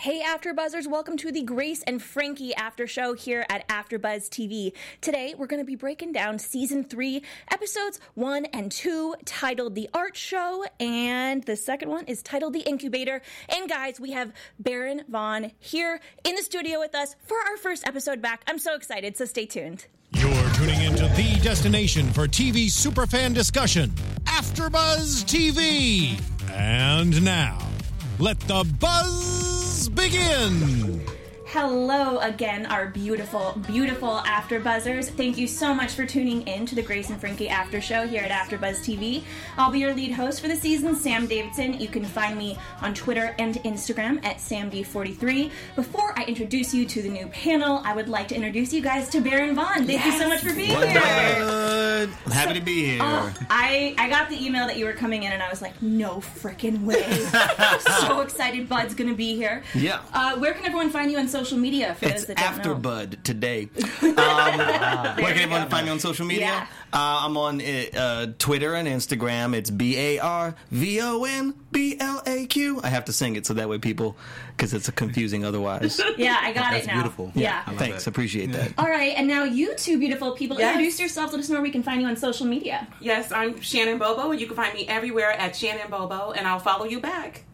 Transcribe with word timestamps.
Hey 0.00 0.22
AfterBuzzers, 0.22 0.86
welcome 0.86 1.18
to 1.18 1.30
the 1.30 1.42
Grace 1.42 1.82
and 1.82 2.02
Frankie 2.02 2.54
After 2.54 2.86
Show 2.86 3.12
here 3.12 3.44
at 3.50 3.68
AfterBuzz 3.68 4.30
TV. 4.30 4.72
Today 5.02 5.34
we're 5.36 5.46
going 5.46 5.60
to 5.60 5.66
be 5.66 5.76
breaking 5.76 6.12
down 6.12 6.38
season 6.38 6.84
3, 6.84 7.22
episodes 7.52 8.00
1 8.14 8.46
and 8.46 8.72
2 8.72 9.16
titled 9.26 9.74
The 9.74 9.90
Art 9.92 10.16
Show 10.16 10.64
and 10.80 11.44
the 11.44 11.54
second 11.54 11.90
one 11.90 12.06
is 12.06 12.22
titled 12.22 12.54
The 12.54 12.60
Incubator. 12.60 13.20
And 13.50 13.68
guys, 13.68 14.00
we 14.00 14.12
have 14.12 14.32
Baron 14.58 15.02
Vaughn 15.06 15.52
here 15.58 16.00
in 16.24 16.34
the 16.34 16.42
studio 16.42 16.78
with 16.78 16.94
us 16.94 17.14
for 17.20 17.36
our 17.36 17.58
first 17.58 17.86
episode 17.86 18.22
back. 18.22 18.42
I'm 18.46 18.58
so 18.58 18.74
excited, 18.74 19.18
so 19.18 19.26
stay 19.26 19.44
tuned. 19.44 19.84
You're 20.12 20.50
tuning 20.54 20.80
into 20.80 21.08
the 21.08 21.38
destination 21.42 22.10
for 22.10 22.26
TV 22.26 22.68
superfan 22.68 23.34
discussion, 23.34 23.90
AfterBuzz 24.24 25.26
TV. 25.26 26.18
And 26.50 27.22
now, 27.22 27.58
let 28.18 28.40
the 28.40 28.64
buzz 28.80 29.59
begin. 29.88 31.19
Hello 31.52 32.18
again, 32.18 32.64
our 32.66 32.86
beautiful, 32.86 33.60
beautiful 33.66 34.18
After 34.18 34.60
Buzzers. 34.60 35.10
Thank 35.10 35.36
you 35.36 35.48
so 35.48 35.74
much 35.74 35.94
for 35.94 36.06
tuning 36.06 36.42
in 36.42 36.64
to 36.66 36.76
the 36.76 36.80
Grace 36.80 37.10
and 37.10 37.20
Frankie 37.20 37.48
After 37.48 37.80
Show 37.80 38.06
here 38.06 38.22
at 38.22 38.30
AfterBuzz 38.30 38.84
TV. 38.84 39.24
I'll 39.58 39.72
be 39.72 39.80
your 39.80 39.92
lead 39.92 40.12
host 40.12 40.40
for 40.40 40.46
the 40.46 40.54
season, 40.54 40.94
Sam 40.94 41.26
Davidson. 41.26 41.80
You 41.80 41.88
can 41.88 42.04
find 42.04 42.38
me 42.38 42.56
on 42.82 42.94
Twitter 42.94 43.34
and 43.40 43.56
Instagram 43.64 44.24
at 44.24 44.36
SamD43. 44.36 45.50
Before 45.74 46.16
I 46.16 46.22
introduce 46.26 46.72
you 46.72 46.86
to 46.86 47.02
the 47.02 47.08
new 47.08 47.26
panel, 47.26 47.82
I 47.84 47.96
would 47.96 48.08
like 48.08 48.28
to 48.28 48.36
introduce 48.36 48.72
you 48.72 48.80
guys 48.80 49.08
to 49.08 49.20
Baron 49.20 49.56
Vaughn. 49.56 49.86
Thank 49.86 50.04
you 50.04 50.12
so 50.12 50.28
much 50.28 50.42
for 50.42 50.54
being 50.54 50.68
here. 50.68 51.00
Good. 51.00 52.10
I'm 52.26 52.30
happy 52.30 52.54
to 52.54 52.64
be 52.64 52.86
here. 52.86 52.98
Oh, 53.02 53.34
I, 53.50 53.96
I 53.98 54.08
got 54.08 54.28
the 54.28 54.40
email 54.40 54.68
that 54.68 54.78
you 54.78 54.84
were 54.84 54.92
coming 54.92 55.24
in, 55.24 55.32
and 55.32 55.42
I 55.42 55.50
was 55.50 55.60
like, 55.60 55.82
no 55.82 56.18
freaking 56.18 56.84
way. 56.84 57.02
so 58.06 58.20
excited 58.20 58.68
Bud's 58.68 58.94
going 58.94 59.10
to 59.10 59.16
be 59.16 59.34
here. 59.34 59.64
Yeah. 59.74 60.00
Uh, 60.12 60.38
where 60.38 60.54
can 60.54 60.64
everyone 60.64 60.90
find 60.90 61.10
you 61.10 61.18
on 61.18 61.26
social 61.26 61.39
media 61.58 61.94
for 61.94 62.06
it's 62.06 62.14
those 62.14 62.26
that 62.26 62.36
don't 62.36 62.46
after 62.46 62.68
know? 62.70 62.74
Bud 62.76 63.18
today. 63.24 63.68
Um, 64.20 64.58
where 64.58 65.32
can 65.32 65.42
everyone 65.42 65.68
find 65.70 65.86
me 65.86 65.92
on 65.92 65.98
social 65.98 66.26
media? 66.26 66.46
Yeah. 66.46 66.66
Uh, 66.92 67.20
I'm 67.26 67.36
on 67.36 67.60
uh, 67.60 68.32
Twitter 68.38 68.74
and 68.74 68.86
Instagram. 68.88 69.54
It's 69.54 69.70
B 69.70 69.96
A 69.96 70.18
R 70.18 70.54
V 70.70 71.00
O 71.00 71.24
N 71.24 71.54
B 71.72 71.96
L 71.98 72.22
A 72.26 72.46
Q. 72.46 72.80
I 72.82 72.88
have 72.88 73.04
to 73.06 73.12
sing 73.12 73.36
it 73.36 73.46
so 73.46 73.54
that 73.54 73.68
way 73.68 73.78
people, 73.78 74.16
because 74.56 74.74
it's 74.74 74.90
confusing 74.90 75.44
otherwise. 75.44 76.00
Yeah, 76.18 76.36
I 76.40 76.52
got 76.52 76.72
That's 76.72 76.84
it 76.84 76.88
now. 76.88 76.94
beautiful. 76.94 77.32
Yeah. 77.34 77.62
I 77.66 77.74
Thanks, 77.76 78.06
it. 78.06 78.08
appreciate 78.10 78.52
that. 78.52 78.72
All 78.76 78.88
right, 78.88 79.14
and 79.16 79.26
now 79.26 79.44
you 79.44 79.74
two 79.76 79.98
beautiful 79.98 80.32
people, 80.32 80.58
Yes. 80.58 80.72
introduce 80.74 80.98
yourselves. 81.00 81.32
Let 81.32 81.40
us 81.40 81.48
know 81.48 81.54
where 81.56 81.62
we 81.62 81.70
can 81.70 81.82
find 81.82 82.00
you 82.02 82.08
on 82.08 82.16
social 82.16 82.46
media. 82.46 82.86
Yes, 83.00 83.32
I'm 83.32 83.60
Shannon 83.60 83.98
Bobo, 83.98 84.30
and 84.32 84.40
you 84.40 84.46
can 84.46 84.56
find 84.56 84.74
me 84.74 84.86
everywhere 84.86 85.30
at 85.32 85.56
Shannon 85.56 85.90
Bobo, 85.90 86.32
and 86.32 86.46
I'll 86.46 86.58
follow 86.58 86.84
you 86.84 87.00
back. 87.00 87.44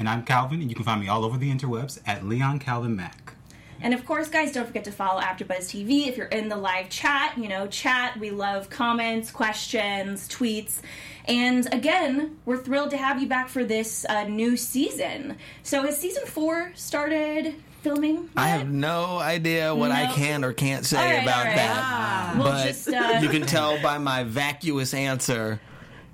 Yeah. 0.00 0.08
And 0.08 0.08
I'm 0.08 0.24
Calvin, 0.24 0.60
and 0.62 0.70
you 0.70 0.74
can 0.74 0.84
find 0.84 1.00
me 1.00 1.08
all 1.08 1.24
over 1.24 1.36
the 1.36 1.50
interwebs 1.50 2.00
at 2.06 2.24
Leon 2.24 2.58
Calvin 2.58 2.96
Mack. 2.96 3.34
And 3.82 3.94
of 3.94 4.04
course, 4.04 4.28
guys, 4.28 4.52
don't 4.52 4.66
forget 4.66 4.84
to 4.84 4.92
follow 4.92 5.20
AfterBuzz 5.20 5.68
TV 5.68 6.06
if 6.06 6.16
you're 6.16 6.26
in 6.26 6.48
the 6.48 6.56
live 6.56 6.88
chat. 6.90 7.36
You 7.36 7.48
know, 7.48 7.66
chat. 7.66 8.18
We 8.18 8.30
love 8.30 8.68
comments, 8.70 9.30
questions, 9.30 10.28
tweets. 10.28 10.80
And 11.26 11.72
again, 11.72 12.38
we're 12.44 12.58
thrilled 12.58 12.90
to 12.90 12.96
have 12.96 13.20
you 13.20 13.28
back 13.28 13.48
for 13.48 13.64
this 13.64 14.04
uh, 14.06 14.24
new 14.24 14.56
season. 14.56 15.36
So, 15.62 15.82
has 15.82 15.98
season 15.98 16.26
four 16.26 16.72
started 16.74 17.54
filming? 17.82 18.28
I 18.36 18.48
yet? 18.48 18.58
have 18.58 18.70
no 18.70 19.18
idea 19.18 19.74
what 19.74 19.90
I 19.90 20.12
can 20.12 20.44
or 20.44 20.52
can't 20.52 20.84
say 20.84 20.98
All 20.98 21.04
right, 21.04 21.22
about 21.22 21.38
all 21.38 21.44
right. 21.44 21.56
that. 21.56 22.34
We'll 22.36 22.44
but 22.44 22.66
just, 22.66 22.88
uh, 22.88 23.18
you 23.22 23.28
can 23.28 23.42
tell 23.42 23.80
by 23.82 23.98
my 23.98 24.24
vacuous 24.24 24.92
answer 24.92 25.60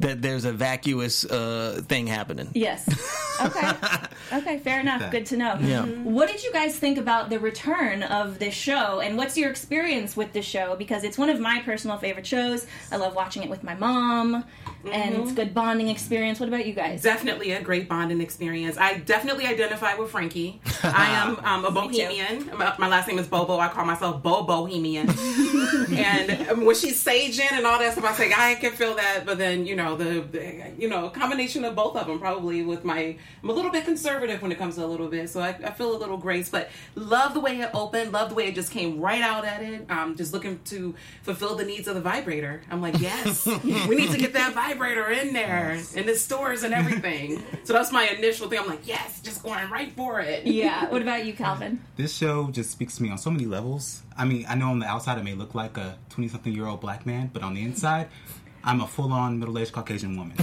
that 0.00 0.22
there's 0.22 0.44
a 0.44 0.52
vacuous 0.52 1.24
uh, 1.24 1.82
thing 1.88 2.06
happening. 2.06 2.50
Yes. 2.54 3.22
Okay. 3.40 3.72
Okay, 4.32 4.58
fair 4.64 4.80
enough. 4.80 5.00
that. 5.00 5.10
Good 5.10 5.26
to 5.26 5.36
know. 5.36 5.56
Yeah. 5.60 5.84
What 5.84 6.28
did 6.28 6.42
you 6.42 6.52
guys 6.52 6.78
think 6.78 6.98
about 6.98 7.30
the 7.30 7.38
return 7.38 8.02
of 8.02 8.38
this 8.38 8.54
show 8.54 9.00
and 9.00 9.16
what's 9.16 9.36
your 9.36 9.50
experience 9.50 10.16
with 10.16 10.32
this 10.32 10.44
show? 10.44 10.76
Because 10.76 11.04
it's 11.04 11.18
one 11.18 11.30
of 11.30 11.40
my 11.40 11.60
personal 11.60 11.98
favorite 11.98 12.26
shows. 12.26 12.66
I 12.90 12.96
love 12.96 13.14
watching 13.14 13.42
it 13.42 13.50
with 13.50 13.62
my 13.62 13.74
mom 13.74 14.44
and 14.92 15.14
it's 15.16 15.32
a 15.32 15.34
good 15.34 15.54
bonding 15.54 15.88
experience. 15.88 16.40
What 16.40 16.48
about 16.48 16.66
you 16.66 16.72
guys? 16.72 17.02
Definitely 17.02 17.52
a 17.52 17.62
great 17.62 17.88
bonding 17.88 18.20
experience. 18.20 18.76
I 18.76 18.98
definitely 18.98 19.46
identify 19.46 19.94
with 19.94 20.10
Frankie. 20.10 20.60
I 20.82 21.06
am 21.10 21.38
um, 21.44 21.64
a 21.64 21.70
bohemian. 21.70 22.50
My, 22.56 22.74
my 22.78 22.88
last 22.88 23.08
name 23.08 23.18
is 23.18 23.26
Bobo. 23.26 23.58
I 23.58 23.68
call 23.68 23.84
myself 23.84 24.22
Bo 24.22 24.42
Bohemian. 24.42 25.08
and 25.90 26.50
um, 26.50 26.64
when 26.64 26.76
she's 26.76 27.02
saging 27.02 27.52
and 27.52 27.66
all 27.66 27.78
that 27.78 27.92
stuff, 27.92 28.04
I 28.04 28.12
say 28.14 28.32
I 28.36 28.54
can 28.56 28.72
feel 28.72 28.94
that. 28.94 29.24
But 29.26 29.38
then 29.38 29.66
you 29.66 29.76
know 29.76 29.96
the, 29.96 30.20
the 30.20 30.72
you 30.78 30.88
know 30.88 31.08
combination 31.10 31.64
of 31.64 31.74
both 31.74 31.96
of 31.96 32.06
them 32.06 32.18
probably 32.18 32.62
with 32.62 32.84
my 32.84 33.16
I'm 33.42 33.50
a 33.50 33.52
little 33.52 33.70
bit 33.70 33.84
conservative 33.84 34.42
when 34.42 34.50
it 34.52 34.58
comes 34.58 34.76
to 34.76 34.84
a 34.84 34.86
little 34.86 35.08
bit, 35.08 35.28
so 35.30 35.40
I, 35.40 35.48
I 35.50 35.70
feel 35.72 35.94
a 35.94 35.98
little 35.98 36.16
grace. 36.16 36.48
But 36.48 36.70
love 36.94 37.34
the 37.34 37.40
way 37.40 37.60
it 37.60 37.70
opened. 37.74 38.12
Love 38.12 38.30
the 38.30 38.34
way 38.34 38.46
it 38.48 38.54
just 38.54 38.70
came 38.72 39.00
right 39.00 39.22
out 39.22 39.44
at 39.44 39.62
it. 39.62 39.90
Um, 39.90 40.16
just 40.16 40.32
looking 40.32 40.58
to 40.64 40.94
fulfill 41.22 41.54
the 41.54 41.64
needs 41.64 41.86
of 41.88 41.94
the 41.94 42.00
vibrator. 42.00 42.62
I'm 42.70 42.80
like, 42.80 42.98
yes, 43.00 43.46
we 43.46 43.94
need 43.96 44.10
to 44.10 44.18
get 44.18 44.32
that 44.32 44.54
vibrator 44.54 45.08
in 45.10 45.32
there 45.32 45.78
in 45.94 46.06
the 46.06 46.16
stores 46.16 46.62
and 46.62 46.74
everything. 46.74 47.42
so 47.64 47.72
that's 47.72 47.92
my 47.92 48.06
initial 48.08 48.48
thing. 48.48 48.58
I'm 48.58 48.66
like, 48.66 48.86
yes, 48.86 49.20
just 49.20 49.42
going 49.42 49.68
right 49.70 49.92
for 49.92 50.20
it. 50.20 50.46
yeah. 50.46 50.90
What 50.96 51.02
about 51.02 51.26
you, 51.26 51.34
Calvin? 51.34 51.84
This 51.96 52.16
show 52.16 52.48
just 52.50 52.70
speaks 52.70 52.96
to 52.96 53.02
me 53.02 53.10
on 53.10 53.18
so 53.18 53.30
many 53.30 53.44
levels. 53.44 54.02
I 54.16 54.24
mean, 54.24 54.46
I 54.48 54.54
know 54.54 54.70
on 54.70 54.78
the 54.78 54.86
outside 54.86 55.18
I 55.18 55.22
may 55.22 55.34
look 55.34 55.54
like 55.54 55.76
a 55.76 55.98
20 56.10 56.28
something 56.28 56.52
year 56.52 56.66
old 56.66 56.80
black 56.80 57.04
man, 57.04 57.30
but 57.32 57.42
on 57.42 57.54
the 57.54 57.62
inside, 57.62 58.08
I'm 58.64 58.80
a 58.80 58.86
full 58.86 59.12
on 59.12 59.38
middle 59.38 59.58
aged 59.58 59.72
Caucasian 59.72 60.16
woman. 60.16 60.36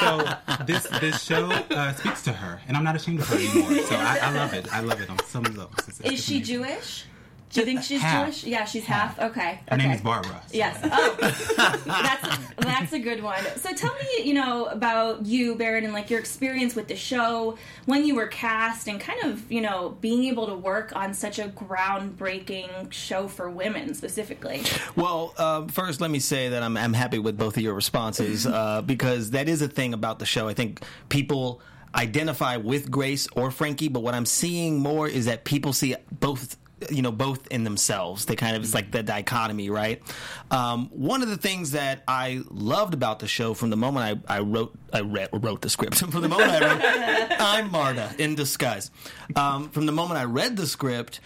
so 0.00 0.64
this 0.64 0.86
this 1.00 1.22
show 1.22 1.46
uh, 1.50 1.92
speaks 1.94 2.22
to 2.22 2.32
her, 2.32 2.60
and 2.68 2.76
I'm 2.76 2.84
not 2.84 2.96
ashamed 2.96 3.20
of 3.20 3.28
her 3.28 3.36
anymore. 3.36 3.82
So 3.84 3.96
I, 3.96 4.18
I 4.22 4.30
love 4.32 4.52
it. 4.54 4.72
I 4.72 4.80
love 4.80 5.00
it 5.00 5.10
on 5.10 5.18
so 5.26 5.40
many 5.40 5.54
levels. 5.56 5.78
It's- 5.88 6.00
it's 6.00 6.10
Is 6.20 6.24
she. 6.24 6.40
Jewish? 6.40 7.04
Do 7.50 7.60
you 7.60 7.66
think 7.66 7.82
she's 7.82 8.00
Half. 8.00 8.26
Jewish? 8.26 8.44
Yeah, 8.44 8.64
she's 8.66 8.84
half. 8.84 9.18
Okay. 9.18 9.60
Her 9.70 9.76
name 9.76 9.90
is 9.92 10.00
Barbara. 10.02 10.40
so- 10.48 10.56
Yes. 10.56 10.78
Oh, 10.82 11.16
that's 11.86 12.38
that's 12.58 12.92
a 12.92 12.98
good 12.98 13.22
one. 13.22 13.42
So 13.56 13.72
tell 13.72 13.94
me, 13.94 14.24
you 14.24 14.34
know, 14.34 14.66
about 14.66 15.24
you, 15.24 15.54
Baron, 15.54 15.84
and 15.84 15.92
like 15.92 16.10
your 16.10 16.20
experience 16.20 16.74
with 16.74 16.88
the 16.88 16.96
show 16.96 17.56
when 17.86 18.04
you 18.04 18.14
were 18.14 18.26
cast, 18.26 18.86
and 18.88 19.00
kind 19.00 19.22
of, 19.24 19.50
you 19.50 19.60
know, 19.60 19.96
being 20.00 20.24
able 20.24 20.46
to 20.48 20.54
work 20.54 20.94
on 20.94 21.14
such 21.14 21.38
a 21.38 21.48
groundbreaking 21.48 22.92
show 22.92 23.28
for 23.28 23.48
women 23.50 23.94
specifically. 23.94 24.62
Well, 24.96 25.34
uh, 25.38 25.66
first, 25.68 26.00
let 26.00 26.10
me 26.10 26.18
say 26.18 26.48
that 26.50 26.62
I'm, 26.62 26.76
I'm 26.76 26.92
happy 26.92 27.18
with 27.18 27.36
both 27.38 27.56
of 27.56 27.62
your 27.62 27.74
responses 27.74 28.46
uh, 28.46 28.82
because 28.82 29.30
that 29.30 29.48
is 29.48 29.62
a 29.62 29.68
thing 29.68 29.94
about 29.94 30.18
the 30.18 30.26
show. 30.26 30.48
I 30.48 30.54
think 30.54 30.82
people 31.08 31.60
identify 31.94 32.56
with 32.56 32.90
Grace 32.90 33.26
or 33.34 33.50
Frankie, 33.50 33.88
but 33.88 34.00
what 34.00 34.14
I'm 34.14 34.26
seeing 34.26 34.78
more 34.80 35.08
is 35.08 35.24
that 35.26 35.44
people 35.44 35.72
see 35.72 35.94
both. 36.20 36.56
You 36.90 37.02
know, 37.02 37.12
both 37.12 37.46
in 37.48 37.64
themselves. 37.64 38.24
They 38.24 38.36
kind 38.36 38.56
of 38.56 38.62
it's 38.62 38.74
like 38.74 38.92
the 38.92 39.02
dichotomy, 39.02 39.70
right? 39.70 40.02
Um, 40.50 40.88
one 40.90 41.22
of 41.22 41.28
the 41.28 41.36
things 41.36 41.72
that 41.72 42.04
I 42.06 42.42
loved 42.50 42.94
about 42.94 43.18
the 43.18 43.28
show 43.28 43.54
from 43.54 43.70
the 43.70 43.76
moment 43.76 44.22
I, 44.28 44.36
I 44.36 44.40
wrote 44.40 44.74
I 44.92 45.00
read, 45.00 45.30
wrote 45.32 45.60
the 45.60 45.70
script 45.70 45.98
from 45.98 46.22
the 46.22 46.28
moment 46.28 46.50
I 46.50 46.60
wrote 46.60 47.40
I'm 47.40 47.70
Marta 47.70 48.14
in 48.18 48.34
disguise. 48.34 48.90
Um, 49.36 49.70
from 49.70 49.86
the 49.86 49.92
moment 49.92 50.18
I 50.20 50.24
read 50.24 50.56
the 50.56 50.66
script, 50.66 51.20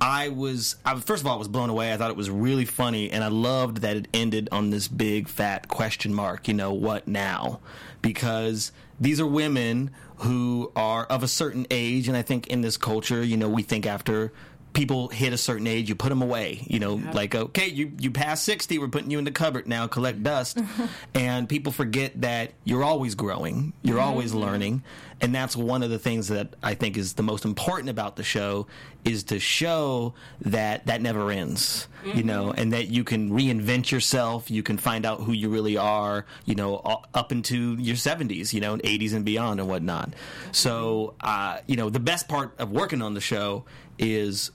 I 0.00 0.28
was, 0.28 0.76
I, 0.84 0.98
first 1.00 1.22
of 1.22 1.26
all, 1.26 1.34
I 1.34 1.38
was 1.38 1.48
blown 1.48 1.70
away. 1.70 1.92
I 1.92 1.96
thought 1.96 2.10
it 2.10 2.16
was 2.16 2.30
really 2.30 2.64
funny, 2.64 3.10
and 3.10 3.24
I 3.24 3.28
loved 3.28 3.78
that 3.78 3.96
it 3.96 4.08
ended 4.12 4.48
on 4.52 4.70
this 4.70 4.88
big 4.88 5.28
fat 5.28 5.68
question 5.68 6.12
mark. 6.12 6.48
You 6.48 6.54
know, 6.54 6.72
what 6.72 7.08
now? 7.08 7.60
Because 8.02 8.72
these 9.00 9.20
are 9.20 9.26
women 9.26 9.90
who 10.18 10.70
are 10.76 11.04
of 11.06 11.22
a 11.22 11.28
certain 11.28 11.66
age, 11.70 12.08
and 12.08 12.16
I 12.16 12.22
think 12.22 12.46
in 12.48 12.60
this 12.60 12.76
culture, 12.76 13.22
you 13.22 13.36
know, 13.36 13.48
we 13.48 13.62
think 13.62 13.86
after 13.86 14.32
people 14.76 15.08
hit 15.08 15.32
a 15.32 15.38
certain 15.38 15.66
age, 15.66 15.88
you 15.88 15.94
put 15.94 16.10
them 16.10 16.22
away. 16.22 16.64
You 16.68 16.78
know, 16.78 16.94
like 17.12 17.34
okay, 17.34 17.66
you 17.66 17.92
you 17.98 18.12
passed 18.12 18.44
sixty, 18.44 18.78
we're 18.78 18.88
putting 18.88 19.10
you 19.10 19.18
in 19.18 19.24
the 19.24 19.32
cupboard 19.32 19.66
now. 19.66 19.88
Collect 19.88 20.22
dust, 20.22 20.58
and 21.14 21.48
people 21.48 21.72
forget 21.72 22.20
that 22.20 22.52
you're 22.64 22.84
always 22.84 23.16
growing, 23.16 23.72
you're 23.82 23.98
always 23.98 24.34
learning, 24.34 24.84
and 25.20 25.34
that's 25.34 25.56
one 25.56 25.82
of 25.82 25.90
the 25.90 25.98
things 25.98 26.28
that 26.28 26.54
I 26.62 26.74
think 26.74 26.96
is 26.96 27.14
the 27.14 27.22
most 27.22 27.44
important 27.44 27.88
about 27.88 28.16
the 28.16 28.22
show 28.22 28.66
is 29.04 29.24
to 29.24 29.38
show 29.40 30.14
that 30.42 30.86
that 30.86 31.00
never 31.00 31.30
ends. 31.30 31.88
You 32.04 32.22
know, 32.22 32.52
and 32.52 32.72
that 32.72 32.86
you 32.86 33.02
can 33.02 33.30
reinvent 33.30 33.90
yourself. 33.90 34.48
You 34.48 34.62
can 34.62 34.78
find 34.78 35.04
out 35.04 35.22
who 35.22 35.32
you 35.32 35.48
really 35.48 35.76
are. 35.76 36.24
You 36.44 36.54
know, 36.54 36.76
up 37.12 37.32
into 37.32 37.74
your 37.74 37.96
seventies, 37.96 38.54
you 38.54 38.60
know, 38.60 38.78
eighties 38.84 39.12
and 39.12 39.24
beyond 39.24 39.58
and 39.58 39.68
whatnot. 39.68 40.14
So, 40.52 41.14
uh, 41.20 41.58
you 41.66 41.74
know, 41.74 41.90
the 41.90 41.98
best 41.98 42.28
part 42.28 42.54
of 42.60 42.70
working 42.70 43.02
on 43.02 43.14
the 43.14 43.20
show 43.20 43.64
is 43.98 44.52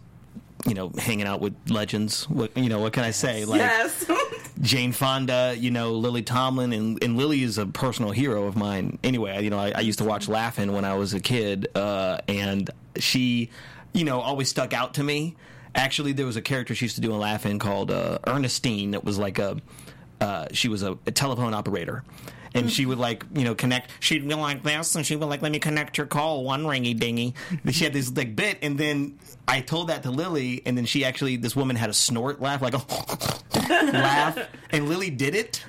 you 0.68 0.74
know, 0.74 0.92
hanging 0.98 1.26
out 1.26 1.42
with 1.42 1.56
legends. 1.70 2.30
What 2.30 2.56
you 2.56 2.70
know, 2.70 2.80
what 2.80 2.94
can 2.94 3.04
I 3.04 3.12
say? 3.12 3.46
Like 3.46 3.60
Yes. 3.60 4.06
Jane 4.62 4.92
Fonda, 4.92 5.56
you 5.58 5.72
know, 5.72 5.94
Lily 5.94 6.22
Tomlin, 6.22 6.72
and, 6.72 7.04
and 7.04 7.18
Lily 7.18 7.42
is 7.42 7.58
a 7.58 7.66
personal 7.66 8.12
hero 8.12 8.44
of 8.44 8.56
mine. 8.56 9.00
Anyway, 9.04 9.44
you 9.44 9.50
know, 9.50 9.58
I, 9.58 9.72
I 9.72 9.80
used 9.80 9.98
to 10.00 10.06
watch 10.06 10.28
Laugh-In 10.28 10.72
when 10.74 10.86
I 10.86 10.94
was 10.94 11.16
a 11.16 11.20
kid, 11.20 11.68
uh, 11.74 12.20
and 12.28 12.70
she, 12.98 13.50
you 13.94 14.04
know, 14.04 14.20
always 14.22 14.50
stuck 14.50 14.72
out 14.72 14.94
to 14.96 15.04
me. 15.04 15.36
Actually, 15.74 16.12
there 16.12 16.28
was 16.28 16.36
a 16.36 16.42
character 16.44 16.76
she 16.76 16.86
used 16.86 16.96
to 16.96 17.02
do 17.02 17.12
in 17.12 17.20
Laugh-In 17.20 17.58
called 17.58 17.90
uh, 17.90 18.20
Ernestine 18.28 18.92
that 18.92 19.04
was 19.04 19.18
like 19.18 19.40
a, 19.40 19.58
uh, 20.20 20.46
she 20.52 20.68
was 20.68 20.84
a, 20.84 20.96
a 21.08 21.12
telephone 21.12 21.56
operator. 21.56 22.04
And 22.54 22.72
she 22.72 22.86
would 22.86 22.98
like 22.98 23.26
you 23.34 23.44
know 23.44 23.56
connect. 23.56 23.92
She'd 24.00 24.28
be 24.28 24.34
like 24.34 24.64
this, 24.64 24.96
and 24.96 25.06
she'd 25.06 25.18
like, 25.18 25.42
"Let 25.42 25.52
me 25.52 25.60
connect 25.60 25.98
your 25.98 26.08
call, 26.08 26.44
one 26.44 26.64
ringy 26.64 26.98
dingy." 26.98 27.34
She 27.72 27.84
had 27.84 27.94
this 27.94 28.16
like 28.16 28.36
bit, 28.36 28.58
and 28.62 28.78
then 28.78 29.20
I 29.48 29.62
told 29.62 29.90
that 29.90 30.04
to 30.04 30.12
Lily, 30.12 30.62
and 30.66 30.78
then 30.78 30.86
she 30.86 31.06
actually 31.06 31.38
this 31.38 31.56
woman 31.56 31.76
had 31.76 31.90
a 31.90 31.94
snort 31.94 32.42
laugh, 32.42 32.62
like 32.62 32.74
a 32.74 32.84
laugh, 33.94 34.38
and 34.72 34.90
Lily 34.90 35.10
did 35.10 35.36
it. 35.36 35.64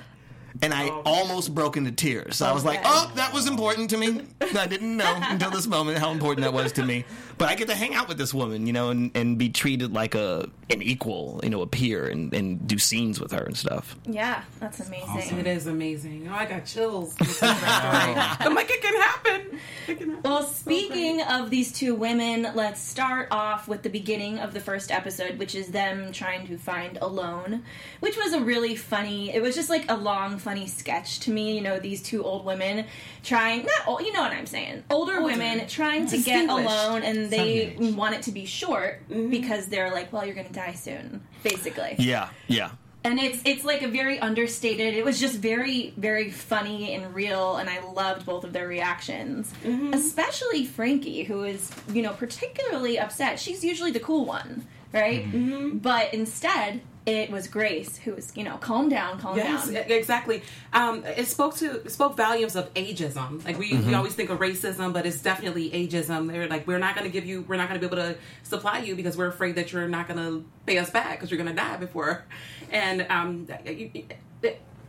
And 0.63 0.73
I 0.73 0.87
oh. 0.89 1.01
almost 1.05 1.53
broke 1.53 1.77
into 1.77 1.91
tears. 1.91 2.37
So 2.37 2.45
I 2.45 2.53
was 2.53 2.63
like, 2.63 2.79
"Oh, 2.83 3.11
that 3.15 3.33
was 3.33 3.47
important 3.47 3.89
to 3.91 3.97
me. 3.97 4.21
I 4.41 4.65
didn't 4.65 4.95
know 4.95 5.19
until 5.23 5.51
this 5.51 5.67
moment 5.67 5.97
how 5.97 6.11
important 6.11 6.43
that 6.45 6.53
was 6.53 6.71
to 6.73 6.83
me." 6.85 7.05
But 7.37 7.49
I 7.49 7.55
get 7.55 7.67
to 7.67 7.75
hang 7.75 7.93
out 7.93 8.07
with 8.07 8.17
this 8.17 8.33
woman, 8.33 8.65
you 8.65 8.73
know, 8.73 8.89
and, 8.89 9.11
and 9.15 9.37
be 9.37 9.49
treated 9.49 9.93
like 9.93 10.15
a 10.15 10.49
an 10.69 10.81
equal, 10.81 11.39
you 11.43 11.49
know, 11.49 11.61
a 11.61 11.67
peer, 11.67 12.07
and, 12.07 12.33
and 12.33 12.65
do 12.67 12.79
scenes 12.79 13.19
with 13.19 13.31
her 13.31 13.43
and 13.43 13.57
stuff. 13.57 13.95
Yeah, 14.05 14.43
that's 14.59 14.79
amazing. 14.79 15.09
Awesome. 15.09 15.39
It 15.39 15.47
is 15.47 15.67
amazing. 15.67 16.29
Oh, 16.31 16.35
I 16.35 16.45
got 16.45 16.65
chills. 16.65 17.19
listening 17.41 17.55
to. 17.55 18.37
I'm 18.39 18.55
like, 18.55 18.69
it 18.69 18.81
can 18.81 19.01
happen. 19.01 19.59
It 19.87 19.97
can 19.97 20.09
happen. 20.09 20.23
Well, 20.23 20.43
speaking 20.43 21.21
of 21.23 21.49
these 21.49 21.71
two 21.71 21.95
women, 21.95 22.47
let's 22.55 22.81
start 22.81 23.27
off 23.31 23.67
with 23.67 23.83
the 23.83 23.89
beginning 23.89 24.39
of 24.39 24.53
the 24.53 24.59
first 24.59 24.91
episode, 24.91 25.37
which 25.37 25.55
is 25.55 25.67
them 25.67 26.11
trying 26.11 26.47
to 26.47 26.57
find 26.57 26.97
Alone, 27.01 27.63
which 27.99 28.17
was 28.17 28.33
a 28.33 28.41
really 28.41 28.75
funny. 28.75 29.33
It 29.33 29.41
was 29.41 29.55
just 29.55 29.69
like 29.69 29.89
a 29.89 29.95
long, 29.95 30.37
funny 30.53 30.67
sketch 30.67 31.19
to 31.21 31.31
me. 31.31 31.55
You 31.55 31.61
know, 31.61 31.79
these 31.79 32.01
two 32.01 32.23
old 32.23 32.45
women 32.45 32.85
trying 33.23 33.65
not 33.65 33.87
old, 33.87 34.01
you 34.01 34.13
know 34.13 34.21
what 34.21 34.31
I'm 34.31 34.45
saying, 34.45 34.83
older, 34.89 35.21
women 35.23 35.67
trying 35.67 36.05
to 36.07 36.17
get 36.17 36.41
Distinguished. 36.41 36.69
alone, 36.69 37.03
and 37.03 37.29
they 37.29 37.75
Some 37.75 37.95
want 37.95 38.15
it 38.15 38.21
to 38.23 38.31
be 38.31 38.45
short 38.45 39.01
mm-hmm. 39.09 39.29
because 39.29 39.67
they're 39.67 39.91
like, 39.91 40.13
well, 40.13 40.25
you're 40.25 40.35
going 40.35 40.47
to 40.47 40.53
die 40.53 40.73
soon, 40.73 41.23
basically. 41.43 41.95
Yeah, 41.97 42.29
yeah. 42.47 42.71
and 43.03 43.19
it's 43.19 43.41
it's 43.45 43.63
like 43.63 43.81
a 43.81 43.87
very 43.87 44.19
understated 44.19 44.93
it 44.93 45.03
was 45.03 45.19
just 45.19 45.37
very 45.37 45.93
very 45.97 46.31
funny 46.31 46.93
and 46.95 47.13
real 47.13 47.57
and 47.57 47.69
i 47.69 47.83
loved 47.91 48.25
both 48.25 48.43
of 48.43 48.53
their 48.53 48.67
reactions. 48.67 49.51
Mm-hmm. 49.63 49.93
Especially 49.93 50.65
frankie 50.65 51.23
who 51.23 51.43
is 51.43 51.71
you 51.91 52.03
know 52.03 52.13
particularly 52.13 52.99
upset. 52.99 53.39
She's 53.39 53.63
usually 53.63 53.91
the 53.91 53.99
cool 53.99 54.25
one 54.25 54.67
right? 54.93 55.25
Mm-hmm. 55.25 55.79
But 55.79 56.13
instead 56.13 56.81
it 57.05 57.29
was 57.29 57.47
grace 57.49 57.97
who 57.97 58.13
was 58.13 58.31
you 58.35 58.43
know 58.45 58.55
calm 58.57 58.87
down 58.87 59.19
calm 59.19 59.35
Yes, 59.35 59.67
down 59.69 59.75
e- 59.89 59.93
exactly. 59.93 60.41
Um, 60.71 61.03
it 61.05 61.27
spoke 61.27 61.55
to 61.57 61.81
it 61.81 61.91
spoke 61.91 62.15
volumes 62.15 62.55
of 62.55 62.73
ageism. 62.75 63.43
Like 63.43 63.59
we, 63.59 63.77
we 63.77 63.93
always 63.93 64.13
think 64.15 64.29
of 64.29 64.39
racism, 64.39 64.93
but 64.93 65.05
it's 65.05 65.21
definitely 65.21 65.69
ageism. 65.71 66.31
They're 66.31 66.47
like, 66.47 66.65
we're 66.65 66.79
not 66.79 66.95
going 66.95 67.05
to 67.05 67.11
give 67.11 67.25
you, 67.25 67.41
we're 67.41 67.57
not 67.57 67.67
going 67.67 67.79
to 67.81 67.85
be 67.87 67.93
able 67.93 68.13
to 68.13 68.17
supply 68.43 68.79
you 68.79 68.95
because 68.95 69.17
we're 69.17 69.27
afraid 69.27 69.55
that 69.55 69.73
you're 69.73 69.87
not 69.89 70.07
going 70.07 70.19
to 70.19 70.45
pay 70.65 70.77
us 70.77 70.89
back 70.89 71.11
because 71.17 71.29
you're 71.29 71.37
going 71.43 71.53
to 71.53 71.61
die 71.61 71.75
before. 71.77 72.23
And 72.71 73.05
um, 73.09 73.47
you- 73.65 73.91
you- 73.93 74.05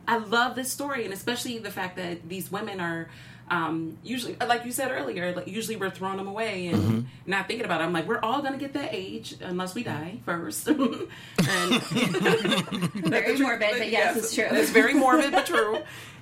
I 0.07 0.19
love 0.19 0.55
this 0.55 0.71
story, 0.71 1.05
and 1.07 1.15
especially 1.15 1.59
the 1.59 1.71
fact 1.71 1.97
that 1.97 2.29
these 2.29 2.53
women 2.53 2.79
are. 2.81 3.09
Um, 3.51 3.99
usually, 4.03 4.37
like 4.37 4.65
you 4.65 4.73
said 4.73 4.91
earlier, 4.91 5.35
like 5.35 5.47
usually 5.47 5.77
we're 5.77 5.91
throwing 5.91 6.17
them 6.17 6.29
away 6.29 6.69
and 6.69 7.07
not 7.27 7.47
thinking 7.47 7.67
about 7.67 7.81
it. 7.81 7.85
I'm 7.85 7.93
like, 7.93 8.07
we're 8.07 8.21
all 8.21 8.41
gonna 8.43 8.57
get 8.57 8.73
that 8.73 8.91
age 8.93 9.35
unless 9.41 9.75
we 9.75 9.83
die 9.83 10.19
first. 10.25 10.67
and 10.69 10.79
very 13.05 13.39
morbid 13.39 13.79
but 13.79 13.91
yes, 13.91 14.17
it's 14.17 14.35
true 14.35 14.47
it's 14.51 14.71
very 14.71 14.95
morbid 14.95 15.33
but 15.33 15.47
true. 15.47 15.79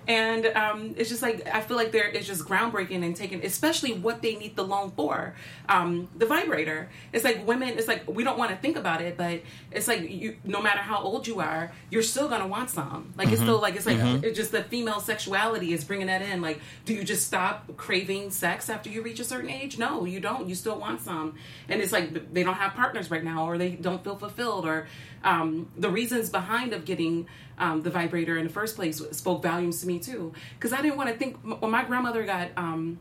And 0.08 0.46
um, 0.46 0.94
it's 0.96 1.08
just 1.08 1.22
like 1.22 1.46
I 1.52 1.60
feel 1.60 1.76
like 1.76 1.92
there 1.92 2.08
is 2.08 2.26
just 2.26 2.44
groundbreaking 2.44 3.04
and 3.04 3.14
taking, 3.14 3.44
especially 3.44 3.92
what 3.92 4.20
they 4.20 4.34
need 4.34 4.56
the 4.56 4.64
loan 4.64 4.90
for. 4.96 5.34
Um, 5.68 6.08
the 6.16 6.26
vibrator. 6.26 6.88
It's 7.12 7.24
like 7.24 7.46
women. 7.46 7.78
It's 7.78 7.86
like 7.86 8.08
we 8.08 8.24
don't 8.24 8.36
want 8.36 8.50
to 8.50 8.56
think 8.56 8.76
about 8.76 9.00
it, 9.00 9.16
but 9.16 9.42
it's 9.70 9.86
like 9.86 10.10
you. 10.10 10.36
No 10.44 10.60
matter 10.60 10.80
how 10.80 11.00
old 11.00 11.26
you 11.26 11.40
are, 11.40 11.70
you're 11.90 12.02
still 12.02 12.28
gonna 12.28 12.48
want 12.48 12.70
some. 12.70 13.12
Like 13.16 13.28
it's 13.28 13.40
still 13.40 13.60
like 13.60 13.76
it's 13.76 13.86
like 13.86 13.98
it's 14.24 14.36
just 14.36 14.50
the 14.50 14.64
female 14.64 15.00
sexuality 15.00 15.72
is 15.72 15.84
bringing 15.84 16.08
that 16.08 16.22
in. 16.22 16.42
Like, 16.42 16.60
do 16.84 16.94
you 16.94 17.04
just 17.04 17.26
stop 17.26 17.76
craving 17.76 18.30
sex 18.30 18.68
after 18.68 18.90
you 18.90 19.02
reach 19.02 19.20
a 19.20 19.24
certain 19.24 19.50
age? 19.50 19.78
No, 19.78 20.04
you 20.04 20.18
don't. 20.18 20.48
You 20.48 20.54
still 20.54 20.78
want 20.78 21.00
some. 21.00 21.36
And 21.68 21.80
it's 21.80 21.92
like 21.92 22.32
they 22.32 22.42
don't 22.42 22.54
have 22.54 22.74
partners 22.74 23.10
right 23.10 23.22
now, 23.22 23.46
or 23.46 23.56
they 23.56 23.70
don't 23.70 24.02
feel 24.02 24.16
fulfilled, 24.16 24.66
or 24.66 24.88
um, 25.22 25.68
the 25.76 25.90
reasons 25.90 26.30
behind 26.30 26.72
of 26.72 26.84
getting 26.84 27.28
um, 27.62 27.82
the 27.82 27.90
vibrator 27.90 28.36
in 28.36 28.44
the 28.44 28.52
first 28.52 28.74
place 28.74 29.00
spoke 29.12 29.42
volumes 29.42 29.80
to 29.80 29.86
me 29.86 29.98
too. 30.00 30.32
Because 30.58 30.72
I 30.72 30.82
didn't 30.82 30.96
want 30.96 31.10
to 31.10 31.16
think 31.16 31.36
when 31.36 31.70
my 31.70 31.84
grandmother 31.84 32.24
got 32.24 32.48
um, 32.56 32.98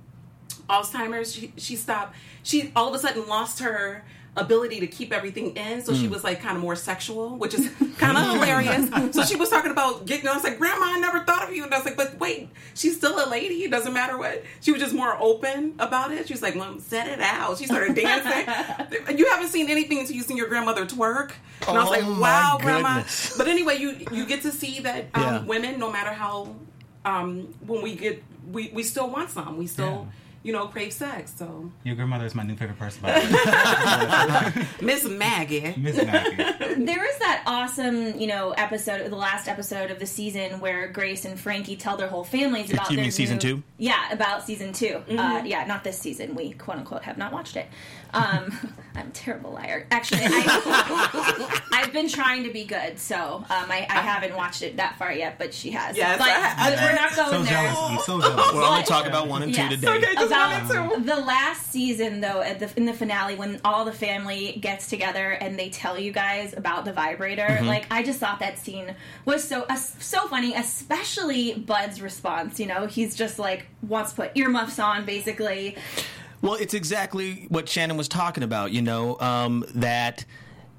Alzheimer's, 0.72 1.34
she, 1.34 1.54
she 1.58 1.76
stopped. 1.76 2.16
She 2.44 2.72
all 2.76 2.88
of 2.88 2.96
a 2.96 3.00
sudden 3.00 3.28
lost 3.28 3.60
her 3.60 4.04
ability 4.38 4.80
to 4.80 4.88
keep 4.88 5.12
everything 5.12 5.54
in, 5.58 5.82
so 5.84 5.94
she 5.94 6.08
was 6.08 6.24
like 6.24 6.42
kind 6.42 6.56
of 6.56 6.64
more 6.64 6.76
sexual, 6.76 7.36
which 7.38 7.54
is 7.54 7.70
kind 7.98 8.18
of 8.18 8.24
hilarious. 8.32 8.90
So 9.14 9.24
she 9.26 9.36
was 9.36 9.50
talking 9.50 9.72
about 9.72 10.06
getting. 10.06 10.28
I 10.30 10.34
was 10.34 10.44
like, 10.46 10.58
Grandma, 10.58 10.86
I 10.86 11.00
never 11.00 11.20
thought 11.26 11.44
of 11.50 11.54
you, 11.54 11.66
and 11.66 11.74
I 11.74 11.78
was 11.78 11.86
like, 11.86 11.98
but 11.98 12.18
wait, 12.18 12.48
she's 12.74 12.96
still 12.96 13.16
a 13.24 13.28
lady. 13.30 13.64
It 13.66 13.72
doesn't 13.72 13.92
matter 13.94 14.18
what. 14.18 14.44
She 14.62 14.72
was 14.72 14.82
just 14.82 14.96
more 14.96 15.18
open 15.20 15.76
about 15.80 16.14
it. 16.14 16.28
She 16.28 16.34
was 16.34 16.42
like, 16.42 16.56
Mom, 16.56 16.80
set 16.80 17.08
it 17.10 17.20
out. 17.20 17.58
She 17.58 17.66
started 17.66 17.94
dancing. 17.94 19.18
you 19.18 19.30
haven't 19.32 19.50
seen 19.50 19.70
anything 19.70 20.00
until 20.00 20.16
you 20.16 20.24
seen 20.24 20.38
your 20.38 20.48
grandmother 20.48 20.86
twerk. 20.86 21.32
And 21.68 21.78
I 21.78 21.84
was 21.84 21.90
Oh, 21.90 21.92
like, 21.92 22.22
wow, 22.22 22.58
Grandma. 22.62 23.04
But 23.38 23.48
anyway, 23.50 23.76
you 23.78 23.98
you 24.14 24.26
get 24.26 24.42
to 24.44 24.52
see 24.52 24.80
that 24.80 25.10
um, 25.14 25.22
Yeah. 25.24 25.44
women, 25.44 25.78
no 25.78 25.92
matter 25.92 26.12
how 26.14 26.56
um, 27.04 27.54
when 27.68 27.82
we 27.82 27.96
get 27.96 28.24
we, 28.50 28.72
we 28.74 28.84
still 28.84 29.10
want 29.10 29.30
some. 29.30 29.58
We 29.58 29.68
still 29.68 30.08
you 30.44 30.52
know 30.54 30.68
crave 30.68 30.94
sex. 30.94 31.34
So 31.38 31.72
Your 31.84 31.96
grandmother 31.96 32.26
is 32.26 32.34
my 32.36 32.44
new 32.44 32.56
favorite 32.56 32.80
person. 32.80 33.02
By 33.02 33.20
the 33.20 34.60
way. 34.60 34.68
Miss 34.86 35.04
Maggie. 35.06 35.74
Miss 35.78 35.96
Maggie. 35.98 36.36
there 36.84 37.00
was 37.00 37.18
that 37.20 37.44
awesome, 37.46 38.20
you 38.20 38.28
know, 38.28 38.52
episode, 38.52 39.10
the 39.10 39.16
last 39.16 39.48
episode 39.48 39.92
of 39.92 40.00
the 40.00 40.06
season 40.06 40.60
where 40.60 40.88
Grace 40.88 41.26
and 41.26 41.40
Frankie 41.40 41.76
tell 41.76 41.98
their 41.98 42.08
whole 42.08 42.24
families 42.24 42.72
about 42.72 42.90
you 42.90 42.96
their 42.98 43.04
mean 43.04 43.12
season 43.12 43.36
new- 43.38 43.42
two? 43.58 43.64
Yeah, 43.78 44.12
about 44.12 44.44
season 44.44 44.74
2 44.74 45.04
Uh, 45.18 45.42
yeah, 45.46 45.66
not 45.66 45.84
this 45.84 45.98
season. 46.00 46.36
We 46.36 46.52
quote 46.52 46.78
unquote 46.78 47.04
have 47.04 47.18
not 47.18 47.34
watched 47.34 47.56
it. 47.56 47.68
Um, 48.14 48.58
I'm 48.96 49.08
a 49.08 49.12
terrible 49.12 49.52
liar. 49.52 49.88
Actually, 49.90 50.24
I, 50.26 51.62
I've 51.72 51.94
been 51.94 52.10
trying 52.10 52.44
to 52.44 52.52
be 52.52 52.66
good, 52.66 53.00
so 53.00 53.38
um, 53.38 53.46
I, 53.50 53.88
I 53.90 54.00
haven't 54.02 54.36
watched 54.36 54.64
it 54.64 54.76
that 54.78 54.98
far 55.00 55.14
yet, 55.14 55.40
but 55.40 55.54
she 55.54 55.72
has. 55.72 55.96
Yes, 55.96 56.18
but, 56.18 56.28
I- 56.28 56.74
I- 56.76 56.86
we're 56.86 56.94
not 56.96 57.16
going 57.16 57.30
So 57.32 57.44
there. 57.44 57.64
jealous. 57.64 57.78
I'm 57.80 58.00
so 58.00 58.22
jealous. 58.36 58.54
We're 58.54 58.64
only 58.66 58.84
talking 58.84 59.10
about 59.10 59.30
one 59.30 59.44
and 59.44 59.54
two 59.54 59.70
today. 59.70 59.88
Okay. 59.88 60.14
just 60.16 60.28
About 60.28 61.06
the 61.06 61.16
last 61.16 61.68
season, 61.72 62.20
though, 62.20 62.42
at 62.42 62.60
the 62.60 62.70
in 62.76 62.86
the 62.86 62.94
finale, 62.94 63.36
when 63.36 63.62
all 63.64 63.86
the 63.86 63.94
family 63.94 64.58
gets 64.60 64.88
together 64.88 65.32
and 65.32 65.58
they 65.58 65.70
tell 65.70 65.98
you 65.98 66.12
guys 66.12 66.54
about 66.56 66.84
the 66.84 66.92
vibrator, 66.94 67.48
Mm-hmm. 67.48 67.68
like 67.68 67.88
I 67.92 68.04
just 68.04 68.20
thought 68.20 68.40
that 68.40 68.60
scene 68.60 68.94
was 69.26 69.44
so 69.48 69.66
uh, 69.70 69.76
so 69.76 70.28
funny, 70.28 70.54
especially 70.54 71.54
Bud's 71.54 72.02
response. 72.02 72.60
You 72.60 72.66
know, 72.68 72.88
he's 72.88 73.16
just 73.16 73.40
like 73.40 73.68
wants 73.82 74.12
to 74.12 74.16
put 74.24 74.32
earmuffs 74.36 74.80
on, 74.80 75.06
basically. 75.06 75.78
Well, 76.42 76.56
it's 76.56 76.74
exactly 76.74 77.46
what 77.50 77.70
Shannon 77.70 77.98
was 77.98 78.08
talking 78.08 78.44
about, 78.44 78.72
you 78.72 78.82
know, 78.82 79.20
um, 79.20 79.64
that 79.76 80.26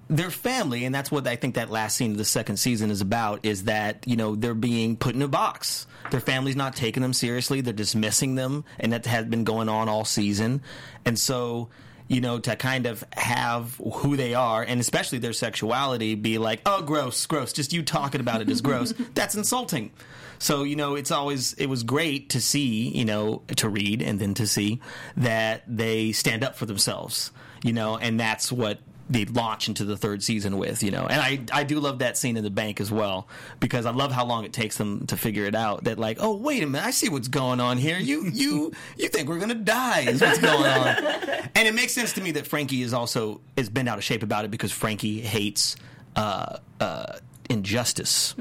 their 0.08 0.30
family, 0.30 0.84
and 0.84 0.94
that's 0.94 1.10
what 1.10 1.26
I 1.26 1.36
think 1.36 1.54
that 1.54 1.70
last 1.70 1.96
scene 1.96 2.12
of 2.12 2.18
the 2.18 2.24
second 2.24 2.56
season 2.56 2.90
is 2.90 3.00
about, 3.00 3.44
is 3.44 3.64
that, 3.64 4.04
you 4.06 4.16
know, 4.16 4.34
they're 4.34 4.54
being 4.54 4.96
put 4.96 5.14
in 5.14 5.22
a 5.22 5.28
box. 5.28 5.86
Their 6.10 6.20
family's 6.20 6.56
not 6.56 6.74
taking 6.76 7.02
them 7.02 7.12
seriously, 7.12 7.60
they're 7.60 7.72
dismissing 7.72 8.34
them, 8.34 8.64
and 8.78 8.92
that 8.92 9.06
has 9.06 9.26
been 9.26 9.44
going 9.44 9.68
on 9.68 9.88
all 9.88 10.04
season. 10.04 10.62
And 11.04 11.18
so, 11.18 11.68
you 12.12 12.20
know, 12.20 12.38
to 12.38 12.54
kind 12.56 12.84
of 12.84 13.02
have 13.14 13.80
who 13.94 14.16
they 14.16 14.34
are, 14.34 14.62
and 14.62 14.78
especially 14.80 15.18
their 15.18 15.32
sexuality, 15.32 16.14
be 16.14 16.36
like, 16.36 16.60
oh, 16.66 16.82
gross, 16.82 17.24
gross, 17.24 17.54
just 17.54 17.72
you 17.72 17.82
talking 17.82 18.20
about 18.20 18.42
it 18.42 18.50
is 18.50 18.60
gross, 18.60 18.92
that's 19.14 19.34
insulting. 19.34 19.90
So, 20.38 20.64
you 20.64 20.76
know, 20.76 20.94
it's 20.94 21.10
always, 21.10 21.54
it 21.54 21.66
was 21.66 21.82
great 21.82 22.28
to 22.30 22.40
see, 22.40 22.88
you 22.90 23.06
know, 23.06 23.40
to 23.56 23.68
read 23.68 24.02
and 24.02 24.18
then 24.18 24.34
to 24.34 24.46
see 24.46 24.80
that 25.16 25.62
they 25.66 26.12
stand 26.12 26.44
up 26.44 26.54
for 26.54 26.66
themselves, 26.66 27.30
you 27.64 27.72
know, 27.72 27.96
and 27.96 28.20
that's 28.20 28.52
what 28.52 28.80
they 29.10 29.24
launch 29.24 29.68
into 29.68 29.84
the 29.84 29.96
third 29.96 30.22
season 30.22 30.58
with, 30.58 30.82
you 30.82 30.90
know. 30.90 31.06
And 31.06 31.20
I, 31.20 31.60
I 31.60 31.64
do 31.64 31.80
love 31.80 31.98
that 32.00 32.16
scene 32.16 32.36
in 32.36 32.44
the 32.44 32.50
bank 32.50 32.80
as 32.80 32.90
well 32.90 33.28
because 33.60 33.86
I 33.86 33.90
love 33.90 34.12
how 34.12 34.24
long 34.24 34.44
it 34.44 34.52
takes 34.52 34.76
them 34.76 35.06
to 35.08 35.16
figure 35.16 35.44
it 35.44 35.54
out. 35.54 35.84
That 35.84 35.98
like, 35.98 36.18
oh 36.20 36.36
wait 36.36 36.62
a 36.62 36.66
minute, 36.66 36.86
I 36.86 36.90
see 36.90 37.08
what's 37.08 37.28
going 37.28 37.60
on 37.60 37.78
here. 37.78 37.98
You 37.98 38.26
you 38.32 38.72
you 38.96 39.08
think 39.08 39.28
we're 39.28 39.38
gonna 39.38 39.54
die 39.54 40.00
is 40.00 40.20
what's 40.20 40.38
going 40.38 40.66
on. 40.66 40.96
And 41.54 41.68
it 41.68 41.74
makes 41.74 41.92
sense 41.92 42.14
to 42.14 42.22
me 42.22 42.32
that 42.32 42.46
Frankie 42.46 42.82
is 42.82 42.94
also 42.94 43.40
is 43.56 43.68
bent 43.68 43.88
out 43.88 43.98
of 43.98 44.04
shape 44.04 44.22
about 44.22 44.44
it 44.44 44.50
because 44.50 44.72
Frankie 44.72 45.20
hates 45.20 45.76
uh, 46.16 46.56
uh, 46.80 47.18
injustice. 47.52 48.34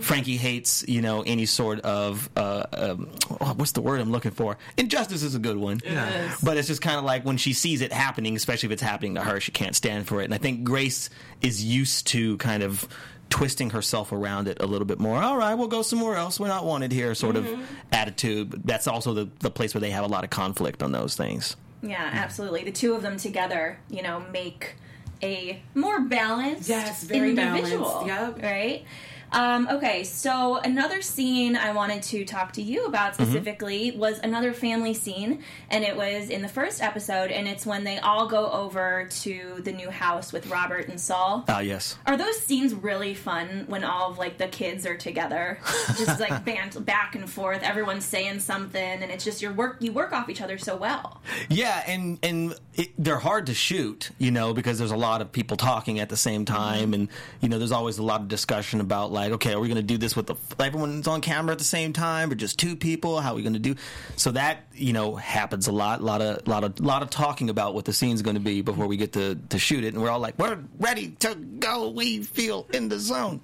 Frankie 0.00 0.36
hates, 0.36 0.84
you 0.86 1.00
know, 1.00 1.22
any 1.22 1.46
sort 1.46 1.80
of 1.80 2.28
uh, 2.36 2.64
um, 2.72 3.08
oh, 3.40 3.54
what's 3.54 3.72
the 3.72 3.80
word 3.80 4.00
I'm 4.00 4.10
looking 4.10 4.32
for? 4.32 4.58
Injustice 4.76 5.22
is 5.22 5.34
a 5.34 5.38
good 5.38 5.56
one. 5.56 5.80
Yeah. 5.84 6.34
But 6.42 6.56
it's 6.56 6.68
just 6.68 6.82
kind 6.82 6.98
of 6.98 7.04
like 7.04 7.24
when 7.24 7.36
she 7.36 7.52
sees 7.52 7.80
it 7.80 7.92
happening, 7.92 8.36
especially 8.36 8.66
if 8.66 8.72
it's 8.72 8.82
happening 8.82 9.14
to 9.14 9.22
her, 9.22 9.40
she 9.40 9.52
can't 9.52 9.76
stand 9.76 10.06
for 10.06 10.20
it. 10.20 10.24
And 10.24 10.34
I 10.34 10.38
think 10.38 10.64
Grace 10.64 11.08
is 11.40 11.64
used 11.64 12.08
to 12.08 12.36
kind 12.38 12.62
of 12.62 12.86
twisting 13.30 13.70
herself 13.70 14.12
around 14.12 14.46
it 14.46 14.58
a 14.60 14.66
little 14.66 14.86
bit 14.86 14.98
more. 14.98 15.22
All 15.22 15.38
right, 15.38 15.54
we'll 15.54 15.68
go 15.68 15.80
somewhere 15.80 16.16
else. 16.16 16.38
We're 16.38 16.48
not 16.48 16.66
wanted 16.66 16.92
here, 16.92 17.14
sort 17.14 17.36
of 17.36 17.48
attitude. 17.90 18.50
But 18.50 18.66
that's 18.66 18.86
also 18.86 19.14
the, 19.14 19.28
the 19.38 19.50
place 19.50 19.72
where 19.72 19.80
they 19.80 19.90
have 19.90 20.04
a 20.04 20.08
lot 20.08 20.24
of 20.24 20.30
conflict 20.30 20.82
on 20.82 20.92
those 20.92 21.16
things. 21.16 21.56
Yeah, 21.82 22.10
absolutely. 22.12 22.64
The 22.64 22.72
two 22.72 22.94
of 22.94 23.02
them 23.02 23.16
together, 23.16 23.78
you 23.88 24.02
know, 24.02 24.20
make 24.32 24.76
a 25.22 25.60
more 25.74 26.00
balanced 26.00 26.68
Yes, 26.68 27.04
very 27.04 27.30
individual, 27.30 28.04
balanced, 28.06 28.38
yep. 28.38 28.42
right? 28.42 28.84
Um, 29.32 29.68
okay, 29.70 30.04
so 30.04 30.56
another 30.56 31.00
scene 31.02 31.56
I 31.56 31.72
wanted 31.72 32.02
to 32.04 32.24
talk 32.24 32.52
to 32.54 32.62
you 32.62 32.84
about 32.86 33.02
Mm-hmm. 33.12 33.24
specifically 33.24 33.90
was 33.92 34.18
another 34.20 34.52
family 34.52 34.94
scene, 34.94 35.42
and 35.70 35.82
it 35.84 35.96
was 35.96 36.30
in 36.30 36.40
the 36.42 36.48
first 36.48 36.82
episode, 36.82 37.30
and 37.30 37.48
it's 37.48 37.66
when 37.66 37.82
they 37.84 37.98
all 37.98 38.26
go 38.28 38.50
over 38.50 39.08
to 39.22 39.60
the 39.64 39.72
new 39.72 39.90
house 39.90 40.32
with 40.32 40.46
Robert 40.48 40.88
and 40.88 41.00
Saul. 41.00 41.44
Ah, 41.48 41.60
yes. 41.60 41.96
Are 42.06 42.16
those 42.16 42.38
scenes 42.40 42.74
really 42.74 43.14
fun 43.14 43.64
when 43.68 43.82
all 43.84 44.10
of 44.10 44.18
like 44.18 44.38
the 44.38 44.48
kids 44.48 44.86
are 44.86 44.96
together, 44.96 45.58
just 45.98 46.20
like 46.20 46.44
band 46.44 46.84
back 46.86 47.14
and 47.14 47.28
forth, 47.28 47.62
everyone's 47.62 48.04
saying 48.04 48.40
something, 48.40 48.80
and 49.02 49.10
it's 49.10 49.24
just 49.24 49.42
your 49.42 49.52
work. 49.52 49.78
You 49.80 49.92
work 49.92 50.12
off 50.12 50.28
each 50.28 50.40
other 50.40 50.58
so 50.58 50.76
well. 50.76 51.20
Yeah, 51.48 51.82
and 51.86 52.18
and 52.22 52.54
it, 52.74 52.90
they're 52.98 53.18
hard 53.18 53.46
to 53.46 53.54
shoot, 53.54 54.10
you 54.18 54.30
know, 54.30 54.54
because 54.54 54.78
there's 54.78 54.90
a 54.92 54.96
lot 54.96 55.20
of 55.20 55.32
people 55.32 55.56
talking 55.56 55.98
at 56.00 56.08
the 56.08 56.16
same 56.16 56.44
time, 56.44 56.94
and 56.94 57.08
you 57.40 57.48
know, 57.48 57.58
there's 57.58 57.72
always 57.72 57.98
a 57.98 58.02
lot 58.02 58.20
of 58.20 58.28
discussion 58.28 58.80
about 58.80 59.12
like, 59.12 59.21
okay, 59.30 59.52
are 59.54 59.60
we 59.60 59.68
going 59.68 59.76
to 59.76 59.82
do 59.82 59.96
this 59.96 60.16
with 60.16 60.26
the 60.26 60.34
everyone's 60.58 61.06
on 61.06 61.20
camera 61.20 61.52
at 61.52 61.58
the 61.58 61.64
same 61.64 61.92
time, 61.92 62.30
or 62.30 62.34
just 62.34 62.58
two 62.58 62.74
people? 62.76 63.20
How 63.20 63.32
are 63.32 63.34
we 63.36 63.42
going 63.42 63.52
to 63.52 63.58
do? 63.58 63.76
So 64.16 64.32
that 64.32 64.64
you 64.74 64.92
know 64.92 65.14
happens 65.14 65.68
a 65.68 65.72
lot, 65.72 66.00
a 66.00 66.04
lot 66.04 66.20
of 66.20 66.46
lot 66.48 66.64
of 66.64 66.80
lot 66.80 67.02
of 67.02 67.10
talking 67.10 67.48
about 67.50 67.74
what 67.74 67.84
the 67.84 67.92
scene's 67.92 68.22
going 68.22 68.34
to 68.36 68.40
be 68.40 68.60
before 68.62 68.86
we 68.86 68.96
get 68.96 69.12
to 69.12 69.36
to 69.50 69.58
shoot 69.58 69.84
it, 69.84 69.94
and 69.94 70.02
we're 70.02 70.10
all 70.10 70.18
like, 70.20 70.38
we're 70.38 70.58
ready 70.78 71.10
to 71.20 71.34
go. 71.34 71.90
We 71.90 72.22
feel 72.22 72.66
in 72.72 72.88
the 72.88 72.98
zone. 72.98 73.40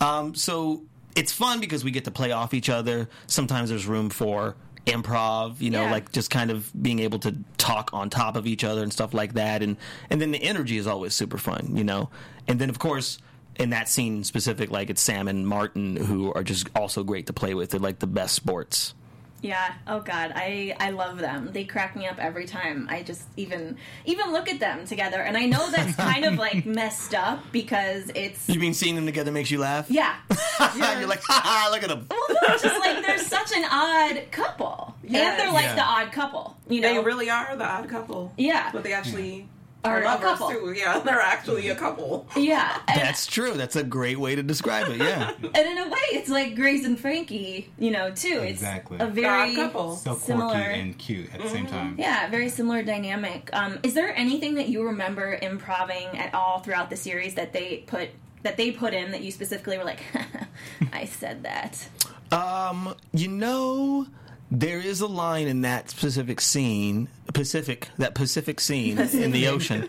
Um, 0.00 0.34
so 0.34 0.82
it's 1.16 1.32
fun 1.32 1.60
because 1.60 1.84
we 1.84 1.90
get 1.90 2.04
to 2.04 2.10
play 2.10 2.32
off 2.32 2.54
each 2.54 2.68
other. 2.70 3.08
Sometimes 3.26 3.68
there's 3.68 3.86
room 3.86 4.10
for 4.10 4.56
improv, 4.86 5.60
you 5.60 5.70
know, 5.70 5.82
Yeah. 5.82 5.90
like 5.90 6.10
just 6.10 6.30
kind 6.30 6.50
of 6.50 6.70
being 6.82 7.00
able 7.00 7.18
to 7.20 7.36
talk 7.58 7.90
on 7.92 8.08
top 8.10 8.36
of 8.36 8.46
each 8.46 8.64
other 8.64 8.82
and 8.82 8.92
stuff 8.92 9.12
like 9.12 9.34
that 9.34 9.62
and 9.62 9.76
and 10.08 10.20
then 10.20 10.30
the 10.30 10.42
energy 10.42 10.78
is 10.78 10.86
always 10.86 11.14
super 11.14 11.36
fun 11.36 11.76
you 11.76 11.84
know 11.84 12.08
and 12.48 12.58
then 12.58 12.70
of 12.70 12.78
course 12.78 13.18
in 13.60 13.70
that 13.70 13.88
scene 13.88 14.24
specific 14.24 14.70
like 14.70 14.90
it's 14.90 15.00
sam 15.02 15.28
and 15.28 15.46
martin 15.46 15.94
who 15.96 16.32
are 16.32 16.42
just 16.42 16.68
also 16.74 17.04
great 17.04 17.26
to 17.26 17.32
play 17.32 17.54
with 17.54 17.70
they're 17.70 17.78
like 17.80 17.98
the 18.00 18.06
best 18.06 18.34
sports 18.34 18.94
Yeah. 19.42 19.72
Oh 19.86 20.00
God, 20.00 20.32
I 20.36 20.76
I 20.78 20.90
love 20.90 21.16
them. 21.16 21.48
They 21.56 21.64
crack 21.64 21.96
me 21.96 22.04
up 22.06 22.18
every 22.18 22.44
time. 22.44 22.86
I 22.90 23.02
just 23.02 23.24
even 23.38 23.78
even 24.04 24.32
look 24.36 24.50
at 24.50 24.60
them 24.60 24.84
together, 24.84 25.16
and 25.22 25.34
I 25.34 25.46
know 25.46 25.64
that's 25.70 25.96
kind 26.10 26.26
of 26.26 26.34
like 26.36 26.66
messed 26.66 27.14
up 27.14 27.38
because 27.50 28.10
it's 28.14 28.46
you 28.50 28.60
mean 28.60 28.74
seeing 28.74 28.96
them 28.96 29.06
together 29.06 29.32
makes 29.32 29.50
you 29.50 29.58
laugh 29.58 29.86
yeah. 29.88 30.16
you're 31.00 31.08
like 31.08 31.22
ha 31.24 31.40
ha 31.42 31.68
look 31.72 31.82
at 31.82 31.88
them 31.88 32.04
Well, 32.10 32.20
they're 32.42 32.58
just 32.58 32.80
like 32.84 33.00
they're 33.06 33.16
such 33.36 33.50
an 33.56 33.64
odd 33.64 34.30
couple, 34.30 34.94
and 35.04 35.14
they're 35.14 35.50
like 35.52 35.72
Yeah. 35.72 35.74
the 35.80 35.88
odd 35.96 36.12
couple. 36.12 36.44
You 36.68 36.82
know, 36.82 36.92
They 36.92 37.00
really 37.02 37.30
are 37.30 37.56
the 37.56 37.64
odd 37.64 37.88
couple. 37.88 38.34
Yeah. 38.36 38.68
But 38.74 38.82
they 38.84 38.92
actually 38.92 39.32
Are 39.40 39.59
are 39.84 40.02
a 40.02 40.18
couple. 40.18 40.48
too. 40.50 40.74
Yeah, 40.76 40.98
they're 41.04 41.20
actually 41.20 41.68
a 41.68 41.74
couple. 41.74 42.26
yeah. 42.36 42.78
That's 42.86 43.26
true 43.26 43.54
that's 43.54 43.76
a 43.76 43.82
great 43.84 44.18
way 44.18 44.34
to 44.34 44.42
describe 44.42 44.88
it 44.88 44.98
yeah 44.98 45.30
and 45.42 45.56
in 45.56 45.78
a 45.78 45.88
way, 45.88 45.98
it's 46.12 46.28
like 46.28 46.54
Grace 46.54 46.84
and 46.84 46.98
Frankie. 46.98 47.70
You 47.78 47.90
know, 47.90 48.10
too. 48.10 48.40
It's 48.42 48.60
Exactly. 48.60 48.98
a 49.00 49.06
very 49.06 49.56
odd 49.56 49.56
couple. 49.56 49.96
So 49.96 50.10
quirky 50.14 50.26
Similar. 50.26 50.56
and 50.56 50.98
cute 50.98 51.32
at 51.34 51.40
the 51.42 51.48
same 51.48 51.66
time. 51.66 51.96
Yeah, 51.98 52.28
very 52.30 52.48
similar 52.48 52.82
dynamic. 52.82 53.48
Um, 53.52 53.78
is 53.82 53.94
there 53.94 54.14
anything 54.16 54.54
that 54.54 54.68
you 54.68 54.84
remember 54.84 55.38
improving 55.40 56.06
at 56.18 56.34
all 56.34 56.60
throughout 56.60 56.90
the 56.90 56.96
series 56.96 57.34
that 57.34 57.52
they 57.52 57.84
put 57.86 58.10
that 58.42 58.56
they 58.56 58.70
put 58.70 58.94
in 58.94 59.10
that 59.12 59.22
you 59.22 59.30
specifically 59.30 59.76
were 59.78 59.84
like, 59.84 60.00
I 60.92 61.04
said 61.04 61.42
that? 61.44 61.88
Um, 62.32 62.94
you 63.12 63.28
know, 63.28 64.06
there 64.50 64.78
is 64.80 65.00
a 65.00 65.06
line 65.06 65.46
in 65.46 65.60
that 65.62 65.90
specific 65.90 66.40
scene, 66.40 67.08
Pacific, 67.32 67.88
that 67.98 68.14
Pacific 68.14 68.60
scene 68.60 68.98
in 68.98 69.30
the 69.30 69.48
ocean, 69.48 69.88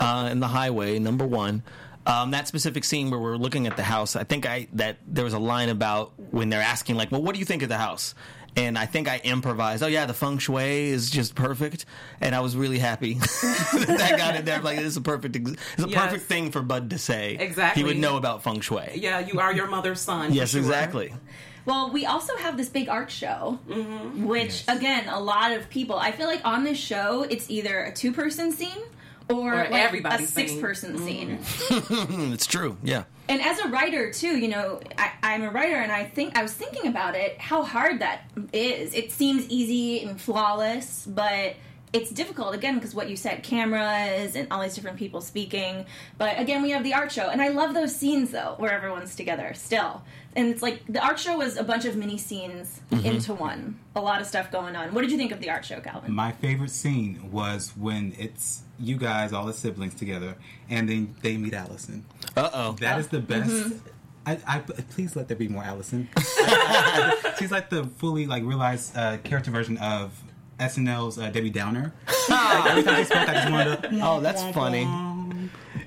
uh, 0.00 0.28
in 0.32 0.40
the 0.40 0.48
highway, 0.48 0.98
number 0.98 1.26
one. 1.26 1.62
Um, 2.04 2.32
that 2.32 2.48
specific 2.48 2.82
scene 2.84 3.10
where 3.10 3.20
we're 3.20 3.36
looking 3.36 3.66
at 3.68 3.76
the 3.76 3.84
house, 3.84 4.16
I 4.16 4.24
think 4.24 4.44
I 4.44 4.66
that 4.72 4.96
there 5.06 5.24
was 5.24 5.34
a 5.34 5.38
line 5.38 5.68
about 5.68 6.12
when 6.32 6.48
they're 6.48 6.60
asking 6.60 6.96
like, 6.96 7.12
"Well, 7.12 7.22
what 7.22 7.32
do 7.34 7.38
you 7.38 7.44
think 7.44 7.62
of 7.62 7.68
the 7.68 7.78
house?" 7.78 8.14
And 8.56 8.76
I 8.76 8.86
think 8.86 9.08
I 9.08 9.18
improvised. 9.18 9.82
Oh 9.84 9.86
yeah, 9.86 10.04
the 10.06 10.12
feng 10.12 10.38
shui 10.38 10.88
is 10.88 11.10
just 11.10 11.34
perfect, 11.36 11.86
and 12.20 12.34
I 12.34 12.40
was 12.40 12.56
really 12.56 12.78
happy 12.80 13.14
that 13.20 13.84
that 13.98 14.18
got 14.18 14.34
in 14.34 14.44
there. 14.44 14.60
Like 14.60 14.78
this 14.78 14.86
is 14.86 14.96
a 14.96 15.00
perfect, 15.00 15.36
ex- 15.36 15.52
it's 15.52 15.84
a 15.84 15.88
Yes. 15.88 16.04
perfect 16.04 16.24
thing 16.24 16.50
for 16.50 16.60
Bud 16.60 16.90
to 16.90 16.98
say. 16.98 17.36
Exactly. 17.38 17.82
he 17.82 17.86
would 17.86 17.98
know 17.98 18.16
about 18.16 18.42
feng 18.42 18.60
shui. 18.60 18.90
Yeah, 18.96 19.20
you 19.20 19.38
are 19.38 19.52
your 19.54 19.68
mother's 19.68 20.00
son. 20.00 20.32
Yes, 20.34 20.50
sure. 20.50 20.60
exactly. 20.60 21.14
Well, 21.64 21.90
we 21.92 22.06
also 22.06 22.36
have 22.36 22.56
this 22.56 22.68
big 22.68 22.88
art 22.88 23.10
show, 23.10 23.58
Mm-hmm. 23.68 24.24
which 24.26 24.64
Yes. 24.66 24.76
again, 24.78 25.08
a 25.08 25.20
lot 25.20 25.52
of 25.52 25.68
people. 25.70 25.96
I 25.96 26.10
feel 26.12 26.26
like 26.26 26.40
on 26.44 26.64
this 26.64 26.78
show, 26.78 27.22
it's 27.28 27.48
either 27.50 27.84
a 27.84 27.92
two-person 27.92 28.52
scene 28.52 28.82
or, 29.30 29.54
Or 29.64 29.68
like 29.70 30.04
a 30.04 30.26
six-person 30.26 30.98
scene. 30.98 31.38
Mm, 31.38 32.32
it's 32.34 32.46
true. 32.46 32.76
Yeah. 32.82 33.04
And 33.28 33.40
as 33.40 33.60
a 33.60 33.68
writer 33.68 34.12
too, 34.12 34.36
you 34.36 34.48
know, 34.48 34.80
I, 34.98 35.12
I'm 35.22 35.42
a 35.44 35.50
writer, 35.50 35.76
and 35.76 35.92
I 35.92 36.04
think 36.04 36.36
I 36.36 36.42
was 36.42 36.52
thinking 36.52 36.88
about 36.88 37.14
it, 37.14 37.40
how 37.40 37.62
hard 37.62 38.00
that 38.00 38.24
is. 38.52 38.92
It 38.94 39.12
seems 39.12 39.46
easy 39.48 40.02
and 40.04 40.20
flawless, 40.20 41.06
but 41.06 41.54
it's 41.92 42.10
difficult 42.10 42.54
again 42.54 42.76
because 42.76 42.94
what 42.94 43.10
you 43.10 43.16
said, 43.16 43.42
cameras 43.42 44.34
and 44.34 44.48
all 44.50 44.62
these 44.62 44.74
different 44.74 44.96
people 44.96 45.20
speaking. 45.20 45.84
But 46.16 46.38
again, 46.38 46.62
we 46.62 46.70
have 46.70 46.84
the 46.84 46.94
art 46.94 47.12
show, 47.12 47.28
and 47.28 47.42
I 47.42 47.48
love 47.48 47.74
those 47.74 47.94
scenes 47.94 48.30
though, 48.30 48.54
where 48.56 48.72
everyone's 48.72 49.14
together 49.14 49.52
still. 49.54 50.02
And 50.34 50.48
it's 50.48 50.62
like 50.62 50.82
the 50.88 51.04
art 51.04 51.18
show 51.18 51.36
was 51.36 51.58
a 51.58 51.64
bunch 51.64 51.84
of 51.84 51.94
mini 51.96 52.16
scenes 52.16 52.80
into 52.90 53.34
one, 53.34 53.78
a 53.94 54.00
lot 54.00 54.22
of 54.22 54.26
stuff 54.26 54.50
going 54.50 54.74
on. 54.74 54.94
What 54.94 55.02
did 55.02 55.10
you 55.10 55.18
think 55.18 55.30
of 55.30 55.40
the 55.40 55.50
art 55.50 55.64
show, 55.64 55.80
Calvin? 55.80 56.12
My 56.12 56.32
favorite 56.32 56.70
scene 56.70 57.30
was 57.30 57.72
when 57.76 58.14
it's 58.18 58.62
you 58.80 58.96
guys, 58.96 59.34
all 59.34 59.44
the 59.44 59.52
siblings 59.52 59.94
together, 59.94 60.36
and 60.70 60.88
then 60.88 61.14
they 61.20 61.36
meet 61.36 61.52
Allison. 61.52 62.06
Uh 62.34 62.50
oh. 62.52 62.72
That 62.80 62.98
is 62.98 63.08
the 63.08 63.20
best. 63.20 63.50
Mm-hmm. 63.50 63.88
I, 64.24 64.38
I 64.46 64.58
please 64.60 65.16
let 65.16 65.28
there 65.28 65.36
be 65.36 65.48
more 65.48 65.64
Allison. 65.64 66.08
She's 67.38 67.50
like 67.50 67.68
the 67.70 67.84
fully 67.98 68.26
like 68.26 68.44
realized 68.44 68.96
uh, 68.96 69.18
character 69.18 69.50
version 69.50 69.76
of 69.78 70.18
SNL's 70.58 71.18
uh, 71.18 71.30
Debbie 71.30 71.50
Downer. 71.50 71.92
like, 72.28 72.66
every 72.66 72.82
time 72.82 72.96
she 72.98 73.04
spoke, 73.04 73.28
I 73.28 73.34
just 73.34 73.50
wanted 73.52 73.82
to. 73.82 73.98
Oh, 74.02 74.20
that's 74.20 74.42
funny. 74.54 74.86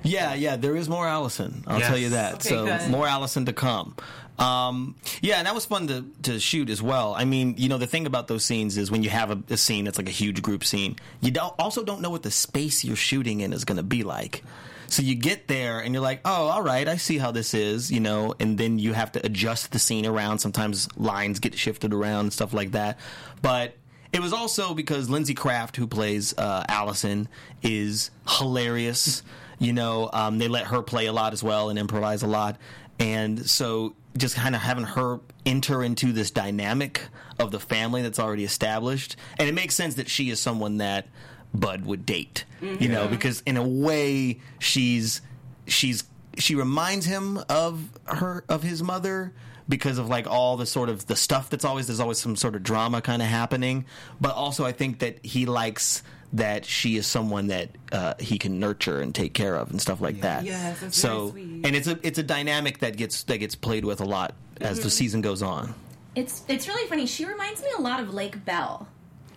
Yeah, 0.02 0.34
yeah, 0.34 0.56
there 0.56 0.76
is 0.76 0.88
more 0.88 1.06
Allison. 1.08 1.64
I'll 1.66 1.78
Yes. 1.78 1.88
tell 1.88 1.98
you 1.98 2.10
that. 2.10 2.34
Okay, 2.34 2.48
so 2.48 2.66
good. 2.66 2.90
more 2.90 3.06
Allison 3.08 3.46
to 3.46 3.52
come. 3.52 3.96
Um, 4.38 4.94
yeah, 5.22 5.36
and 5.38 5.46
that 5.46 5.54
was 5.54 5.64
fun 5.64 5.86
to, 5.88 6.04
to 6.24 6.38
shoot 6.38 6.68
as 6.68 6.82
well. 6.82 7.14
I 7.14 7.24
mean, 7.24 7.54
you 7.56 7.68
know, 7.68 7.78
the 7.78 7.86
thing 7.86 8.06
about 8.06 8.28
those 8.28 8.44
scenes 8.44 8.76
is 8.76 8.90
when 8.90 9.02
you 9.02 9.08
have 9.10 9.30
a, 9.30 9.42
a 9.48 9.56
scene 9.56 9.86
that's 9.86 9.96
like 9.98 10.08
a 10.08 10.12
huge 10.12 10.42
group 10.42 10.62
scene, 10.62 10.96
you 11.20 11.30
don't, 11.30 11.54
also 11.58 11.82
don't 11.82 12.02
know 12.02 12.10
what 12.10 12.22
the 12.22 12.30
space 12.30 12.84
you're 12.84 12.96
shooting 12.96 13.40
in 13.40 13.52
is 13.52 13.64
going 13.64 13.78
to 13.78 13.82
be 13.82 14.02
like. 14.04 14.44
So 14.88 15.02
you 15.02 15.14
get 15.16 15.48
there 15.48 15.80
and 15.80 15.92
you're 15.94 16.02
like, 16.02 16.20
oh, 16.24 16.48
all 16.48 16.62
right, 16.62 16.86
I 16.86 16.96
see 16.98 17.18
how 17.18 17.32
this 17.32 17.54
is, 17.54 17.90
you 17.90 17.98
know, 17.98 18.34
and 18.38 18.56
then 18.58 18.78
you 18.78 18.92
have 18.92 19.10
to 19.12 19.24
adjust 19.26 19.72
the 19.72 19.78
scene 19.80 20.06
around. 20.06 20.38
Sometimes 20.38 20.86
lines 20.96 21.40
get 21.40 21.56
shifted 21.58 21.92
around 21.94 22.20
and 22.26 22.32
stuff 22.32 22.52
like 22.52 22.72
that. 22.72 22.98
But 23.42 23.74
it 24.16 24.22
was 24.22 24.32
also 24.32 24.72
because 24.72 25.10
Lindsey 25.10 25.34
Kraft, 25.34 25.76
who 25.76 25.86
plays 25.86 26.36
uh, 26.38 26.64
Allison, 26.68 27.28
is 27.62 28.10
hilarious. 28.26 29.22
You 29.58 29.74
know, 29.74 30.08
um, 30.12 30.38
they 30.38 30.48
let 30.48 30.66
her 30.68 30.80
play 30.80 31.04
a 31.04 31.12
lot 31.12 31.34
as 31.34 31.42
well 31.42 31.68
and 31.68 31.78
improvise 31.78 32.22
a 32.22 32.26
lot. 32.26 32.56
And 32.98 33.48
so 33.48 33.94
just 34.16 34.34
kind 34.34 34.54
of 34.54 34.62
having 34.62 34.84
her 34.84 35.20
enter 35.44 35.84
into 35.84 36.12
this 36.12 36.30
dynamic 36.30 37.02
of 37.38 37.50
the 37.50 37.60
family 37.60 38.00
that's 38.00 38.18
already 38.18 38.44
established. 38.44 39.16
And 39.38 39.48
it 39.50 39.54
makes 39.54 39.74
sense 39.74 39.96
that 39.96 40.08
she 40.08 40.30
is 40.30 40.40
someone 40.40 40.78
that 40.78 41.08
Bud 41.52 41.84
would 41.84 42.06
date, 42.06 42.46
you 42.62 42.88
know, 42.88 43.08
because 43.08 43.42
in 43.44 43.58
a 43.58 43.66
way 43.66 44.40
she's 44.58 45.20
she's 45.66 46.04
she 46.38 46.54
reminds 46.54 47.04
him 47.04 47.38
of 47.50 47.90
her 48.06 48.44
of 48.48 48.62
his 48.62 48.82
mother 48.82 49.34
because 49.68 49.98
of 49.98 50.08
like 50.08 50.26
all 50.26 50.56
the 50.56 50.66
sort 50.66 50.88
of 50.88 51.06
the 51.06 51.16
stuff 51.16 51.50
that's 51.50 51.64
always 51.64 51.86
there's 51.86 52.00
always 52.00 52.18
some 52.18 52.36
sort 52.36 52.54
of 52.54 52.62
drama 52.62 53.00
kind 53.00 53.20
of 53.22 53.28
happening 53.28 53.84
but 54.20 54.34
also 54.34 54.64
i 54.64 54.72
think 54.72 55.00
that 55.00 55.24
he 55.24 55.46
likes 55.46 56.02
that 56.32 56.64
she 56.64 56.96
is 56.96 57.06
someone 57.06 57.46
that 57.48 57.70
uh, 57.92 58.14
he 58.18 58.36
can 58.38 58.58
nurture 58.60 59.00
and 59.00 59.14
take 59.14 59.32
care 59.32 59.54
of 59.56 59.70
and 59.70 59.80
stuff 59.80 60.00
like 60.00 60.20
that 60.22 60.44
Yes, 60.44 60.80
that's 60.80 60.98
so 60.98 61.28
very 61.28 61.44
sweet. 61.44 61.66
and 61.66 61.76
it's 61.76 61.86
a 61.88 61.98
it's 62.02 62.18
a 62.18 62.22
dynamic 62.22 62.78
that 62.78 62.96
gets 62.96 63.22
that 63.24 63.38
gets 63.38 63.54
played 63.54 63.84
with 63.84 64.00
a 64.00 64.04
lot 64.04 64.34
as 64.60 64.76
Mm-hmm. 64.78 64.84
the 64.84 64.90
season 64.90 65.20
goes 65.20 65.42
on 65.42 65.74
It's 66.16 66.42
it's 66.48 66.66
really 66.68 66.88
funny. 66.88 67.06
She 67.06 67.24
reminds 67.26 67.60
me 67.62 67.68
a 67.78 67.80
lot 67.80 68.00
of 68.00 68.12
Lake 68.14 68.44
Bell. 68.44 68.88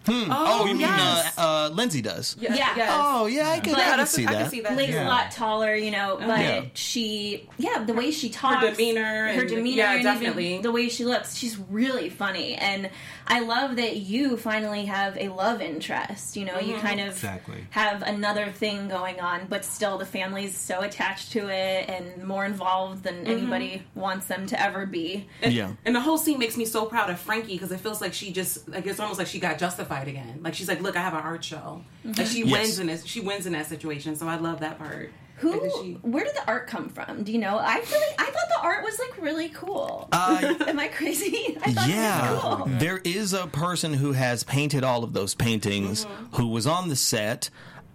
Oh, 0.08 0.66
you 0.66 0.78
yes. 0.78 0.90
mean 1.36 1.46
uh, 1.46 1.48
uh, 1.48 1.70
lindsey 1.70 2.02
does 2.02 2.36
Yes, 2.40 2.58
Yeah. 2.58 2.74
yes. 2.76 2.90
oh 2.94 3.26
yeah 3.28 3.50
i 3.50 3.60
can, 3.60 3.74
But- 3.74 3.82
I 3.82 3.84
can 3.84 3.92
that's- 3.92 4.12
see 4.12 4.26
I 4.26 4.32
that 4.34 4.42
can 4.44 4.50
see 4.52 4.62
that. 4.62 4.76
Lake's 4.78 4.94
too. 4.94 5.00
a 5.00 5.04
lot 5.04 5.32
taller, 5.32 5.76
you 5.76 5.92
know, 5.92 6.18
but 6.20 6.40
Yeah. 6.40 6.62
she, 6.74 7.48
yeah, 7.58 7.84
the 7.84 7.94
way 7.94 8.12
she 8.12 8.30
talks, 8.30 8.62
her 8.64 8.72
demeanor 8.72 9.34
her 9.34 9.42
and- 9.42 9.50
demeanor, 9.50 9.78
yeah, 9.78 9.92
and 9.92 10.00
even 10.02 10.14
definitely. 10.14 10.58
the 10.62 10.72
way 10.72 10.90
she 10.90 11.06
looks, 11.06 11.36
she's 11.36 11.58
really 11.58 12.10
funny, 12.10 12.56
and 12.56 12.90
I 13.28 13.42
love 13.42 13.76
that 13.76 13.98
you 13.98 14.38
finally 14.38 14.86
have 14.86 15.16
a 15.18 15.30
love 15.30 15.62
interest. 15.62 16.36
You 16.36 16.46
know, 16.46 16.58
you 16.60 16.74
Mm-hmm. 16.74 16.88
kind 16.88 17.00
of 17.02 17.08
Exactly. 17.10 17.66
have 17.72 18.02
another 18.02 18.48
thing 18.52 18.88
going 18.88 19.20
on, 19.20 19.46
but 19.50 19.64
still 19.66 19.98
the 20.00 20.06
family's 20.06 20.58
so 20.58 20.82
attached 20.82 21.32
to 21.34 21.48
it 21.50 21.88
and 21.90 22.24
more 22.24 22.46
involved 22.46 23.04
than 23.04 23.16
Mm-hmm. 23.26 23.32
anybody 23.32 23.84
wants 23.96 24.26
them 24.28 24.48
to 24.48 24.60
ever 24.62 24.86
be. 24.88 25.28
yeah 25.44 25.74
And 25.86 25.96
the 25.96 26.00
whole 26.02 26.18
scene 26.18 26.40
makes 26.40 26.58
me 26.58 26.66
so 26.66 26.86
proud 26.86 27.10
of 27.12 27.20
Frankie 27.20 27.54
because 27.54 27.72
it 27.72 27.80
feels 27.82 28.02
like 28.02 28.14
she 28.14 28.32
just 28.32 28.68
like 28.70 28.88
it's 28.88 29.00
almost 29.00 29.20
like 29.20 29.28
she 29.28 29.40
got 29.40 29.60
justified 29.60 29.89
again. 30.08 30.40
Like 30.42 30.54
she's 30.54 30.68
like, 30.68 30.82
"Look, 30.82 30.96
I 30.96 31.02
have 31.02 31.14
an 31.14 31.22
art 31.22 31.44
show." 31.44 31.82
Like 32.06 32.28
she 32.28 32.44
Yes. 32.44 32.52
wins 32.52 32.80
in 32.80 32.88
this. 32.88 33.06
She 33.06 33.20
wins 33.22 33.46
in 33.46 33.54
that 33.54 33.68
situation. 33.68 34.16
So 34.16 34.28
I 34.28 34.36
love 34.38 34.60
that 34.62 34.78
part. 34.78 35.12
Who? 35.38 35.70
She- 35.82 35.94
Where 36.02 36.26
did 36.26 36.36
the 36.36 36.46
art 36.48 36.68
come 36.68 36.90
from? 36.90 37.24
Do 37.24 37.32
you 37.32 37.38
know? 37.38 37.58
I 37.60 37.80
feel 37.82 38.00
like 38.00 38.20
I 38.20 38.26
thought 38.26 38.50
the 38.50 38.62
art 38.62 38.84
was 38.84 39.00
like 39.00 39.22
really 39.22 39.48
cool. 39.50 40.10
Uh, 40.12 40.54
Am 40.68 40.78
I 40.80 40.90
crazy? 40.90 41.58
I 41.64 41.72
thought 41.72 41.88
it 41.88 41.92
yeah, 41.96 42.32
was 42.34 42.42
cool. 42.42 42.66
there 42.78 42.98
is 43.06 43.34
a 43.34 43.48
person 43.48 43.94
who 43.94 44.12
has 44.12 44.44
painted 44.44 44.84
all 44.84 45.04
of 45.06 45.14
those 45.14 45.36
paintings 45.36 46.06
Mm-hmm. 46.06 46.36
who 46.36 46.48
was 46.48 46.68
on 46.68 46.90
the 46.90 46.96
set. 46.98 47.50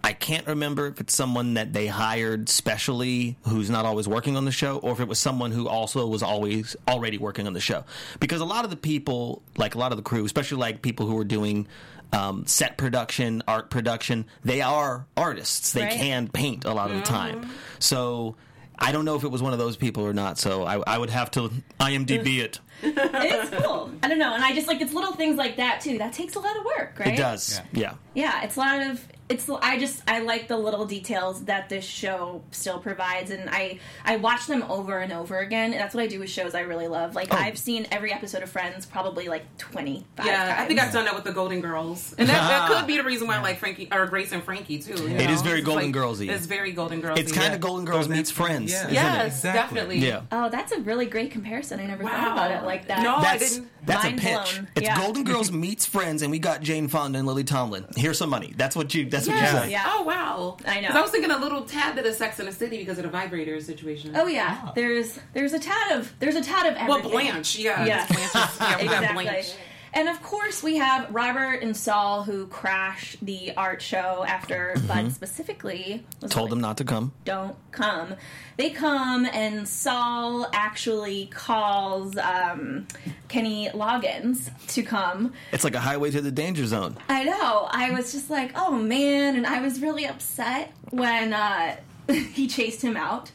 I 0.05 0.13
can't 0.13 0.45
remember 0.45 0.85
if 0.85 1.01
it's 1.01 1.15
someone 1.15 1.55
that 1.55 1.73
they 1.73 1.87
hired 1.87 2.47
specially 2.47 3.37
who's 3.47 3.71
not 3.71 3.85
always 3.85 4.07
working 4.07 4.37
on 4.37 4.45
the 4.45 4.51
show, 4.51 4.77
or 4.77 4.91
if 4.91 4.99
it 4.99 5.07
was 5.07 5.17
someone 5.17 5.51
who 5.51 5.67
also 5.67 6.05
was 6.05 6.21
always 6.21 6.75
already 6.87 7.17
working 7.17 7.47
on 7.47 7.53
the 7.53 7.59
show. 7.59 7.85
Because 8.19 8.39
a 8.39 8.45
lot 8.45 8.65
of 8.65 8.69
the 8.69 8.77
people, 8.77 9.41
like 9.57 9.73
a 9.73 9.79
lot 9.79 9.91
of 9.91 9.97
the 9.97 10.03
crew, 10.03 10.23
especially 10.23 10.59
like 10.59 10.83
people 10.83 11.07
who 11.07 11.17
are 11.17 11.23
doing 11.23 11.67
um, 12.13 12.45
set 12.45 12.77
production, 12.77 13.41
art 13.47 13.71
production, 13.71 14.27
they 14.43 14.61
are 14.61 15.07
artists. 15.17 15.71
They 15.73 15.81
Right. 15.81 15.93
can 15.93 16.27
paint 16.27 16.65
a 16.65 16.73
lot 16.73 16.91
of 16.91 16.97
the 16.97 17.03
time. 17.03 17.49
So. 17.79 18.35
I 18.77 18.91
don't 18.91 19.05
know 19.05 19.15
if 19.15 19.23
it 19.23 19.29
was 19.29 19.41
one 19.41 19.53
of 19.53 19.57
those 19.59 19.77
people 19.77 20.03
or 20.03 20.11
not, 20.11 20.37
so 20.37 20.65
I, 20.65 20.75
I 20.85 20.97
would 20.97 21.09
have 21.09 21.31
to 21.31 21.49
IMDb 21.79 22.39
it. 22.39 22.59
It's 22.83 23.63
cool. 23.63 23.89
I 24.03 24.09
don't 24.09 24.19
know, 24.19 24.33
and 24.35 24.43
I 24.43 24.53
just 24.53 24.67
like 24.67 24.81
it's 24.81 24.91
little 24.93 25.13
things 25.13 25.37
like 25.37 25.55
that 25.55 25.79
too. 25.79 25.97
That 25.97 26.11
takes 26.11 26.35
a 26.35 26.41
lot 26.41 26.57
of 26.57 26.65
work, 26.65 26.99
right? 26.99 27.13
It 27.13 27.15
does, 27.17 27.61
yeah. 27.71 27.93
Yeah, 28.15 28.43
it's 28.43 28.57
a 28.57 28.59
lot 28.59 28.81
of 28.81 29.07
it's. 29.29 29.49
I 29.49 29.77
just 29.79 30.01
I 30.07 30.19
like 30.19 30.47
the 30.47 30.57
little 30.57 30.85
details 30.85 31.45
that 31.45 31.69
this 31.69 31.83
show 31.85 32.43
still 32.51 32.79
provides, 32.79 33.31
and 33.31 33.49
I 33.49 33.79
I 34.03 34.17
watch 34.17 34.47
them 34.47 34.63
over 34.69 34.99
and 34.99 35.11
over 35.11 35.39
again. 35.39 35.71
And 35.73 35.81
that's 35.81 35.95
what 35.95 36.03
I 36.03 36.07
do 36.07 36.19
with 36.19 36.29
shows 36.29 36.53
I 36.55 36.61
really 36.61 36.87
love. 36.87 37.15
Like 37.15 37.29
Oh. 37.31 37.37
I've 37.37 37.57
seen 37.57 37.87
every 37.91 38.13
episode 38.13 38.43
of 38.43 38.49
Friends 38.49 38.85
probably 38.85 39.27
like 39.27 39.57
twenty 39.57 40.05
five. 40.15 40.25
Yeah, 40.27 40.45
times. 40.47 40.59
I 40.61 40.65
think 40.67 40.79
I've 40.79 40.93
done 40.93 41.05
that 41.05 41.15
with 41.15 41.23
the 41.23 41.31
Golden 41.33 41.61
Girls, 41.61 42.13
and 42.17 42.29
that, 42.29 42.35
that 42.47 42.69
could 42.71 42.87
be 42.87 42.97
the 42.97 43.03
reason 43.03 43.27
why 43.27 43.37
I 43.37 43.41
like 43.41 43.57
Frankie 43.57 43.87
or 43.91 44.05
Grace 44.07 44.31
and 44.31 44.43
Frankie 44.43 44.79
too. 44.79 44.93
you 45.01 45.07
It 45.15 45.25
know? 45.27 45.31
is 45.33 45.41
very 45.41 45.59
It's 45.59 45.65
Golden 45.65 45.85
like- 45.85 45.93
Girls-y. 45.93 46.25
It's 46.29 46.45
very 46.45 46.71
Golden 46.71 47.01
Girls. 47.01 47.19
It's 47.19 47.31
kind 47.31 47.53
of 47.53 47.59
Golden 47.59 47.85
Girls 47.85 48.07
meets 48.07 48.29
Friends, 48.31 48.71
Yeah. 48.71 48.81
isn't 48.81 48.93
Yes, 48.93 49.23
it? 49.23 49.27
Exactly. 49.27 49.59
definitely. 49.59 49.97
Yeah. 50.07 50.21
Oh, 50.31 50.49
that's 50.49 50.71
a 50.71 50.79
really 50.81 51.05
great 51.07 51.31
comparison. 51.31 51.79
I 51.79 51.85
never 51.87 52.03
thought 52.03 52.31
about 52.31 52.51
it 52.51 52.63
like 52.63 52.87
that. 52.89 53.01
No, 53.01 53.15
I 53.15 53.21
That's 53.37 53.53
didn't. 53.55 53.69
that's 53.85 54.05
a 54.05 54.11
pitch. 54.11 54.21
blown. 54.55 54.67
It's 54.75 54.85
Yeah. 54.85 54.99
Golden 55.01 55.23
Girls 55.23 55.51
meets 55.65 55.85
Friends, 55.85 56.21
and 56.21 56.29
we 56.31 56.37
got 56.39 56.61
Jane 56.61 56.87
Fonda 56.87 57.17
and 57.19 57.27
Lily 57.27 57.43
Tomlin. 57.43 57.85
Here's 57.95 58.17
some 58.19 58.29
money. 58.29 58.53
That's 58.55 58.75
what 58.75 58.93
you. 58.93 59.09
That's 59.15 59.27
what 59.27 59.35
you 59.35 59.41
Yes, 59.41 59.63
say. 59.65 59.71
yeah. 59.71 59.83
Oh 59.87 60.03
wow! 60.03 60.57
I 60.67 60.79
know. 60.81 60.89
I 60.89 61.01
was 61.01 61.11
thinking 61.11 61.31
a 61.31 61.37
little 61.37 61.63
tad 61.63 61.95
bit 61.95 62.05
of 62.05 62.13
Sex 62.15 62.39
in 62.39 62.45
the 62.45 62.51
City 62.51 62.77
because 62.77 62.97
of 62.97 63.03
the 63.03 63.09
vibrator 63.09 63.59
situation. 63.61 64.13
Oh 64.15 64.27
yeah, 64.27 64.61
ah. 64.63 64.71
there's 64.75 65.19
there's 65.33 65.53
a 65.53 65.59
tad 65.59 65.91
of 65.97 66.13
there's 66.19 66.35
a 66.35 66.41
tad 66.41 66.65
of 66.75 66.87
well. 66.87 67.01
Blanche, 67.01 67.57
yeah, 67.57 67.85
Yes. 67.85 68.07
Blanche 68.07 68.23
is- 68.51 68.59
yeah, 68.59 68.77
we 68.77 68.83
got 68.85 68.93
exactly. 69.03 69.23
Blanche. 69.25 69.53
And 69.95 70.09
of 70.09 70.21
course, 70.21 70.61
we 70.61 70.75
have 70.75 71.09
Robert 71.15 71.61
and 71.63 71.75
Saul 71.75 72.23
who 72.23 72.47
crash 72.47 73.15
the 73.21 73.53
art 73.55 73.81
show 73.81 74.25
after 74.27 74.75
Bud 74.87 75.13
specifically 75.13 76.03
was 76.21 76.31
Told 76.31 76.45
like, 76.45 76.49
them 76.49 76.59
not 76.59 76.75
to 76.77 76.83
come. 76.83 77.13
don't 77.23 77.55
come. 77.71 78.15
They 78.57 78.71
come, 78.71 79.25
and 79.25 79.65
Saul 79.65 80.47
actually 80.53 81.27
calls 81.27 82.17
um, 82.17 82.87
Kenny 83.29 83.69
Loggins 83.69 84.49
to 84.67 84.83
come. 84.83 85.31
It's 85.53 85.63
like 85.63 85.75
a 85.75 85.79
highway 85.79 86.11
to 86.11 86.19
the 86.21 86.31
danger 86.31 86.65
zone. 86.65 86.97
I 87.07 87.23
know. 87.23 87.67
I 87.71 87.91
was 87.91 88.11
just 88.11 88.29
like, 88.29 88.51
oh 88.55 88.71
man, 88.75 89.37
and 89.37 89.47
I 89.47 89.61
was 89.61 89.81
really 89.81 90.05
upset 90.05 90.73
when 90.89 91.31
uh, 91.33 91.77
he 92.11 92.47
chased 92.47 92.81
him 92.81 92.97
out. 92.97 93.31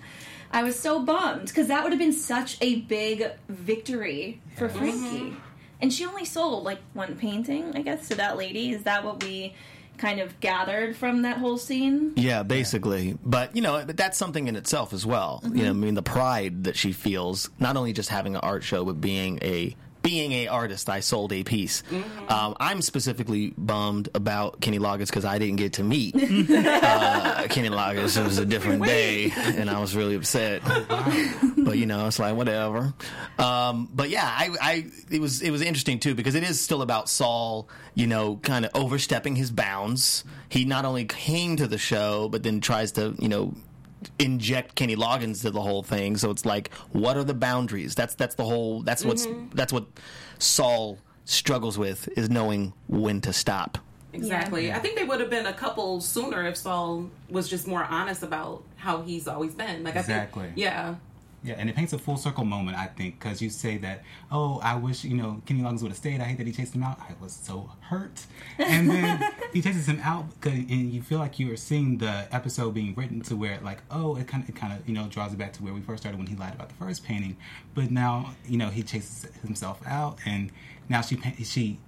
I 0.52 0.62
was 0.62 0.78
so 0.78 1.00
bummed 1.00 1.46
because 1.46 1.68
that 1.68 1.84
would 1.84 1.92
have 1.92 1.98
been 1.98 2.12
such 2.12 2.58
a 2.60 2.80
big 2.80 3.30
victory 3.48 4.42
for 4.56 4.68
Frankie. 4.68 5.36
And 5.82 5.92
she 5.92 6.04
only 6.04 6.24
sold 6.24 6.64
like 6.64 6.78
one 6.92 7.16
painting, 7.16 7.72
I 7.74 7.82
guess, 7.82 8.08
to 8.08 8.14
that 8.16 8.36
lady. 8.36 8.70
Is 8.70 8.82
that 8.84 9.04
what 9.04 9.22
we 9.22 9.54
kind 9.98 10.20
of 10.20 10.38
gathered 10.40 10.96
from 10.96 11.22
that 11.22 11.38
whole 11.38 11.58
scene? 11.58 12.12
Yeah, 12.16 12.42
basically. 12.42 13.18
But 13.24 13.54
you 13.54 13.62
know, 13.62 13.84
but 13.86 13.96
that's 13.96 14.18
something 14.18 14.48
in 14.48 14.56
itself 14.56 14.92
as 14.92 15.06
well. 15.06 15.40
You 15.44 15.50
know, 15.50 15.56
mm-hmm. 15.56 15.68
I 15.68 15.72
mean, 15.72 15.94
the 15.94 16.02
pride 16.02 16.64
that 16.64 16.76
she 16.76 16.92
feels, 16.92 17.50
not 17.58 17.76
only 17.76 17.92
just 17.92 18.08
having 18.08 18.34
an 18.34 18.40
art 18.42 18.62
show, 18.62 18.84
but 18.84 19.00
being 19.00 19.38
a 19.42 19.76
being 20.02 20.32
a 20.32 20.48
artist. 20.48 20.88
I 20.88 21.00
sold 21.00 21.32
a 21.32 21.44
piece. 21.44 21.82
Um, 22.28 22.54
I'm 22.58 22.82
specifically 22.82 23.52
bummed 23.56 24.08
about 24.14 24.60
Kenny 24.60 24.78
Loggins 24.78 25.06
because 25.06 25.24
I 25.24 25.38
didn't 25.38 25.56
get 25.56 25.74
to 25.74 25.84
meet 25.84 26.14
uh, 26.16 27.46
Kenny 27.48 27.68
Loggins. 27.68 28.18
It 28.18 28.24
was 28.24 28.38
a 28.38 28.46
different 28.46 28.84
day, 28.84 29.32
and 29.36 29.68
I 29.68 29.80
was 29.80 29.96
really 29.96 30.14
upset. 30.14 30.62
but 31.58 31.78
you 31.78 31.86
know, 31.86 32.06
it's 32.06 32.18
like 32.18 32.34
whatever. 32.34 32.94
Um, 33.38 33.88
but 33.94 34.10
yeah, 34.10 34.24
I, 34.24 34.50
I 34.60 34.86
it 35.10 35.20
was 35.20 35.42
it 35.42 35.50
was 35.50 35.62
interesting 35.62 35.98
too 35.98 36.14
because 36.14 36.34
it 36.34 36.42
is 36.42 36.60
still 36.60 36.82
about 36.82 37.08
Saul. 37.08 37.68
You 37.94 38.06
know, 38.06 38.36
kind 38.36 38.64
of 38.64 38.70
overstepping 38.74 39.36
his 39.36 39.50
bounds. 39.50 40.24
He 40.48 40.64
not 40.64 40.84
only 40.84 41.04
came 41.04 41.56
to 41.56 41.66
the 41.66 41.78
show, 41.78 42.28
but 42.28 42.42
then 42.42 42.60
tries 42.60 42.92
to 42.92 43.14
you 43.18 43.28
know 43.28 43.54
inject 44.18 44.74
Kenny 44.74 44.96
Loggins 44.96 45.42
to 45.42 45.50
the 45.50 45.60
whole 45.60 45.82
thing. 45.82 46.16
So 46.16 46.30
it's 46.30 46.44
like, 46.44 46.72
what 46.92 47.16
are 47.16 47.24
the 47.24 47.34
boundaries? 47.34 47.94
That's 47.94 48.14
that's 48.14 48.34
the 48.34 48.44
whole. 48.44 48.82
That's 48.82 49.04
what's 49.04 49.26
mm-hmm. 49.26 49.54
that's 49.54 49.72
what 49.72 49.86
Saul 50.38 50.98
struggles 51.24 51.78
with 51.78 52.08
is 52.16 52.28
knowing 52.30 52.72
when 52.88 53.20
to 53.22 53.32
stop. 53.32 53.78
Exactly. 54.12 54.72
I 54.72 54.78
think 54.78 54.98
they 54.98 55.04
would 55.04 55.20
have 55.20 55.30
been 55.30 55.46
a 55.46 55.52
couple 55.52 56.00
sooner 56.00 56.46
if 56.46 56.56
Saul 56.56 57.08
was 57.28 57.48
just 57.48 57.66
more 57.66 57.84
honest 57.84 58.22
about 58.22 58.64
how 58.76 59.02
he's 59.02 59.28
always 59.28 59.54
been. 59.54 59.84
Like 59.84 59.96
I 59.96 60.00
Exactly. 60.00 60.44
think, 60.46 60.56
yeah, 60.56 60.96
Yeah, 61.42 61.54
and 61.56 61.70
it 61.70 61.76
paints 61.76 61.94
a 61.94 61.98
full 61.98 62.18
circle 62.18 62.44
moment, 62.44 62.76
I 62.76 62.86
think, 62.86 63.18
because 63.18 63.40
you 63.40 63.48
say 63.48 63.78
that, 63.78 64.02
oh, 64.30 64.60
I 64.62 64.76
wish, 64.76 65.04
you 65.04 65.16
know, 65.16 65.40
Kenny 65.46 65.62
Loggins 65.62 65.80
would 65.80 65.90
have 65.90 65.96
stayed. 65.96 66.20
I 66.20 66.24
hate 66.24 66.36
that 66.36 66.46
he 66.46 66.52
chased 66.52 66.74
him 66.74 66.82
out. 66.82 67.00
I 67.00 67.14
was 67.18 67.32
so 67.32 67.70
hurt. 67.80 68.26
And 68.58 68.90
then 68.90 69.32
he 69.54 69.62
chases 69.62 69.86
him 69.86 70.00
out, 70.02 70.26
and 70.44 70.92
you 70.92 71.00
feel 71.00 71.18
like 71.18 71.38
you 71.38 71.50
are 71.50 71.56
seeing 71.56 71.96
the 71.96 72.28
episode 72.30 72.74
being 72.74 72.94
written 72.94 73.22
to 73.22 73.36
where, 73.36 73.58
like, 73.62 73.78
oh, 73.90 74.16
it 74.16 74.28
kind 74.28 74.42
of, 74.42 74.50
it 74.50 74.56
kind 74.56 74.74
of, 74.74 74.86
you 74.86 74.94
know, 74.94 75.06
draws 75.08 75.32
it 75.32 75.38
back 75.38 75.54
to 75.54 75.62
where 75.62 75.72
we 75.72 75.80
first 75.80 76.02
started 76.02 76.18
when 76.18 76.26
he 76.26 76.36
lied 76.36 76.54
about 76.54 76.68
the 76.68 76.74
first 76.74 77.04
painting. 77.04 77.38
But 77.74 77.90
now, 77.90 78.34
you 78.46 78.58
know, 78.58 78.68
he 78.68 78.82
chases 78.82 79.26
himself 79.40 79.80
out, 79.86 80.18
and 80.26 80.52
now 80.90 81.00
she 81.00 81.18
she 81.42 81.78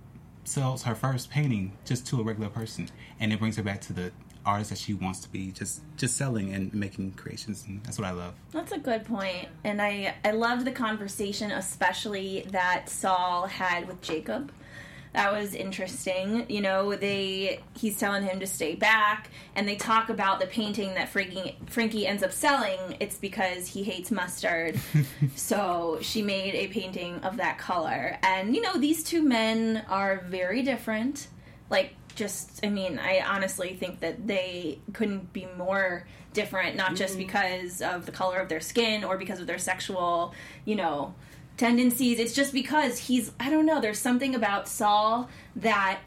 sells 0.44 0.84
her 0.84 0.94
first 0.94 1.30
painting 1.30 1.72
just 1.84 2.06
to 2.06 2.20
a 2.20 2.24
regular 2.24 2.48
person, 2.48 2.88
and 3.20 3.34
it 3.34 3.38
brings 3.38 3.56
her 3.56 3.62
back 3.62 3.82
to 3.82 3.92
the 3.92 4.12
artist 4.44 4.70
that 4.70 4.78
she 4.78 4.94
wants 4.94 5.20
to 5.20 5.28
be, 5.28 5.52
just 5.52 5.82
just 5.96 6.16
selling 6.16 6.52
and 6.52 6.72
making 6.74 7.12
creations, 7.12 7.64
and 7.66 7.82
that's 7.84 7.98
what 7.98 8.06
I 8.06 8.12
love. 8.12 8.34
That's 8.52 8.72
a 8.72 8.78
good. 8.78 9.06
And 9.64 9.82
I 9.82 10.14
I 10.24 10.30
loved 10.30 10.64
the 10.64 10.72
conversation 10.72 11.50
especially 11.50 12.46
that 12.50 12.88
Saul 12.88 13.46
had 13.46 13.86
with 13.86 14.00
Jacob. 14.00 14.52
That 15.12 15.32
was 15.32 15.54
interesting. 15.54 16.46
You 16.48 16.62
know, 16.62 16.94
they 16.94 17.60
he's 17.76 17.98
telling 17.98 18.22
him 18.22 18.40
to 18.40 18.46
stay 18.46 18.74
back 18.74 19.30
and 19.54 19.68
they 19.68 19.76
talk 19.76 20.08
about 20.08 20.40
the 20.40 20.46
painting 20.46 20.94
that 20.94 21.10
Frankie 21.10 21.58
Frankie 21.66 22.06
ends 22.06 22.22
up 22.22 22.32
selling. 22.32 22.96
It's 22.98 23.16
because 23.16 23.66
he 23.66 23.82
hates 23.82 24.10
mustard. 24.10 24.80
so 25.36 25.98
she 26.00 26.22
made 26.22 26.54
a 26.54 26.68
painting 26.68 27.16
of 27.16 27.36
that 27.36 27.58
color. 27.58 28.18
And 28.22 28.56
you 28.56 28.62
know, 28.62 28.78
these 28.78 29.04
two 29.04 29.22
men 29.22 29.84
are 29.88 30.24
very 30.28 30.62
different. 30.62 31.28
Like 31.68 31.94
just 32.14 32.64
I 32.64 32.68
mean, 32.68 32.98
I 32.98 33.20
honestly 33.26 33.74
think 33.74 34.00
that 34.00 34.26
they 34.26 34.78
couldn't 34.92 35.32
be 35.32 35.46
more 35.56 36.06
different, 36.32 36.76
not 36.76 36.94
just 36.94 37.14
mm-hmm. 37.14 37.26
because 37.26 37.82
of 37.82 38.06
the 38.06 38.12
color 38.12 38.38
of 38.38 38.48
their 38.48 38.60
skin 38.60 39.04
or 39.04 39.18
because 39.18 39.40
of 39.40 39.46
their 39.46 39.58
sexual, 39.58 40.34
you 40.64 40.76
know, 40.76 41.14
tendencies. 41.56 42.18
It's 42.18 42.32
just 42.32 42.52
because 42.52 42.98
he's 42.98 43.32
I 43.38 43.50
don't 43.50 43.66
know, 43.66 43.80
there's 43.80 43.98
something 43.98 44.34
about 44.34 44.68
Saul 44.68 45.28
that 45.56 46.00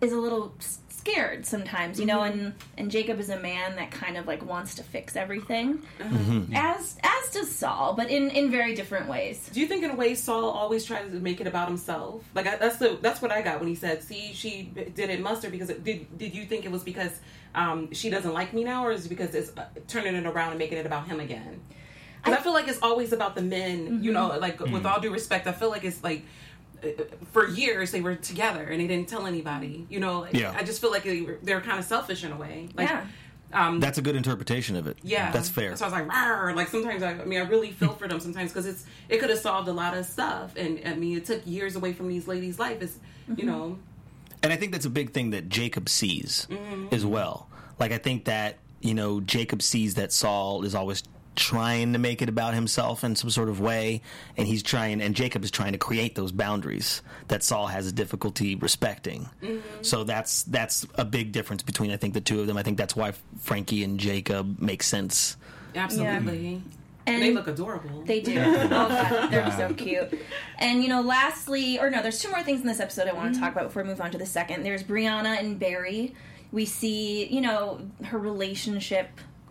is 0.00 0.12
a 0.12 0.18
little 0.18 0.54
scared 1.00 1.46
sometimes, 1.46 1.98
you 1.98 2.06
know, 2.06 2.18
mm-hmm. 2.18 2.40
and 2.40 2.54
and 2.76 2.90
Jacob 2.90 3.18
is 3.20 3.30
a 3.30 3.38
man 3.40 3.76
that 3.76 3.90
kind 3.90 4.16
of 4.16 4.26
like 4.26 4.44
wants 4.44 4.74
to 4.76 4.82
fix 4.82 5.16
everything. 5.16 5.78
Mm-hmm. 5.98 6.16
Mm-hmm. 6.16 6.54
As 6.54 6.98
as 7.02 7.30
does 7.30 7.50
Saul, 7.50 7.94
but 7.94 8.10
in 8.10 8.30
in 8.30 8.50
very 8.50 8.74
different 8.74 9.08
ways. 9.08 9.48
Do 9.52 9.60
you 9.60 9.66
think 9.66 9.82
in 9.82 9.90
a 9.90 9.94
way 9.96 10.14
Saul 10.14 10.50
always 10.50 10.84
tries 10.84 11.10
to 11.10 11.18
make 11.18 11.40
it 11.40 11.46
about 11.46 11.68
himself? 11.68 12.22
Like 12.34 12.46
I, 12.46 12.56
that's 12.56 12.76
the 12.76 12.98
that's 13.00 13.22
what 13.22 13.32
I 13.32 13.40
got 13.42 13.58
when 13.58 13.68
he 13.68 13.74
said, 13.74 14.02
"See, 14.02 14.32
she 14.34 14.62
didn't 14.94 15.22
muster 15.22 15.50
because 15.50 15.70
it, 15.70 15.82
did 15.82 16.18
did 16.18 16.34
you 16.34 16.44
think 16.44 16.64
it 16.64 16.70
was 16.70 16.82
because 16.82 17.18
um, 17.54 17.92
she 17.92 18.10
doesn't 18.10 18.32
like 18.32 18.52
me 18.52 18.62
now, 18.64 18.84
or 18.86 18.92
is 18.92 19.06
it 19.06 19.08
because 19.08 19.34
it's 19.34 19.56
uh, 19.56 19.66
turning 19.88 20.14
it 20.14 20.26
around 20.26 20.50
and 20.50 20.58
making 20.58 20.78
it 20.78 20.86
about 20.86 21.06
him 21.06 21.20
again?" 21.20 21.60
'Cause 22.22 22.34
I, 22.34 22.42
feel 22.42 22.52
like 22.52 22.68
it's 22.68 22.82
always 22.82 23.14
about 23.14 23.34
the 23.34 23.40
men. 23.40 24.04
You 24.04 24.12
know, 24.12 24.38
like 24.38 24.60
with 24.60 24.84
all 24.84 25.00
due 25.00 25.10
respect, 25.10 25.46
I 25.46 25.52
feel 25.52 25.70
like 25.70 25.84
it's 25.84 26.04
like. 26.04 26.24
Uh, 26.84 27.04
For 27.32 27.48
years 27.48 27.90
they 27.90 28.00
were 28.00 28.16
together 28.16 28.62
and 28.62 28.80
they 28.80 28.86
didn't 28.86 29.08
tell 29.08 29.26
anybody. 29.26 29.86
You 29.90 30.00
know, 30.00 30.20
like, 30.20 30.34
Yeah. 30.34 30.54
I 30.56 30.62
just 30.62 30.80
feel 30.80 30.90
like 30.90 31.04
they 31.04 31.20
were, 31.22 31.38
they're 31.42 31.60
kind 31.60 31.78
of 31.78 31.84
selfish 31.84 32.24
in 32.24 32.32
a 32.32 32.36
way. 32.36 32.68
Like, 32.74 32.88
Yeah. 32.88 33.06
um, 33.52 33.80
That's 33.80 33.98
a 33.98 34.02
good 34.02 34.16
interpretation 34.16 34.76
of 34.76 34.86
it. 34.86 34.98
yeah, 35.02 35.30
that's 35.32 35.48
fair. 35.48 35.74
So 35.76 35.84
I 35.84 35.88
was 35.88 35.92
like, 35.92 36.08
Rawr. 36.08 36.54
like 36.54 36.68
sometimes 36.68 37.02
I, 37.02 37.10
I 37.12 37.24
mean, 37.24 37.40
I 37.40 37.44
really 37.48 37.70
feel 37.72 37.92
for 37.94 38.06
them 38.08 38.20
sometimes 38.20 38.50
because 38.52 38.66
it's 38.66 38.84
it 39.08 39.18
could 39.18 39.30
have 39.30 39.38
solved 39.40 39.68
a 39.68 39.72
lot 39.72 39.96
of 39.96 40.06
stuff, 40.06 40.52
and 40.56 40.80
I 40.86 40.94
mean, 40.94 41.16
it 41.16 41.24
took 41.24 41.42
years 41.46 41.74
away 41.76 41.92
from 41.92 42.08
these 42.08 42.28
ladies' 42.28 42.58
life. 42.58 42.80
Is 42.82 42.98
you 43.36 43.44
know, 43.44 43.78
And 44.42 44.52
I 44.52 44.56
think 44.56 44.72
that's 44.72 44.86
a 44.86 44.90
big 44.90 45.12
thing 45.12 45.30
that 45.30 45.48
Jacob 45.48 45.88
sees 45.88 46.46
Mm-hmm. 46.50 46.94
as 46.94 47.04
well. 47.04 47.48
Like 47.78 47.92
I 47.92 47.98
think 47.98 48.24
that 48.26 48.58
you 48.80 48.94
know 48.94 49.20
Jacob 49.20 49.62
sees 49.62 49.94
that 49.94 50.12
Saul 50.12 50.64
is 50.64 50.74
always 50.74 51.02
trying 51.36 51.92
to 51.92 51.98
make 51.98 52.22
it 52.22 52.28
about 52.28 52.54
himself 52.54 53.04
in 53.04 53.16
some 53.16 53.30
sort 53.30 53.48
of 53.48 53.60
way, 53.60 54.02
and 54.36 54.46
he's 54.46 54.62
trying, 54.62 55.00
and 55.00 55.14
Jacob 55.14 55.44
is 55.44 55.50
trying 55.50 55.72
to 55.72 55.78
create 55.78 56.14
those 56.14 56.32
boundaries 56.32 57.02
that 57.28 57.42
Saul 57.42 57.66
has 57.68 57.86
a 57.86 57.92
difficulty 57.92 58.54
respecting. 58.56 59.28
Mm-hmm. 59.42 59.82
So 59.82 60.04
that's 60.04 60.42
that's 60.44 60.86
a 60.96 61.04
big 61.04 61.32
difference 61.32 61.62
between 61.62 61.90
I 61.90 61.96
think 61.96 62.14
the 62.14 62.20
two 62.20 62.40
of 62.40 62.46
them. 62.46 62.56
I 62.56 62.62
think 62.62 62.78
that's 62.78 62.96
why 62.96 63.12
Frankie 63.40 63.84
and 63.84 63.98
Jacob 63.98 64.60
make 64.60 64.82
sense. 64.82 65.36
absolutely. 65.74 66.62
And 67.06 67.22
They 67.22 67.32
look 67.32 67.48
adorable. 67.48 68.02
They 68.02 68.20
do. 68.20 68.38
Oh 68.40 68.68
god, 68.68 69.30
they're 69.30 69.50
so 69.52 69.72
cute. 69.74 70.20
And 70.58 70.82
you 70.82 70.88
know, 70.88 71.00
lastly, 71.00 71.78
or 71.80 71.90
no, 71.90 72.02
there's 72.02 72.20
two 72.20 72.30
more 72.30 72.42
things 72.42 72.60
in 72.60 72.66
this 72.66 72.78
episode 72.78 73.08
I 73.08 73.12
want 73.12 73.34
to 73.34 73.40
talk 73.40 73.52
about 73.52 73.64
before 73.64 73.82
we 73.82 73.88
move 73.88 74.00
on 74.00 74.10
to 74.12 74.18
the 74.18 74.26
second. 74.26 74.62
There's 74.62 74.82
Brianna 74.84 75.38
and 75.38 75.58
Barry. 75.58 76.14
We 76.52 76.66
see, 76.66 77.26
you 77.26 77.40
know, 77.40 77.80
her 78.04 78.18
relationship, 78.18 79.08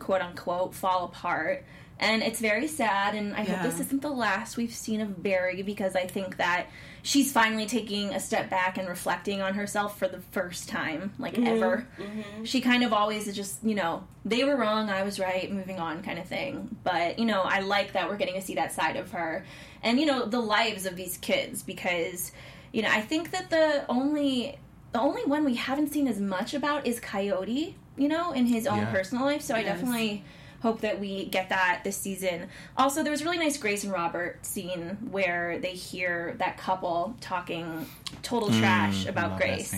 quote 0.09 0.21
unquote, 0.21 0.73
fall 0.73 1.05
apart. 1.05 1.63
And 1.99 2.23
it's 2.23 2.39
very 2.39 2.67
sad, 2.67 3.13
and 3.13 3.35
I 3.35 3.43
hope 3.43 3.61
this 3.61 3.79
isn't 3.79 4.01
the 4.01 4.09
last 4.09 4.57
we've 4.57 4.73
seen 4.73 5.01
of 5.01 5.21
Barry 5.21 5.61
because 5.61 5.95
I 5.95 6.07
think 6.07 6.37
that 6.37 6.65
she's 7.03 7.31
finally 7.31 7.67
taking 7.67 8.15
a 8.15 8.19
step 8.19 8.49
back 8.49 8.79
and 8.79 8.87
reflecting 8.87 9.39
on 9.39 9.53
herself 9.53 9.99
for 9.99 10.07
the 10.07 10.19
first 10.31 10.67
time, 10.67 11.13
like 11.19 11.35
mm-hmm. 11.35 11.45
ever. 11.45 11.87
Mm-hmm. 11.99 12.43
She 12.43 12.59
kind 12.59 12.83
of 12.83 12.91
always 12.91 13.27
is 13.27 13.35
just, 13.35 13.63
you 13.63 13.75
know, 13.75 14.03
they 14.25 14.43
were 14.45 14.55
wrong, 14.55 14.89
I 14.89 15.03
was 15.03 15.19
right, 15.19 15.51
moving 15.51 15.77
on 15.77 16.01
kind 16.01 16.17
of 16.17 16.25
thing. 16.25 16.75
But, 16.83 17.19
you 17.19 17.25
know, 17.25 17.41
I 17.43 17.59
like 17.59 17.93
that 17.93 18.09
we're 18.09 18.17
getting 18.17 18.35
to 18.35 18.41
see 18.41 18.55
that 18.55 18.71
side 18.71 18.95
of 18.95 19.11
her. 19.11 19.45
And, 19.83 19.99
you 19.99 20.07
know, 20.07 20.25
the 20.25 20.39
lives 20.39 20.87
of 20.87 20.95
these 20.95 21.17
kids 21.17 21.61
because, 21.61 22.31
you 22.71 22.81
know, 22.81 22.89
I 22.89 23.01
think 23.01 23.29
that 23.29 23.51
the 23.51 23.85
only 23.89 24.57
the 24.91 24.99
only 24.99 25.23
one 25.25 25.45
we 25.45 25.55
haven't 25.55 25.93
seen 25.93 26.07
as 26.07 26.19
much 26.19 26.55
about 26.55 26.87
is 26.87 26.99
Coyote, 26.99 27.75
you 27.99 28.07
know, 28.07 28.31
in 28.31 28.45
his 28.45 28.65
own 28.65 28.79
Yeah. 28.79 28.91
personal 28.91 29.25
life. 29.25 29.41
So 29.41 29.55
I 29.55 29.63
definitely 29.63 30.23
hope 30.61 30.81
that 30.81 30.99
we 30.99 31.25
get 31.25 31.49
that 31.49 31.81
this 31.83 31.95
season. 31.97 32.47
Also, 32.77 33.01
there 33.03 33.11
was 33.11 33.21
a 33.21 33.25
really 33.25 33.37
nice 33.37 33.57
Grace 33.57 33.83
and 33.83 33.93
Robert 33.93 34.45
scene 34.45 34.97
where 35.09 35.57
they 35.59 35.71
hear 35.71 36.35
that 36.39 36.57
couple 36.57 37.15
talking 37.21 37.85
total 38.23 38.49
trash 38.49 39.05
about 39.05 39.37
Grace. 39.37 39.73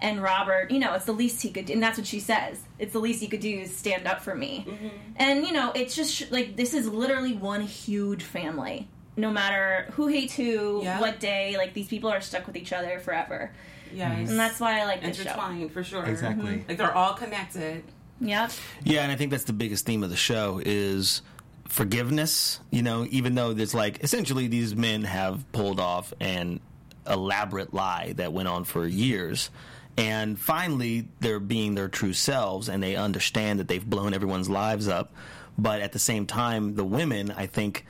And 0.00 0.22
Robert, 0.22 0.70
you 0.70 0.78
know, 0.78 0.94
it's 0.94 1.06
the 1.06 1.12
least 1.12 1.42
he 1.42 1.50
could 1.50 1.66
do, 1.66 1.72
and 1.72 1.82
that's 1.82 1.98
what 1.98 2.06
she 2.06 2.20
says. 2.20 2.60
It's 2.78 2.92
the 2.92 3.00
least 3.00 3.20
he 3.20 3.26
could 3.26 3.40
do 3.40 3.58
is 3.60 3.76
stand 3.76 4.06
up 4.06 4.20
for 4.20 4.34
me. 4.34 4.64
Mm-hmm. 4.68 4.88
And, 5.16 5.44
you 5.44 5.52
know, 5.52 5.72
it's 5.74 5.96
just 5.96 6.30
like 6.30 6.54
this 6.56 6.72
is 6.72 6.86
literally 6.88 7.32
one 7.34 7.62
huge 7.62 8.22
family. 8.22 8.86
No 9.16 9.32
matter 9.32 9.88
who 9.94 10.06
hates 10.06 10.34
who, 10.34 10.82
Yeah. 10.84 11.00
what 11.00 11.18
day, 11.18 11.56
like 11.58 11.74
these 11.74 11.88
people 11.88 12.10
are 12.10 12.20
stuck 12.20 12.46
with 12.46 12.56
each 12.56 12.72
other 12.72 13.00
forever. 13.00 13.50
Yes. 13.92 14.12
Mm-hmm. 14.12 14.30
And 14.30 14.38
that's 14.38 14.60
why 14.60 14.80
I 14.80 14.84
like 14.84 15.02
this 15.02 15.16
show. 15.16 15.22
intertwined 15.22 15.72
for 15.72 15.84
sure. 15.84 16.04
Exactly. 16.04 16.52
Mm-hmm. 16.52 16.68
Like 16.68 16.78
they're 16.78 16.94
all 16.94 17.14
connected. 17.14 17.84
Yep. 18.20 18.52
Yeah, 18.84 19.02
and 19.02 19.12
I 19.12 19.16
think 19.16 19.30
that's 19.30 19.44
the 19.44 19.52
biggest 19.52 19.86
theme 19.86 20.02
of 20.02 20.10
the 20.10 20.16
show 20.16 20.60
is 20.64 21.22
forgiveness. 21.66 22.60
You 22.70 22.82
know, 22.82 23.06
even 23.10 23.34
though 23.34 23.52
there's 23.52 23.74
like 23.74 24.02
essentially 24.02 24.48
these 24.48 24.74
men 24.74 25.04
have 25.04 25.50
pulled 25.52 25.80
off 25.80 26.12
an 26.20 26.60
elaborate 27.08 27.72
lie 27.72 28.12
that 28.16 28.32
went 28.32 28.48
on 28.48 28.64
for 28.64 28.86
years. 28.86 29.50
And 29.96 30.38
finally, 30.38 31.08
they're 31.18 31.40
being 31.40 31.74
their 31.74 31.88
true 31.88 32.12
selves, 32.12 32.68
and 32.68 32.80
they 32.80 32.94
understand 32.94 33.58
that 33.58 33.66
they've 33.66 33.84
blown 33.84 34.14
everyone's 34.14 34.48
lives 34.48 34.86
up. 34.86 35.12
But 35.58 35.80
at 35.80 35.90
the 35.90 35.98
same 35.98 36.24
time, 36.26 36.76
the 36.76 36.84
women, 36.84 37.32
I 37.36 37.46
think, 37.46 37.84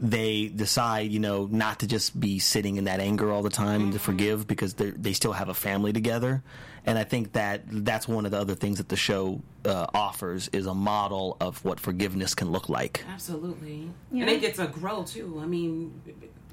they 0.00 0.48
decide, 0.48 1.10
you 1.12 1.20
know, 1.20 1.48
not 1.50 1.80
to 1.80 1.86
just 1.86 2.18
be 2.18 2.38
sitting 2.38 2.76
in 2.76 2.84
that 2.84 3.00
anger 3.00 3.30
all 3.30 3.42
the 3.42 3.50
time 3.50 3.82
and 3.82 3.92
to 3.92 3.98
forgive 3.98 4.46
because 4.46 4.74
they 4.74 4.90
they 4.90 5.12
still 5.12 5.32
have 5.32 5.48
a 5.48 5.54
family 5.54 5.92
together. 5.92 6.42
And 6.86 6.98
I 6.98 7.04
think 7.04 7.32
that 7.32 7.62
that's 7.66 8.06
one 8.06 8.26
of 8.26 8.30
the 8.30 8.38
other 8.38 8.54
things 8.54 8.78
that 8.78 8.88
the 8.88 8.96
show 8.96 9.40
uh, 9.64 9.86
offers 9.94 10.48
is 10.52 10.66
a 10.66 10.74
model 10.74 11.36
of 11.40 11.64
what 11.64 11.80
forgiveness 11.80 12.34
can 12.34 12.52
look 12.52 12.68
like. 12.68 13.04
Absolutely. 13.08 13.88
Yeah. 14.12 14.20
And 14.20 14.28
they 14.28 14.38
get 14.38 14.56
to 14.56 14.66
grow 14.66 15.04
too. 15.04 15.40
I 15.42 15.46
mean, 15.46 15.98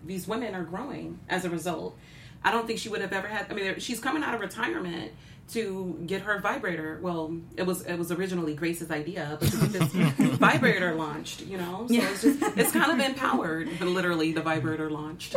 these 0.05 0.27
women 0.27 0.55
are 0.55 0.63
growing 0.63 1.19
as 1.27 1.43
a 1.43 1.49
result. 1.49 1.97
I 2.43 2.51
don't 2.51 2.65
think 2.65 2.79
she 2.79 2.89
would 2.89 3.01
have 3.01 3.11
ever 3.11 3.27
had. 3.27 3.51
I 3.51 3.53
mean, 3.53 3.79
she's 3.79 3.99
coming 3.99 4.23
out 4.23 4.33
of 4.33 4.41
retirement 4.41 5.11
to 5.49 6.01
get 6.05 6.21
her 6.21 6.39
vibrator. 6.39 6.97
Well, 7.01 7.35
it 7.57 7.63
was 7.63 7.81
it 7.81 7.97
was 7.97 8.11
originally 8.11 8.53
Grace's 8.53 8.89
idea, 8.89 9.37
but 9.39 9.49
to 9.51 9.57
get 9.57 9.71
this 9.73 9.91
vibrator 10.37 10.95
launched, 10.95 11.41
you 11.41 11.57
know. 11.57 11.87
So 11.89 11.93
it's 11.95 12.21
just 12.21 12.57
it's 12.57 12.71
kind 12.71 12.91
of 12.91 13.05
empowered. 13.05 13.69
But 13.79 13.89
literally, 13.89 14.31
the 14.31 14.41
vibrator 14.41 14.89
launched. 14.89 15.35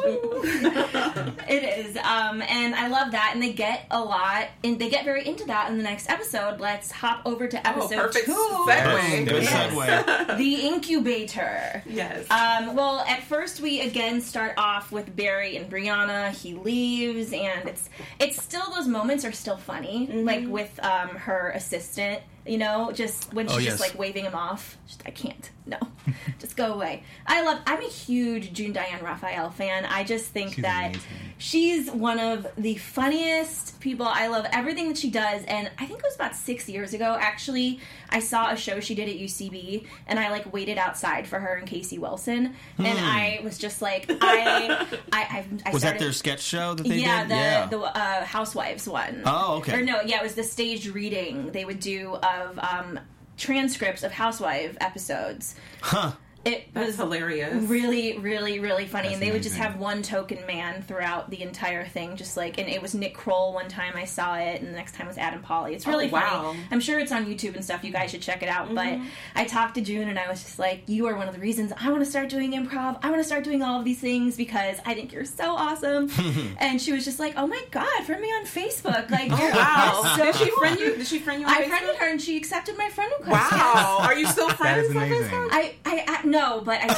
It 1.49 1.87
is, 1.87 1.97
um, 1.99 2.43
and 2.43 2.75
I 2.75 2.88
love 2.88 3.12
that. 3.12 3.31
And 3.35 3.43
they 3.43 3.53
get 3.53 3.87
a 3.90 4.01
lot, 4.01 4.47
and 4.62 4.79
they 4.79 4.88
get 4.88 5.05
very 5.05 5.27
into 5.27 5.45
that 5.47 5.71
in 5.71 5.77
the 5.77 5.83
next 5.83 6.09
episode. 6.09 6.61
Let's 6.61 6.90
hop 6.90 7.23
over 7.25 7.47
to 7.49 7.57
oh, 7.57 7.71
episode 7.71 7.97
perfect 7.97 8.27
two, 8.27 8.33
segue. 8.33 9.29
Good 9.29 9.43
Yes. 9.43 9.73
segue. 9.75 10.37
the 10.38 10.55
incubator. 10.67 11.83
Yes. 11.87 12.31
Um, 12.31 12.75
well, 12.77 13.01
at 13.01 13.23
first 13.25 13.61
we 13.61 13.81
again 13.81 14.21
start 14.21 14.55
off 14.57 14.93
with 14.93 15.14
Barry 15.17 15.57
and 15.57 15.71
Brianna. 15.71 16.31
He 16.31 16.55
leaves, 16.55 17.33
and 17.33 17.69
it's 17.69 17.88
it's 18.21 18.43
still 18.43 18.71
those 18.75 18.87
moments 18.87 19.25
are 19.25 19.33
still 19.33 19.57
funny, 19.57 20.04
like 20.12 20.47
with 20.47 20.79
um, 20.83 21.11
her 21.11 21.51
assistant. 21.55 22.23
You 22.47 22.59
know, 22.59 22.93
just 22.93 23.33
when 23.33 23.47
she's 23.49 23.57
Oh, 23.57 23.61
just 23.61 23.81
like 23.81 23.99
waving 23.99 24.25
him 24.25 24.35
off. 24.35 24.77
Just, 24.87 25.03
I 25.07 25.11
can't. 25.11 25.51
No, 25.67 25.79
just 26.39 26.57
go 26.59 26.75
away. 26.75 27.03
I 27.27 27.43
love. 27.43 27.61
I'm 27.67 27.81
a 27.81 27.89
huge 27.89 28.53
June 28.53 28.73
Diane 28.75 29.03
Raphael 29.03 29.51
fan. 29.51 29.87
I 29.87 30.05
just 30.05 30.27
think 30.27 30.55
She's 30.55 30.63
that 30.63 30.91
amazing. 30.91 31.03
she's 31.39 31.91
one 31.91 32.19
of 32.21 32.47
the 32.59 32.75
funniest 32.75 33.81
people. 33.81 34.07
I 34.07 34.27
love 34.27 34.47
everything 34.53 34.89
that 34.89 34.99
she 34.99 35.11
does. 35.11 35.43
And 35.45 35.71
I 35.79 35.87
think 35.87 36.01
it 36.01 36.05
was 36.05 36.15
about 36.17 36.35
six 36.37 36.69
years 36.69 36.93
ago, 36.93 37.17
actually, 37.19 37.81
I 38.11 38.19
saw 38.21 38.51
a 38.51 38.57
show 38.59 38.79
she 38.81 38.95
did 38.95 39.09
at 39.09 39.17
UCB, 39.17 39.87
and 40.07 40.19
I 40.19 40.31
like 40.31 40.53
waited 40.53 40.77
outside 40.77 41.27
for 41.27 41.39
her 41.41 41.55
and 41.55 41.67
Casey 41.67 41.99
Wilson, 41.99 42.55
and 42.79 42.99
I 42.99 43.41
was 43.43 43.57
just 43.57 43.81
like, 43.81 44.05
I, 44.11 44.87
I, 45.13 45.19
I, 45.19 45.39
I 45.39 45.43
Hmm. 45.45 45.73
Was 45.73 45.83
that 45.83 45.99
their 45.99 46.13
sketch 46.13 46.41
show 46.43 46.75
that 46.75 46.83
they 46.87 46.99
yeah, 46.99 47.21
did? 47.23 47.31
the 47.31 47.35
yeah. 47.35 47.67
the 47.67 47.79
uh, 47.81 48.25
Housewives 48.25 48.87
one. 48.89 49.23
Oh, 49.25 49.57
okay. 49.59 49.79
Or 49.79 49.83
no, 49.83 50.03
yeah, 50.03 50.21
it 50.21 50.23
was 50.23 50.35
the 50.35 50.45
stage 50.45 50.91
reading 50.91 51.53
they 51.53 51.65
would 51.65 51.81
do 51.81 52.13
of 52.40 52.59
um, 52.59 53.01
transcripts 53.37 54.03
of 54.03 54.12
Housewife 54.12 54.77
episodes. 54.81 55.55
huh. 55.81 56.12
It 56.45 56.69
That's 56.75 56.87
was 56.89 56.97
hilarious. 56.97 57.65
really, 57.65 58.19
really, 58.19 58.59
really 58.61 58.87
funny. 58.87 59.09
That's 59.09 59.15
and 59.15 59.23
they 59.23 59.33
would 59.33 59.43
just 59.43 59.57
have 59.57 59.79
one 59.79 60.03
token 60.03 60.45
man 60.47 60.83
throughout 60.83 61.31
the 61.31 61.43
entire 61.43 61.87
thing, 61.87 62.17
just 62.17 62.37
like, 62.37 62.59
and 62.59 62.69
it 62.69 62.83
was 62.83 62.95
Nick 62.95 63.15
Kroll 63.15 63.53
one 63.55 63.69
time 63.69 63.95
I 63.97 64.05
saw 64.05 64.37
it, 64.37 64.61
and 64.61 64.69
the 64.69 64.77
next 64.77 64.95
time 64.95 65.07
was 65.07 65.17
Adam 65.19 65.43
Pally. 65.43 65.75
It's 65.75 65.87
oh, 65.87 65.91
really 65.91 66.07
Oh, 66.09 66.13
wow. 66.13 66.43
funny. 66.53 66.59
I'm 66.71 66.81
sure 66.81 66.99
it's 66.99 67.13
on 67.13 67.27
YouTube 67.27 67.55
and 67.55 67.65
stuff. 67.65 67.83
You 67.85 67.93
guys 67.93 68.11
should 68.11 68.23
check 68.23 68.43
it 68.43 68.49
out. 68.49 68.75
But 68.75 68.87
mm-hmm. 68.87 69.07
I 69.35 69.45
talked 69.47 69.75
to 69.77 69.81
June, 69.81 70.09
and 70.09 70.19
I 70.19 70.29
was 70.29 70.43
just 70.43 70.59
like, 70.59 70.83
"You 70.87 71.07
are 71.07 71.17
one 71.17 71.29
of 71.29 71.35
the 71.35 71.41
reasons 71.41 71.73
I 71.81 71.91
want 71.91 72.05
to 72.05 72.11
start 72.11 72.29
doing 72.29 72.53
improv. 72.53 72.99
I 73.03 73.11
want 73.11 73.21
to 73.21 73.25
start 73.25 73.45
doing 73.45 73.63
all 73.63 73.79
of 73.79 73.85
these 73.85 74.01
things 74.01 74.37
because 74.37 74.79
I 74.85 74.95
think 74.95 75.13
you're 75.13 75.25
so 75.25 75.55
awesome." 75.55 76.11
and 76.59 76.81
she 76.81 76.93
was 76.93 77.05
just 77.05 77.19
like, 77.19 77.35
"Oh 77.37 77.47
my 77.47 77.63
god, 77.71 78.05
friend 78.05 78.21
me 78.21 78.29
on 78.29 78.45
Facebook!" 78.45 79.11
Like, 79.11 79.31
Oh 79.33 79.51
wow! 79.51 80.15
so 80.17 80.25
did 80.25 80.35
she 80.37 80.51
friend 80.59 80.79
you? 80.79 80.97
Did 80.97 81.07
she 81.07 81.19
friend 81.19 81.41
you? 81.41 81.47
On 81.47 81.53
I 81.53 81.63
Facebook? 81.63 81.69
friended 81.69 81.97
her, 81.97 82.09
and 82.11 82.21
she 82.21 82.37
accepted 82.37 82.77
my 82.77 82.91
friend 82.91 83.11
request. 83.19 83.53
Wow! 83.53 83.99
Are 84.03 84.15
you 84.15 84.27
still 84.27 84.51
friends? 84.51 84.89
is 84.89 84.97
on 84.97 85.03
amazing. 85.05 85.25
Facebook? 85.31 85.49
I, 85.53 85.75
I, 85.85 86.05
I 86.09 86.27
no, 86.35 86.61
but 86.61 86.79
I, 86.83 86.87
I 86.88 86.90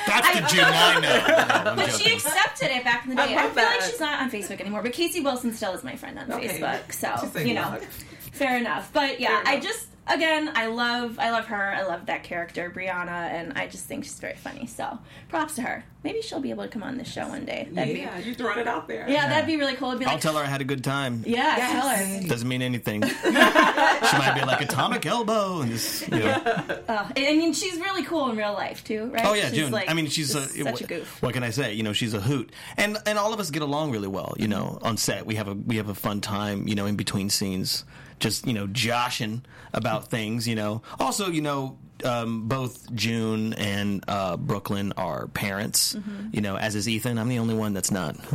That's 0.06 0.40
the 0.40 0.46
June 0.54 0.64
I 0.64 1.00
know. 1.00 1.00
No, 1.00 1.70
I'm 1.70 1.76
but 1.76 1.92
she 1.92 2.14
accepted 2.14 2.70
it 2.70 2.84
back 2.84 3.04
in 3.04 3.10
the 3.10 3.16
day. 3.16 3.34
I 3.34 3.42
I, 3.42 3.44
love 3.44 3.52
feel 3.54 3.64
like 3.64 3.82
she's 3.82 4.00
not 4.00 4.22
on 4.22 4.30
Facebook 4.30 4.60
anymore, 4.60 4.82
but 4.82 4.92
Casey 4.92 5.20
Wilson 5.20 5.52
still 5.52 5.72
is 5.72 5.82
my 5.84 5.96
friend 5.96 6.18
on 6.18 6.32
Okay. 6.32 6.60
Facebook. 6.60 6.92
So 6.92 7.38
you 7.40 7.54
know, 7.54 7.62
love. 7.62 7.84
fair 8.32 8.56
enough. 8.56 8.90
But 8.92 9.20
yeah, 9.20 9.42
Fair 9.42 9.54
I 9.54 9.60
just 9.60 9.86
again, 10.10 10.50
I 10.54 10.66
love, 10.66 11.18
I 11.18 11.30
love 11.30 11.46
her. 11.46 11.72
I 11.72 11.82
love 11.82 12.06
that 12.06 12.22
character, 12.24 12.70
Brianna, 12.74 13.08
and 13.30 13.52
I 13.54 13.66
just 13.66 13.86
think 13.86 14.04
she's 14.04 14.18
very 14.18 14.36
funny. 14.36 14.66
So 14.66 14.98
props 15.28 15.54
to 15.56 15.62
her. 15.62 15.84
Maybe 16.02 16.22
she'll 16.22 16.40
be 16.40 16.48
able 16.50 16.62
to 16.62 16.68
come 16.70 16.82
on 16.82 16.96
this 16.96 17.12
show 17.12 17.28
one 17.28 17.44
day. 17.44 17.68
That'd 17.70 17.94
yeah, 17.94 18.18
you 18.18 18.34
throwing 18.34 18.58
it 18.58 18.66
out 18.66 18.88
there. 18.88 19.04
be, 19.04 19.12
yeah, 19.12 19.28
that'd 19.28 19.46
be 19.46 19.56
really 19.58 19.74
cool. 19.74 19.90
Be 19.96 20.06
like, 20.06 20.14
I'll 20.14 20.18
tell 20.20 20.34
her 20.34 20.42
I 20.42 20.46
had 20.46 20.62
a 20.62 20.64
good 20.64 20.82
time. 20.82 21.22
yeah, 21.26 21.56
Yes. 21.58 21.72
tell 21.72 21.88
her. 22.22 22.28
Doesn't 22.28 22.48
mean 22.48 22.62
anything. 22.62 23.02
she 23.24 23.30
might 23.30 24.32
be 24.34 24.46
like 24.46 24.62
atomic 24.62 25.04
elbow 25.04 25.60
and 25.60 25.70
just 25.72 26.08
you 26.08 26.18
know. 26.20 26.42
Uh, 26.88 27.08
I 27.16 27.36
mean, 27.36 27.52
she's 27.52 27.76
really 27.76 28.02
cool 28.04 28.30
in 28.30 28.36
real 28.38 28.54
life 28.54 28.82
too, 28.82 29.06
right? 29.12 29.26
Oh 29.26 29.34
yeah, 29.34 29.48
she's 29.48 29.58
June. 29.58 29.72
Like, 29.72 29.90
I 29.90 29.94
mean, 29.94 30.06
she's 30.06 30.34
a, 30.34 30.40
just 30.40 30.56
such 30.62 30.80
a 30.80 30.86
goof. 30.86 31.22
What 31.22 31.34
can 31.34 31.42
I 31.42 31.50
say? 31.50 31.74
You 31.74 31.82
know, 31.82 31.92
she's 31.92 32.14
a 32.14 32.20
hoot, 32.20 32.50
and 32.78 32.96
and 33.04 33.18
all 33.18 33.34
of 33.34 33.40
us 33.40 33.50
get 33.50 33.60
along 33.62 33.90
really 33.90 34.08
well. 34.08 34.34
You 34.38 34.48
know, 34.48 34.78
on 34.82 34.96
set 34.96 35.26
we 35.26 35.34
have 35.34 35.48
a 35.48 35.54
we 35.54 35.76
have 35.76 35.90
a 35.90 35.94
fun 35.94 36.22
time. 36.22 36.66
You 36.66 36.74
know, 36.76 36.86
in 36.86 36.96
between 36.96 37.28
scenes, 37.28 37.84
just 38.20 38.46
you 38.46 38.52
know, 38.52 38.66
joshing 38.68 39.44
about 39.72 40.08
things. 40.08 40.46
You 40.46 40.54
know, 40.54 40.82
also 40.98 41.28
you 41.28 41.42
know. 41.42 41.76
Um, 42.04 42.48
both 42.48 42.92
June 42.94 43.52
and 43.54 44.04
uh, 44.08 44.36
Brooklyn 44.36 44.92
are 44.96 45.26
parents. 45.28 45.94
Mm-hmm. 45.94 46.28
You 46.32 46.40
know, 46.40 46.56
as 46.56 46.74
is 46.74 46.88
Ethan. 46.88 47.18
I'm 47.18 47.28
the 47.28 47.38
only 47.38 47.54
one 47.54 47.72
that's 47.72 47.90
not. 47.90 48.16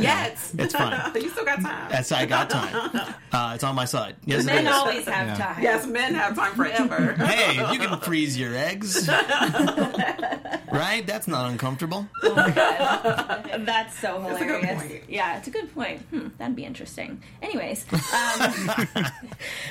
Yes. 0.00 0.52
It's 0.58 0.74
fine. 0.74 1.12
you 1.14 1.30
still 1.30 1.44
got 1.44 1.60
time. 1.62 1.90
That's 1.90 2.12
I 2.12 2.26
got 2.26 2.50
time. 2.50 3.14
Uh, 3.32 3.52
it's 3.54 3.64
on 3.64 3.74
my 3.74 3.84
side. 3.84 4.16
Yes, 4.24 4.44
Men 4.44 4.66
always 4.68 5.06
have 5.06 5.26
Yeah. 5.38 5.46
time. 5.46 5.62
Yes, 5.62 5.86
men 5.86 6.14
have 6.14 6.34
time 6.36 6.54
forever. 6.54 7.12
Hey, 7.14 7.58
if 7.62 7.72
you 7.72 7.78
can 7.78 7.98
freeze 8.00 8.38
your 8.38 8.54
eggs, 8.54 9.08
right? 9.08 11.02
That's 11.06 11.28
not 11.28 11.50
uncomfortable. 11.50 12.06
That's 12.22 13.98
so 14.00 14.16
a 14.26 14.30
good 14.30 14.38
hilarious. 14.38 14.82
point. 14.82 15.02
Yeah, 15.08 15.38
it's 15.38 15.48
a 15.48 15.50
good 15.50 15.72
point. 15.74 16.00
Hmm, 16.10 16.28
that'd 16.38 16.56
be 16.56 16.64
interesting. 16.64 17.22
Anyways, 17.42 17.84
um, 17.92 19.06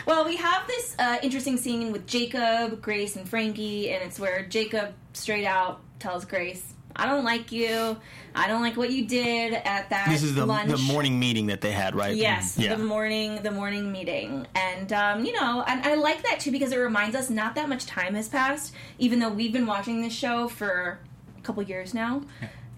well, 0.05 0.25
we 0.25 0.35
have 0.37 0.65
this 0.67 0.95
uh, 0.99 1.17
interesting 1.21 1.57
scene 1.57 1.91
with 1.91 2.05
Jacob, 2.23 2.81
Grace, 2.81 3.15
and 3.15 3.27
Frankie, 3.27 3.89
and 3.91 4.03
it's 4.03 4.19
where 4.19 4.45
Jacob 4.45 4.93
straight 5.13 5.45
out 5.45 5.79
tells 5.99 6.25
Grace, 6.25 6.73
I 6.93 7.05
don't 7.05 7.23
like 7.23 7.49
you. 7.53 7.95
I 8.35 8.49
don't 8.49 8.61
like 8.61 8.75
what 8.75 8.91
you 8.91 9.05
did 9.07 9.53
at 9.53 9.89
that 9.89 10.09
This 10.09 10.21
is 10.23 10.35
the, 10.35 10.45
lunch. 10.45 10.69
the 10.69 10.77
morning 10.79 11.17
meeting 11.17 11.45
that 11.47 11.61
they 11.61 11.71
had, 11.71 11.95
right? 11.95 12.13
Yes, 12.13 12.57
Yeah. 12.57 12.75
the 12.75 12.83
morning 12.83 13.41
the 13.41 13.51
morning 13.51 13.89
meeting, 13.93 14.45
and 14.53 14.91
um, 14.91 15.23
you 15.23 15.31
know, 15.31 15.63
and 15.65 15.81
I 15.85 15.95
like 15.95 16.21
that 16.23 16.41
too 16.41 16.51
because 16.51 16.73
it 16.73 16.77
reminds 16.77 17.15
us 17.15 17.29
not 17.29 17.55
that 17.55 17.69
much 17.69 17.85
time 17.85 18.15
has 18.15 18.27
passed, 18.27 18.73
even 18.97 19.19
though 19.19 19.29
we've 19.29 19.53
been 19.53 19.65
watching 19.65 20.01
this 20.01 20.11
show 20.13 20.49
for 20.49 20.99
a 21.37 21.41
couple 21.41 21.63
years 21.63 21.93
now. 21.93 22.23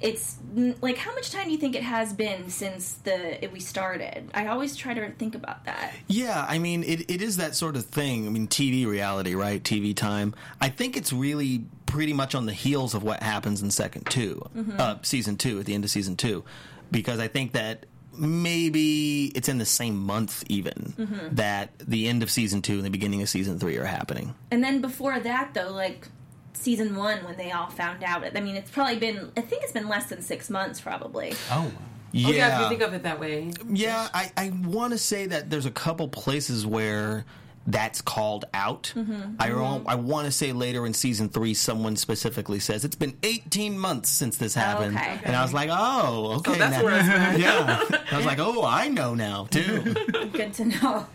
It's 0.01 0.37
mm, 0.53 0.75
like 0.81 0.97
how 0.97 1.13
much 1.13 1.31
time 1.31 1.45
do 1.45 1.51
you 1.51 1.57
think 1.57 1.75
it 1.75 1.83
has 1.83 2.13
been 2.13 2.49
since 2.49 2.93
the 2.93 3.43
it, 3.43 3.51
we 3.51 3.59
started? 3.59 4.29
I 4.33 4.47
always 4.47 4.75
try 4.75 4.93
to 4.93 5.11
think 5.11 5.35
about 5.35 5.65
that. 5.65 5.93
Yeah, 6.07 6.45
I 6.47 6.57
mean, 6.59 6.83
it, 6.83 7.09
it 7.09 7.21
is 7.21 7.37
that 7.37 7.55
sort 7.55 7.75
of 7.75 7.85
thing. 7.85 8.25
I 8.25 8.29
mean, 8.29 8.47
TV 8.47 8.85
reality, 8.85 9.35
right? 9.35 9.63
TV 9.63 9.95
time. 9.95 10.33
I 10.59 10.69
think 10.69 10.97
it's 10.97 11.13
really 11.13 11.65
pretty 11.85 12.13
much 12.13 12.35
on 12.35 12.45
the 12.45 12.53
heels 12.53 12.93
of 12.93 13.03
what 13.03 13.21
happens 13.21 13.61
in 13.61 13.69
second 13.69 14.05
2 14.05 14.49
uh, 14.77 14.95
season 15.01 15.35
two, 15.35 15.59
at 15.59 15.65
the 15.65 15.73
end 15.73 15.83
of 15.83 15.89
season 15.89 16.15
two, 16.15 16.43
because 16.89 17.19
I 17.19 17.27
think 17.27 17.51
that 17.51 17.85
maybe 18.17 19.25
it's 19.27 19.49
in 19.49 19.57
the 19.57 19.65
same 19.65 19.97
month 19.97 20.43
even 20.47 21.29
that 21.33 21.71
the 21.79 22.07
end 22.07 22.23
of 22.23 22.29
season 22.31 22.61
two 22.61 22.75
and 22.75 22.85
the 22.85 22.89
beginning 22.89 23.21
of 23.21 23.29
season 23.29 23.59
three 23.59 23.77
are 23.77 23.85
happening. 23.85 24.35
And 24.51 24.63
then 24.63 24.81
before 24.81 25.19
that, 25.19 25.53
though, 25.53 25.71
like 25.71 26.07
season 26.53 26.95
one 26.95 27.23
when 27.23 27.37
they 27.37 27.51
all 27.51 27.67
found 27.69 28.03
out. 28.03 28.23
I 28.35 28.41
mean, 28.41 28.55
it's 28.55 28.71
probably 28.71 28.97
been 28.97 29.31
I 29.37 29.41
think 29.41 29.63
it's 29.63 29.71
been 29.73 29.87
less 29.87 30.05
than 30.09 30.21
six 30.21 30.49
months, 30.49 30.79
probably. 30.81 31.33
Oh, 31.51 31.63
wow. 31.63 31.71
Oh, 31.73 32.31
yeah, 32.31 32.55
if 32.57 32.61
you 32.63 32.69
think 32.69 32.81
of 32.81 32.93
it 32.93 33.03
that 33.03 33.19
way. 33.21 33.51
Yeah, 33.69 34.09
I, 34.13 34.31
I 34.35 34.49
want 34.65 34.91
to 34.91 34.97
say 34.97 35.27
that 35.27 35.49
there's 35.49 35.65
a 35.65 35.71
couple 35.71 36.09
places 36.09 36.65
where 36.65 37.23
that's 37.67 38.01
called 38.01 38.43
out. 38.53 38.91
Mm-hmm. 38.97 39.35
I 39.39 39.47
don't- 39.49 39.87
I 39.87 39.95
want 39.95 40.25
to 40.25 40.31
say 40.31 40.51
later 40.51 40.85
in 40.85 40.93
season 40.93 41.29
three, 41.29 41.53
someone 41.53 41.95
specifically 41.95 42.59
says 42.59 42.83
it's 42.83 42.95
been 42.97 43.15
18 43.23 43.77
months 43.79 44.09
since 44.09 44.35
this 44.37 44.55
happened, 44.55 44.97
Okay. 44.97 45.19
and 45.23 45.35
I 45.35 45.41
was 45.43 45.53
like, 45.53 45.69
oh, 45.71 46.37
okay, 46.39 46.57
that's 46.57 46.83
where 46.83 46.97
it's 46.99 47.07
from. 47.07 47.39
yeah. 47.41 48.01
I 48.11 48.17
was 48.17 48.25
like, 48.25 48.39
oh, 48.39 48.65
I 48.65 48.87
know 48.89 49.13
now 49.13 49.45
too. 49.45 49.81
Good 50.33 50.53
to 50.55 50.65
know. 50.65 51.05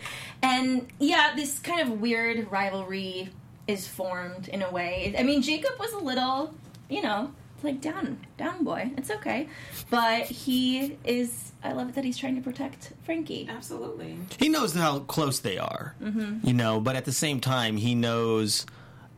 And 0.43 0.87
yeah, 0.99 1.33
this 1.37 1.59
kind 1.59 1.81
of 1.81 2.01
weird 2.01 2.51
rivalry 2.51 3.29
is 3.69 3.87
formed 3.89 4.49
in 4.49 4.63
a 4.63 4.71
way. 4.71 5.15
I 5.19 5.23
mean, 5.23 5.43
Jacob 5.43 5.73
was 5.79 5.93
a 5.93 5.99
little, 5.99 6.55
you 6.89 7.03
know, 7.03 7.33
like 7.63 7.81
down, 7.81 8.19
down 8.37 8.63
boy. 8.65 8.91
It's 8.97 9.11
okay, 9.11 9.49
but 9.91 10.27
he 10.27 10.97
is. 11.05 11.53
I 11.65 11.73
love 11.73 11.89
it 11.89 11.95
that 11.97 12.05
he's 12.05 12.17
trying 12.19 12.37
to 12.37 12.43
protect 12.43 12.93
Frankie. 13.05 13.49
Absolutely. 13.51 14.17
he 14.39 14.49
knows 14.49 14.73
how 14.75 15.01
close 15.01 15.41
they 15.41 15.59
are, 15.59 15.95
Mm-hmm. 16.03 16.47
you 16.47 16.55
know, 16.55 16.81
but 16.81 16.95
at 16.97 17.05
the 17.07 17.13
same 17.13 17.41
time, 17.41 17.77
he 17.77 17.95
knows. 17.95 18.67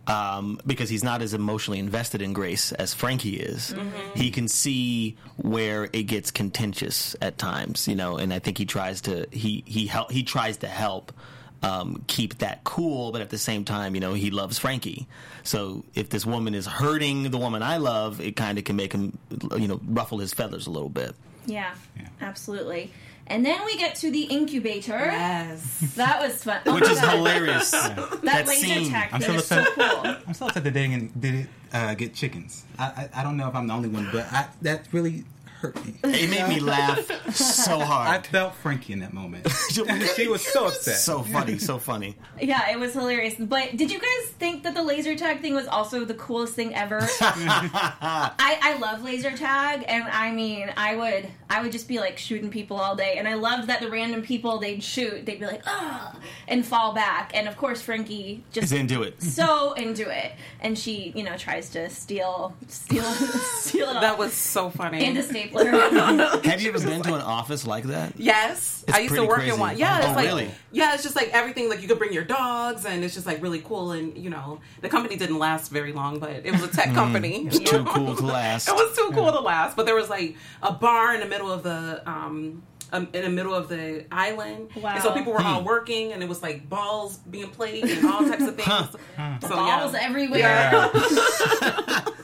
Um, 0.07 0.59
because 0.67 0.89
he's 0.89 1.05
not 1.05 1.21
as 1.21 1.35
emotionally 1.35 1.79
invested 1.79 2.23
in 2.23 2.33
Grace 2.33 2.73
as 2.73 2.95
Frankie 2.95 3.37
is, 3.37 3.75
Mm-hmm. 3.75 4.19
he 4.19 4.31
can 4.31 4.49
see 4.49 5.19
where 5.37 5.91
it 5.93 6.05
gets 6.05 6.31
contentious 6.31 7.15
at 7.21 7.37
times, 7.37 7.87
you 7.87 7.95
know. 7.95 8.17
And 8.17 8.33
I 8.33 8.39
think 8.39 8.57
he 8.57 8.65
tries 8.65 9.03
to 9.03 9.27
he 9.31 9.63
he 9.67 9.87
help 9.87 10.11
he 10.11 10.23
tries 10.23 10.57
to 10.59 10.67
help 10.67 11.13
um, 11.62 12.05
keep 12.07 12.38
that 12.38 12.62
cool, 12.64 13.11
but 13.12 13.21
at 13.21 13.31
the 13.31 13.38
same 13.38 13.64
time, 13.64 13.94
you 13.94 14.01
know, 14.01 14.14
he 14.14 14.31
loves 14.31 14.59
Frankie. 14.59 15.07
So 15.42 15.85
if 15.94 16.09
this 16.11 16.25
woman 16.25 16.55
is 16.55 16.66
hurting 16.66 17.31
the 17.31 17.38
woman 17.38 17.62
I 17.62 17.79
love, 17.79 18.21
it 18.21 18.37
kind 18.37 18.59
of 18.59 18.64
can 18.64 18.77
make 18.77 18.92
him, 18.92 19.18
you 19.57 19.66
know, 19.68 19.81
ruffle 19.87 20.18
his 20.18 20.33
feathers 20.35 20.66
a 20.66 20.71
little 20.71 20.88
bit. 20.88 21.14
Yeah, 21.47 21.75
absolutely. 22.21 22.92
And 23.27 23.44
then 23.44 23.62
we 23.66 23.77
get 23.77 23.94
to 23.97 24.11
the 24.11 24.23
incubator. 24.23 24.92
Yes. 24.99 25.81
That 25.97 26.21
was 26.21 26.42
fun. 26.44 26.61
Oh 26.64 26.75
Which 26.75 26.88
is 26.88 27.01
God. 27.01 27.16
hilarious. 27.16 27.71
That, 27.73 28.21
that 28.23 28.47
laser 28.49 28.66
scene. 28.66 28.90
tag 28.90 29.11
I'm 29.12 29.21
still 29.21 29.35
is 29.37 29.47
so 29.47 29.59
upset. 29.61 29.75
cool. 29.75 30.16
I'm 30.27 30.35
so 30.35 30.47
upset 30.47 30.64
that 30.64 30.73
they 30.75 30.88
didn't, 30.88 31.21
did 31.21 31.35
it 31.35 31.47
uh, 31.73 31.94
get 31.94 32.14
chickens. 32.14 32.64
I, 32.79 32.85
I 33.14 33.21
I 33.21 33.23
don't 33.23 33.37
know 33.37 33.49
if 33.49 33.55
I'm 33.55 33.66
the 33.66 33.75
only 33.75 33.88
one, 33.90 34.09
but 34.12 34.27
I, 34.33 34.49
that 34.62 34.87
really 34.92 35.25
hurt 35.61 35.85
me. 35.85 35.94
It 36.05 36.31
made 36.31 36.49
me 36.49 36.61
laugh 36.61 37.35
so 37.35 37.81
hard. 37.81 38.09
I 38.09 38.23
felt 38.23 38.55
Frankie 38.55 38.92
in 38.92 39.01
that 39.01 39.12
moment. 39.12 39.49
she 40.16 40.29
was 40.29 40.47
so 40.47 40.68
upset. 40.68 40.97
So 40.97 41.23
funny, 41.23 41.59
so 41.59 41.79
funny. 41.79 42.16
Yeah, 42.40 42.71
it 42.71 42.79
was 42.79 42.92
hilarious. 42.92 43.35
But 43.38 43.77
did 43.77 43.90
you 43.90 43.99
guys 43.99 44.33
think 44.38 44.62
that 44.62 44.75
the 44.75 44.83
laser 44.83 45.16
tag 45.16 45.40
thing 45.40 45.55
was 45.55 45.66
also 45.66 46.05
the 46.05 46.14
coolest 46.14 46.55
thing 46.55 46.75
ever? 46.75 47.01
I, 47.21 48.59
I 48.62 48.79
love 48.79 49.03
laser 49.03 49.37
tag, 49.37 49.85
and 49.88 50.05
I 50.05 50.31
mean, 50.31 50.73
I 50.77 50.94
would 50.97 51.29
I 51.51 51.62
would 51.62 51.73
just 51.73 51.88
be 51.88 51.99
like 51.99 52.18
shooting 52.18 52.51
people 52.51 52.77
all 52.77 52.94
day, 52.94 53.16
and 53.18 53.27
I 53.27 53.35
loved 53.35 53.68
that 53.68 53.81
the 53.81 53.90
random 53.90 54.23
people 54.23 54.59
they'd 54.59 54.83
shoot, 54.83 55.27
they'd 55.27 55.40
be 55.40 55.47
like, 55.47 55.62
oh, 55.66 56.12
and 56.47 56.64
fall 56.64 56.92
back, 56.94 57.33
and 57.35 57.49
of 57.49 57.57
course 57.57 57.81
Frankie 57.83 58.44
just 58.53 58.71
He's 58.71 58.79
into 58.79 59.03
it. 59.03 59.21
so 59.23 59.73
into 59.73 60.09
it, 60.09 60.33
and 60.61 60.79
she 60.79 61.12
you 61.16 61.25
know 61.25 61.37
tries 61.37 61.71
to 61.71 61.90
steal 61.90 62.55
steal 62.68 63.03
steal 63.05 63.88
it 63.88 63.97
all. 63.97 64.01
That 64.01 64.18
was 64.18 64.33
so 64.33 64.71
funny. 64.71 65.05
and 65.05 65.18
a 65.18 65.23
stapler. 65.51 66.41
Have 66.45 66.61
you 66.63 66.71
ever 66.73 66.81
been 66.85 67.03
to 67.03 67.15
an 67.15 67.21
office 67.21 67.67
like 67.67 67.85
that? 67.85 68.13
Yes, 68.17 68.85
It's 68.87 68.97
I 68.97 69.01
used 69.01 69.15
to 69.15 69.25
work 69.27 69.37
crazy. 69.39 69.53
in 69.55 69.59
one. 69.61 69.77
Yeah, 69.79 70.01
Oh, 70.03 70.07
it's 70.07 70.17
like 70.17 70.27
really? 70.27 70.51
yeah, 70.73 70.95
it's 70.95 71.03
just 71.03 71.17
like 71.17 71.31
everything. 71.33 71.69
Like 71.69 71.83
you 71.83 71.89
could 71.89 71.99
bring 71.99 72.13
your 72.13 72.25
dogs, 72.25 72.85
and 72.85 73.05
it's 73.05 73.15
just 73.15 73.27
like 73.27 73.43
really 73.43 73.61
cool. 73.61 73.93
And 73.93 74.17
you 74.17 74.31
know, 74.31 74.61
the 74.81 74.89
company 74.89 75.17
didn't 75.17 75.39
last 75.39 75.71
very 75.71 75.93
long, 75.93 76.19
but 76.19 76.31
it 76.45 76.53
was 76.53 76.63
a 76.63 76.69
tech 76.69 76.95
company. 76.95 77.47
It's 77.47 77.59
too 77.59 77.85
cool 77.85 78.15
to 78.17 78.27
last. 78.27 78.69
It 78.69 78.75
was 78.75 78.97
too 78.97 79.11
cool 79.13 79.33
to 79.33 79.41
last. 79.41 79.77
But 79.77 79.87
there 79.87 79.95
was 79.97 80.09
like 80.09 80.37
a 80.63 80.73
bar 80.73 81.15
in 81.15 81.21
the 81.21 81.27
middle 81.27 81.51
of 81.51 81.63
the 81.63 82.03
um, 82.09 82.63
um 82.93 83.09
in 83.13 83.23
the 83.23 83.29
middle 83.31 83.55
of 83.55 83.69
the 83.69 84.05
island, 84.11 84.71
and 84.83 85.03
so 85.03 85.13
people 85.13 85.33
were 85.33 85.43
all 85.43 85.63
working, 85.65 86.13
and 86.13 86.23
it 86.23 86.29
was 86.29 86.43
like 86.43 86.69
balls 86.69 87.19
being 87.19 87.51
played 87.51 87.85
and 87.85 88.07
all 88.07 88.21
types 88.25 88.47
of 88.47 88.57
things. 88.57 88.97
So 89.43 89.55
Balls 89.55 89.93
yeah. 89.93 89.99
everywhere. 90.03 90.39
Yeah. 90.41 92.05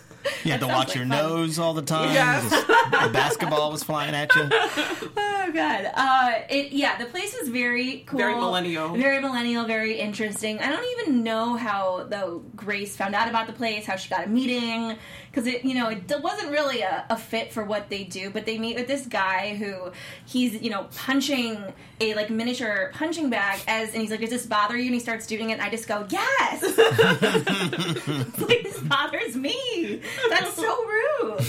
You 0.45 0.53
had 0.53 0.61
to 0.61 0.67
watch 0.67 0.89
like 0.89 0.95
your 0.97 1.07
fun. 1.07 1.17
nose 1.19 1.59
all 1.59 1.75
the 1.75 1.83
time. 1.83 2.13
Yes. 2.13 2.51
Just- 2.51 2.67
the 2.67 3.11
basketball 3.13 3.71
was 3.73 3.83
flying 3.83 4.15
at 4.15 4.35
you. 4.35 4.49
God. 5.55 5.90
Uh 5.95 6.33
it 6.51 6.73
yeah, 6.73 6.99
the 6.99 7.07
place 7.07 7.35
is 7.35 7.49
very 7.49 8.05
cool. 8.07 8.19
Very 8.19 8.35
millennial. 8.35 8.95
Very 8.97 9.21
millennial, 9.21 9.64
very 9.64 9.99
interesting. 9.99 10.59
I 10.59 10.71
don't 10.71 10.87
even 10.99 11.23
know 11.23 11.57
how 11.57 12.05
though 12.05 12.43
Grace 12.57 12.97
found 12.97 13.14
out 13.14 13.29
about 13.29 13.47
the 13.47 13.53
place, 13.53 13.87
how 13.87 13.97
she 13.97 14.09
got 14.09 14.25
a 14.27 14.29
meeting 14.29 14.97
because 15.31 15.47
it 15.47 15.64
you 15.64 15.75
know, 15.75 15.88
it 15.88 16.11
wasn't 16.23 16.51
really 16.51 16.83
a, 16.83 17.07
a 17.11 17.17
fit 17.17 17.53
for 17.53 17.64
what 17.64 17.88
they 17.88 18.05
do, 18.05 18.31
but 18.31 18.47
they 18.47 18.59
meet 18.59 18.77
with 18.77 18.87
this 18.87 19.07
guy 19.07 19.57
who 19.57 19.90
he's, 20.27 20.61
you 20.61 20.71
know, 20.71 20.88
punching 20.97 21.73
a 22.01 22.14
like 22.14 22.31
miniature 22.31 22.90
punching 22.95 23.31
bag 23.31 23.61
as 23.67 23.93
and 23.93 24.03
he's 24.03 24.11
like, 24.11 24.21
"Does 24.21 24.31
this 24.31 24.47
bother 24.47 24.77
you?" 24.77 24.87
and 24.87 24.95
he 24.95 25.01
starts 25.01 25.27
doing 25.27 25.51
it 25.51 25.55
and 25.55 25.62
I 25.62 25.71
just 25.71 25.88
go, 25.88 26.07
"Yes." 26.11 26.62
Like 28.45 28.62
this 28.62 28.81
bothers 28.81 29.37
me. 29.37 30.01
That's 30.29 30.55
so 30.55 30.85
rude. 30.87 31.40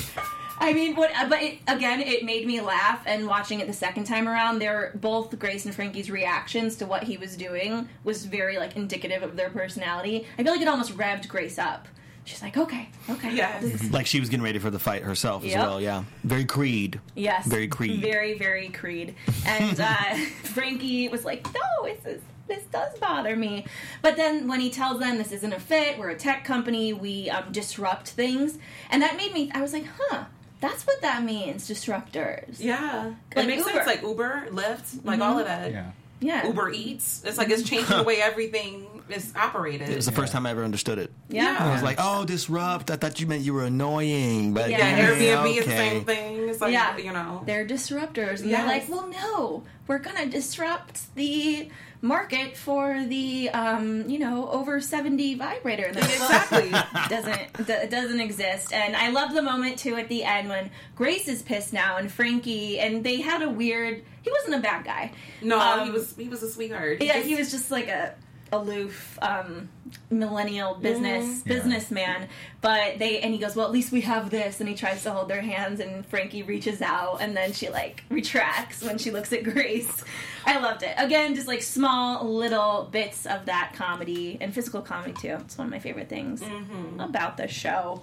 I 0.58 0.74
mean, 0.74 0.96
what? 0.96 1.12
But 1.30 1.42
it, 1.42 1.60
again, 1.68 2.00
it 2.02 2.24
made 2.24 2.46
me 2.48 2.62
laugh. 2.62 3.04
And 3.06 3.28
watching 3.28 3.60
it 3.60 3.68
the 3.68 3.74
second 3.74 4.06
time 4.06 4.28
around, 4.28 4.60
they're 4.60 4.92
both 4.96 5.38
Grace 5.38 5.66
and 5.66 5.76
Frankie's 5.76 6.10
reactions 6.10 6.76
to 6.78 6.86
what 6.86 7.04
he 7.04 7.18
was 7.18 7.36
doing 7.36 7.90
was 8.04 8.26
very 8.26 8.58
like 8.58 8.76
indicative 8.76 9.22
of 9.24 9.36
their 9.36 9.50
personality. 9.50 10.26
I 10.38 10.44
feel 10.44 10.54
like 10.54 10.62
it 10.62 10.68
almost 10.68 10.98
revved 10.98 11.28
Grace 11.28 11.60
up. 11.60 11.88
She's 12.24 12.42
like, 12.42 12.58
okay, 12.58 12.90
okay, 13.08 13.36
Yes. 13.36 13.62
this 13.62 13.84
is- 13.84 13.92
Like 13.92 14.08
she 14.08 14.20
was 14.20 14.30
getting 14.30 14.44
ready 14.44 14.58
for 14.58 14.72
the 14.72 14.80
fight 14.80 15.04
herself 15.04 15.44
as 15.44 15.52
Yep. 15.52 15.60
well. 15.60 15.80
Yeah, 15.80 16.06
very 16.24 16.44
Creed. 16.46 17.00
yes, 17.14 17.46
Very 17.46 17.68
Creed. 17.68 18.02
very, 18.02 18.36
very 18.36 18.70
Creed. 18.70 19.14
And 19.46 19.80
uh, 19.80 19.94
Frankie 20.44 21.08
was 21.10 21.24
like, 21.24 21.46
no, 21.54 21.84
this 21.88 22.04
is. 22.06 22.22
This 22.48 22.64
does 22.66 22.96
bother 23.00 23.36
me, 23.36 23.66
but 24.04 24.18
then 24.18 24.48
when 24.48 24.60
he 24.60 24.70
tells 24.70 25.00
them 25.00 25.18
this 25.18 25.32
isn't 25.32 25.52
a 25.52 25.60
fit, 25.60 25.98
we're 25.98 26.12
a 26.12 26.16
tech 26.16 26.46
company, 26.46 26.94
we 26.94 27.28
um, 27.28 27.52
disrupt 27.52 28.10
things, 28.10 28.60
and 28.92 29.02
that 29.02 29.18
made 29.18 29.34
me. 29.34 29.50
I 29.56 29.64
was 29.64 29.74
like, 29.74 29.86
huh, 30.00 30.26
that's 30.68 30.86
what 30.88 31.02
that 31.02 31.24
means, 31.24 31.70
disruptors. 31.70 32.58
Yeah, 32.60 33.14
Like 33.36 33.46
it 33.46 33.48
makes 33.48 33.60
Uber. 33.66 33.72
sense. 33.74 33.88
Like 33.88 34.02
Uber, 34.02 34.48
Lyft, 34.52 35.06
like 35.06 35.20
all 35.22 35.40
of 35.40 35.46
that. 35.46 35.68
Mm-hmm. 35.68 35.76
Yeah. 35.76 35.92
Yeah, 36.22 36.48
Uber 36.48 36.72
Eats. 36.72 37.22
It's 37.26 37.38
like 37.38 37.50
it's 37.50 37.64
changing 37.70 37.98
the 37.98 38.04
way 38.04 38.22
everything 38.22 39.04
is 39.10 39.34
operated. 39.36 39.90
It 39.90 39.96
was 39.98 40.06
the 40.06 40.14
first 40.14 40.32
time 40.32 40.46
I 40.46 40.52
ever 40.52 40.64
understood 40.64 40.98
it. 40.98 41.12
Yeah. 41.30 41.58
I 41.60 41.72
was 41.74 41.84
like, 41.84 41.98
oh, 42.00 42.24
disrupt. 42.26 42.90
I 42.90 42.96
thought 42.96 43.20
you 43.20 43.28
meant 43.28 43.44
you 43.44 43.54
were 43.54 43.66
annoying. 43.66 44.54
But 44.54 44.70
Yeah, 44.72 44.78
yeah, 44.98 45.10
Airbnb 45.10 45.58
is 45.58 45.66
the 45.66 45.72
same 45.72 46.06
thing. 46.06 46.50
It's 46.50 46.62
like 46.62 46.72
Yeah. 46.72 46.98
you 46.98 47.12
know. 47.12 47.44
They're 47.46 47.66
disruptors. 47.68 48.40
And 48.42 48.50
Yes. 48.50 48.62
they're 48.62 48.66
like, 48.66 48.90
well, 48.90 49.08
no, 49.10 49.64
we're 49.88 50.00
going 50.00 50.16
to 50.16 50.26
disrupt 50.28 51.14
the 51.16 51.70
market 52.06 52.56
for 52.56 53.04
the, 53.06 53.50
um, 53.50 54.08
you 54.10 54.20
know, 54.20 54.50
over 54.50 54.80
70 54.80 55.36
vibrator. 55.36 55.86
And 55.86 55.96
they're 55.96 56.04
Exactly. 56.06 56.70
doesn't 57.10 57.68
d- 57.68 57.88
doesn't 57.90 58.20
exist. 58.20 58.72
And 58.74 58.96
I 58.96 59.10
love 59.10 59.34
the 59.34 59.42
moment 59.42 59.78
too 59.80 59.96
at 59.96 60.08
the 60.08 60.24
end 60.24 60.50
when 60.50 60.70
Grace 60.96 61.28
is 61.28 61.42
pissed 61.42 61.74
now 61.74 61.98
and 61.98 62.12
Frankie 62.12 62.80
and 62.80 63.04
they 63.04 63.22
had 63.22 63.42
a 63.42 63.50
weird. 63.50 64.04
He 64.22 64.32
wasn't 64.32 64.56
a 64.56 64.60
bad 64.60 64.86
guy. 64.86 65.12
No, 65.42 65.60
Um, 65.60 65.86
he 65.86 65.92
was 65.92 66.16
he 66.16 66.30
was 66.30 66.42
a 66.44 66.50
sweetheart. 66.50 67.02
Yeah, 67.02 67.14
just- 67.16 67.28
he 67.28 67.36
was 67.36 67.52
just 67.52 67.72
like 67.72 67.88
a 67.88 68.16
aloof 68.52 69.18
um, 69.22 69.70
millennial 70.10 70.76
business 70.76 71.26
Mm-hmm. 71.26 71.50
Yeah. 71.50 71.56
businessman. 71.56 72.28
But 72.62 73.00
they 73.00 73.20
and 73.20 73.34
he 73.34 73.40
goes, 73.40 73.56
well, 73.56 73.66
at 73.66 73.72
least 73.72 73.92
we 73.92 74.02
have 74.02 74.30
this, 74.30 74.60
and 74.60 74.70
he 74.70 74.76
tries 74.76 75.04
to 75.04 75.12
hold 75.12 75.28
their 75.30 75.42
hands, 75.42 75.80
and 75.80 76.06
Frankie 76.06 76.44
reaches 76.44 76.82
out, 76.82 77.18
and 77.22 77.36
then 77.36 77.54
she 77.54 77.70
like 77.70 78.04
retracts 78.10 78.82
when 78.84 78.98
she 78.98 79.12
looks 79.12 79.32
at 79.34 79.44
Grace. 79.44 80.04
I 80.46 80.60
loved 80.60 80.84
it. 80.84 80.94
Again, 80.98 81.36
just 81.36 81.48
like 81.48 81.62
small 81.64 82.24
little 82.28 82.88
bits 82.92 83.26
of 83.26 83.46
that 83.46 83.74
comedy 83.76 84.38
and 84.40 84.54
physical 84.54 84.82
comedy 84.82 85.14
too. 85.14 85.38
It's 85.42 85.58
one 85.58 85.68
of 85.68 85.72
my 85.72 85.80
favorite 85.80 86.10
things 86.10 86.42
Mm-hmm. 86.42 87.00
about 87.00 87.38
the 87.38 87.48
show. 87.48 88.02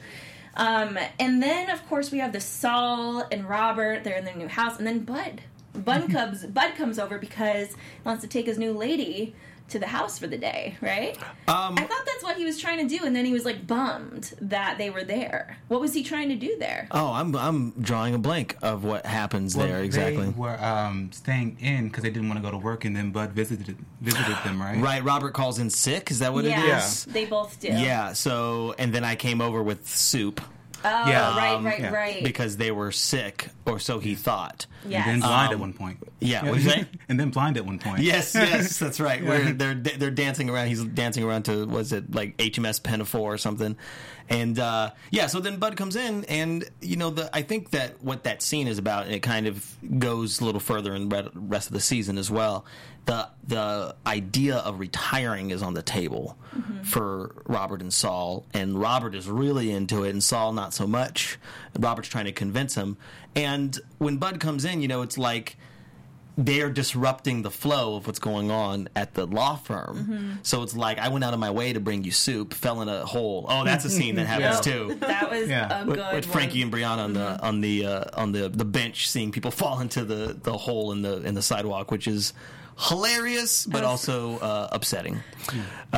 Um, 0.54 0.98
and 1.18 1.42
then, 1.42 1.70
of 1.70 1.86
course, 1.88 2.10
we 2.10 2.18
have 2.18 2.32
the 2.32 2.40
Saul 2.40 3.24
and 3.32 3.48
Robert. 3.48 4.04
They're 4.04 4.18
in 4.18 4.24
their 4.24 4.36
new 4.36 4.48
house, 4.48 4.76
and 4.78 4.86
then 4.86 5.00
Bud. 5.00 5.40
Bud 5.74 6.10
comes. 6.12 6.44
Bud 6.44 6.74
comes 6.76 6.98
over 6.98 7.18
because 7.18 7.68
he 7.68 7.76
wants 8.04 8.22
to 8.22 8.28
take 8.28 8.46
his 8.46 8.58
new 8.58 8.72
lady 8.72 9.34
to 9.72 9.78
the 9.78 9.86
house 9.86 10.18
for 10.18 10.26
the 10.26 10.38
day. 10.38 10.76
Right? 10.80 11.16
Um, 11.48 11.74
I 11.76 11.82
thought 11.82 12.06
that's 12.06 12.22
what 12.22 12.36
he 12.36 12.44
was 12.44 12.58
trying 12.60 12.86
to 12.86 12.98
do, 12.98 13.04
and 13.04 13.14
then 13.14 13.24
he 13.24 13.32
was 13.32 13.44
like 13.44 13.66
bummed 13.66 14.32
that 14.40 14.78
they 14.78 14.90
were 14.90 15.04
there. 15.04 15.58
What 15.68 15.80
was 15.80 15.92
he 15.92 16.02
trying 16.02 16.28
to 16.28 16.36
do 16.36 16.56
there? 16.58 16.88
oh, 16.92 17.12
I'm 17.12 17.34
I'm 17.36 17.70
drawing 17.72 18.14
a 18.14 18.18
blank 18.18 18.56
of 18.62 18.84
what 18.84 19.04
happens 19.04 19.56
Well, 19.56 19.66
there 19.66 19.82
exactly. 19.82 20.26
They 20.26 20.32
were 20.32 20.62
um, 20.62 21.10
staying 21.12 21.58
in 21.60 21.88
because 21.88 22.02
they 22.02 22.10
didn't 22.10 22.28
want 22.28 22.38
to 22.38 22.42
go 22.42 22.50
to 22.50 22.58
work, 22.58 22.84
and 22.84 22.96
then 22.96 23.10
Bud 23.10 23.32
visited 23.32 23.76
visited 24.00 24.36
them, 24.44 24.60
right? 24.60 24.78
Right, 24.78 25.02
Robert 25.02 25.32
calls 25.32 25.58
in 25.58 25.70
sick. 25.70 26.10
Is 26.10 26.20
that 26.20 26.32
what 26.32 26.44
it 26.44 26.48
is? 26.48 27.06
yeah, 27.06 27.12
they 27.12 27.24
both 27.24 27.58
do. 27.60 27.68
Yeah. 27.68 28.12
So, 28.12 28.74
and 28.78 28.92
then 28.94 29.04
I 29.04 29.16
came 29.16 29.40
over 29.40 29.62
with 29.62 29.88
soup 29.88 30.40
Oh, 30.84 31.08
Yeah, 31.08 31.36
right, 31.36 31.54
um, 31.54 31.64
right, 31.66 31.80
yeah. 31.80 31.90
right. 31.92 32.24
because 32.24 32.56
they 32.56 32.70
were 32.70 32.90
sick, 32.92 33.48
or 33.66 33.78
so 33.78 33.98
he 34.00 34.14
thought. 34.14 34.66
yes. 34.86 35.06
And 35.06 35.22
then 35.22 35.28
blind 35.28 35.48
Um, 35.48 35.54
at 35.54 35.60
one 35.60 35.72
point. 35.72 35.98
yeah, 36.20 36.44
what'd 36.44 36.62
you 36.64 36.70
say? 36.70 36.84
and 37.08 37.18
then 37.20 37.30
blind 37.30 37.56
at 37.56 37.64
one 37.66 37.78
point. 37.78 38.00
Yes, 38.00 38.34
yes, 38.34 38.78
that's 38.78 38.98
right. 39.00 39.24
Where 39.24 39.52
they're 39.52 39.74
they're 39.74 40.10
dancing 40.10 40.50
around. 40.50 40.68
He's 40.68 40.82
dancing 40.84 41.24
around 41.24 41.44
to 41.44 41.66
was 41.66 41.92
it 41.92 42.14
like 42.14 42.36
HMS 42.38 42.82
Pinafore 42.82 43.34
or 43.34 43.38
something, 43.38 43.76
and 44.32 44.58
uh, 44.58 44.90
yeah. 45.10 45.26
So 45.26 45.40
then 45.40 45.58
Bud 45.58 45.76
comes 45.76 45.94
in, 45.94 46.24
and 46.24 46.64
you 46.80 46.96
know 46.96 47.10
the 47.10 47.34
I 47.36 47.42
think 47.42 47.70
that 47.70 48.02
what 48.02 48.24
that 48.24 48.42
scene 48.42 48.66
is 48.66 48.78
about, 48.78 49.04
and 49.04 49.14
it 49.14 49.20
kind 49.20 49.46
of 49.46 49.76
goes 49.98 50.40
a 50.40 50.44
little 50.44 50.60
further 50.60 50.94
in 50.94 51.08
the 51.08 51.30
rest 51.34 51.68
of 51.68 51.74
the 51.74 51.80
season 51.80 52.16
as 52.16 52.30
well. 52.30 52.64
The 53.04 53.28
the 53.46 53.94
idea 54.06 54.56
of 54.56 54.80
retiring 54.80 55.50
is 55.50 55.62
on 55.62 55.74
the 55.74 55.82
table 55.82 56.38
for 56.82 57.34
Robert 57.46 57.82
and 57.82 57.92
Saul, 57.92 58.46
and 58.54 58.80
Robert 58.80 59.14
is 59.14 59.28
really 59.28 59.70
into 59.70 60.04
it, 60.04 60.10
and 60.10 60.24
Saul 60.24 60.52
not 60.52 60.72
so 60.72 60.86
much. 60.86 61.38
Robert's 61.78 62.08
trying 62.08 62.24
to 62.26 62.32
convince 62.32 62.74
him, 62.74 62.96
and 63.36 63.78
when 63.98 64.16
Bud 64.16 64.40
comes 64.40 64.64
in, 64.64 64.80
you 64.80 64.88
know, 64.88 65.02
it's 65.02 65.18
like 65.18 65.56
they're 66.38 66.70
disrupting 66.70 67.42
the 67.42 67.50
flow 67.50 67.96
of 67.96 68.06
what's 68.06 68.18
going 68.18 68.50
on 68.50 68.88
at 68.96 69.14
the 69.14 69.26
law 69.26 69.56
firm. 69.56 69.96
Mm-hmm. 69.98 70.30
So 70.42 70.62
it's 70.62 70.74
like 70.74 70.98
I 70.98 71.08
went 71.08 71.24
out 71.24 71.34
of 71.34 71.40
my 71.40 71.50
way 71.50 71.72
to 71.72 71.80
bring 71.80 72.04
you 72.04 72.10
soup, 72.10 72.54
fell 72.54 72.80
in 72.82 72.88
a 72.88 73.04
hole. 73.04 73.44
Oh, 73.48 73.64
that's 73.64 73.84
a 73.84 73.90
scene 73.90 74.14
that 74.14 74.26
happens 74.34 74.64
Yep. 74.66 74.74
too. 74.74 74.94
That 75.00 75.30
was 75.30 75.48
Yeah. 75.48 75.82
a 75.82 75.86
With, 75.86 75.96
good 75.96 76.14
with 76.14 76.26
Frankie 76.26 76.64
one. 76.64 76.72
Mm-hmm. 76.72 76.82
and 76.82 76.98
Brianna 77.00 77.04
on 77.04 77.12
the 77.12 77.42
on 77.42 77.60
the 77.60 77.86
uh, 77.86 78.04
on 78.14 78.32
the 78.32 78.48
the 78.48 78.64
bench, 78.64 79.08
seeing 79.08 79.30
people 79.30 79.50
fall 79.62 79.80
into 79.80 80.04
the 80.04 80.36
the 80.42 80.56
hole 80.56 80.92
in 80.92 81.02
the 81.02 81.22
in 81.22 81.34
the 81.34 81.42
sidewalk, 81.42 81.90
which 81.90 82.06
is 82.08 82.32
hilarious 82.78 83.66
but 83.66 83.84
also 83.84 84.38
uh, 84.38 84.68
upsetting 84.72 85.20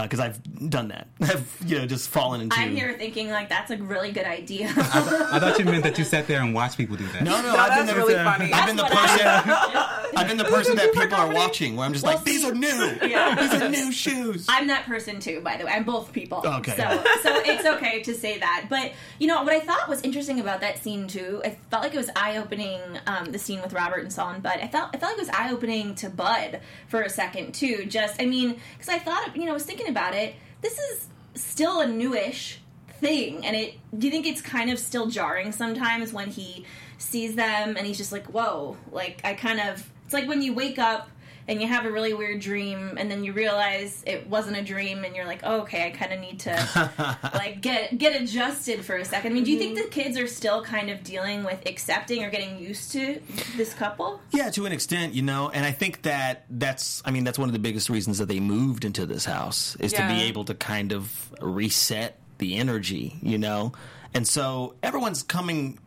because 0.02 0.20
I've 0.20 0.70
done 0.70 0.88
that. 0.88 1.08
I've 1.20 1.56
you 1.64 1.78
know 1.78 1.86
just 1.86 2.08
fallen 2.08 2.40
into. 2.40 2.56
I'm 2.56 2.74
here 2.74 2.94
thinking 2.98 3.30
like 3.30 3.48
that's 3.48 3.70
a 3.70 3.76
really 3.76 4.10
good 4.12 4.24
idea. 4.26 4.66
I 4.68 5.38
thought 5.38 5.58
you 5.58 5.64
meant 5.64 5.84
that 5.84 5.98
you 5.98 6.04
sat 6.04 6.26
there 6.26 6.40
and 6.40 6.54
watched 6.54 6.76
people 6.76 6.96
do 6.96 7.06
that. 7.08 7.22
No, 7.22 7.40
no, 7.42 7.52
No, 7.52 7.56
I've 7.56 7.76
been 7.76 7.86
that's 7.86 7.92
the, 7.92 7.96
really 7.96 8.14
funny. 8.14 8.52
I've 8.52 8.66
been 8.66 8.76
the 8.76 8.84
person. 8.84 9.26
I've 10.16 10.28
been 10.28 10.36
the 10.36 10.44
person 10.44 10.76
that 10.76 10.92
people 10.92 11.16
are 11.16 11.32
watching. 11.32 11.76
Where 11.76 11.86
I'm 11.86 11.92
just 11.92 12.04
Well, 12.04 12.16
like, 12.16 12.24
these 12.24 12.44
are 12.44 12.54
new. 12.54 12.96
Yeah. 13.04 13.34
These 13.34 13.62
are 13.62 13.68
new 13.68 13.92
shoes. 13.92 14.46
I'm 14.48 14.66
that 14.68 14.84
person 14.86 15.20
too, 15.20 15.40
by 15.40 15.56
the 15.56 15.64
way. 15.64 15.72
I'm 15.72 15.84
both 15.84 16.12
people. 16.12 16.42
Okay. 16.44 16.76
So, 16.76 17.04
so 17.22 17.42
it's 17.44 17.66
okay 17.66 18.02
to 18.02 18.14
say 18.14 18.38
that. 18.38 18.66
But 18.68 18.92
you 19.18 19.26
know 19.26 19.42
what 19.42 19.52
I 19.52 19.60
thought 19.60 19.88
was 19.88 20.00
interesting 20.02 20.40
about 20.40 20.60
that 20.60 20.78
scene 20.78 21.06
too. 21.06 21.42
I 21.44 21.50
felt 21.70 21.82
like 21.82 21.94
it 21.94 21.98
was 21.98 22.10
eye 22.16 22.38
opening. 22.38 22.80
Um, 23.06 23.26
the 23.26 23.38
scene 23.38 23.60
with 23.60 23.72
Robert 23.72 24.00
and 24.00 24.12
Saul 24.12 24.30
and 24.30 24.42
Bud. 24.42 24.58
I 24.60 24.68
felt 24.68 24.90
I 24.94 24.98
felt 24.98 25.12
like 25.12 25.18
it 25.18 25.28
was 25.28 25.30
eye 25.30 25.50
opening 25.52 25.94
to 25.96 26.10
Bud 26.10 26.60
for 26.88 27.02
a 27.02 27.10
second 27.10 27.54
too. 27.54 27.86
Just 27.86 28.20
I 28.20 28.26
mean, 28.26 28.60
because 28.72 28.88
I 28.88 28.98
thought 28.98 29.36
you 29.36 29.44
know 29.44 29.50
I 29.50 29.54
was 29.54 29.64
thinking 29.64 29.88
about 29.88 30.14
it. 30.14 30.34
This 30.60 30.78
is 30.78 31.08
still 31.34 31.80
a 31.80 31.86
newish 31.86 32.60
thing, 33.00 33.44
and 33.44 33.56
it. 33.56 33.74
Do 33.96 34.06
you 34.06 34.10
think 34.10 34.26
it's 34.26 34.42
kind 34.42 34.70
of 34.70 34.78
still 34.78 35.06
jarring 35.06 35.52
sometimes 35.52 36.12
when 36.12 36.30
he 36.30 36.64
sees 36.98 37.34
them 37.34 37.76
and 37.76 37.86
he's 37.86 37.98
just 37.98 38.12
like, 38.12 38.26
whoa, 38.26 38.76
like 38.90 39.20
I 39.24 39.34
kind 39.34 39.60
of. 39.60 39.90
It's 40.04 40.12
like 40.12 40.28
when 40.28 40.42
you 40.42 40.52
wake 40.52 40.78
up 40.78 41.08
and 41.48 41.60
you 41.60 41.68
have 41.68 41.84
a 41.84 41.90
really 41.90 42.14
weird 42.14 42.40
dream 42.40 42.96
and 42.98 43.10
then 43.10 43.24
you 43.24 43.32
realize 43.32 44.02
it 44.06 44.28
wasn't 44.28 44.56
a 44.56 44.62
dream 44.62 45.04
and 45.04 45.14
you're 45.14 45.26
like 45.26 45.40
oh, 45.44 45.60
okay 45.60 45.86
i 45.86 45.90
kind 45.90 46.12
of 46.12 46.20
need 46.20 46.40
to 46.40 47.18
like 47.34 47.60
get 47.60 47.96
get 47.98 48.20
adjusted 48.20 48.84
for 48.84 48.96
a 48.96 49.04
second. 49.04 49.32
I 49.32 49.34
mean 49.34 49.44
do 49.44 49.50
you 49.50 49.58
think 49.58 49.76
mm-hmm. 49.76 49.84
the 49.84 49.90
kids 49.90 50.18
are 50.18 50.26
still 50.26 50.62
kind 50.62 50.90
of 50.90 51.02
dealing 51.02 51.44
with 51.44 51.66
accepting 51.66 52.24
or 52.24 52.30
getting 52.30 52.58
used 52.58 52.92
to 52.92 53.20
this 53.56 53.74
couple? 53.74 54.20
Yeah, 54.30 54.50
to 54.50 54.66
an 54.66 54.72
extent, 54.72 55.14
you 55.14 55.22
know, 55.22 55.50
and 55.50 55.64
I 55.64 55.72
think 55.72 56.02
that 56.02 56.44
that's, 56.50 57.02
I 57.04 57.10
mean, 57.10 57.24
that's 57.24 57.38
one 57.38 57.48
of 57.48 57.52
the 57.52 57.58
biggest 57.58 57.88
reasons 57.88 58.18
that 58.18 58.26
they 58.26 58.40
moved 58.40 58.84
into 58.84 59.06
this 59.06 59.24
house 59.24 59.76
is 59.76 59.92
to 59.92 60.06
be 60.08 60.22
able 60.22 60.44
to 60.46 60.54
kind 60.54 60.92
of 60.92 61.32
reset 61.40 62.18
the 62.38 62.56
energy, 62.56 63.16
you 63.22 63.38
know, 63.38 63.72
and 64.12 64.26
so 64.26 64.74
everyone's 64.82 65.22
coming 65.22 65.78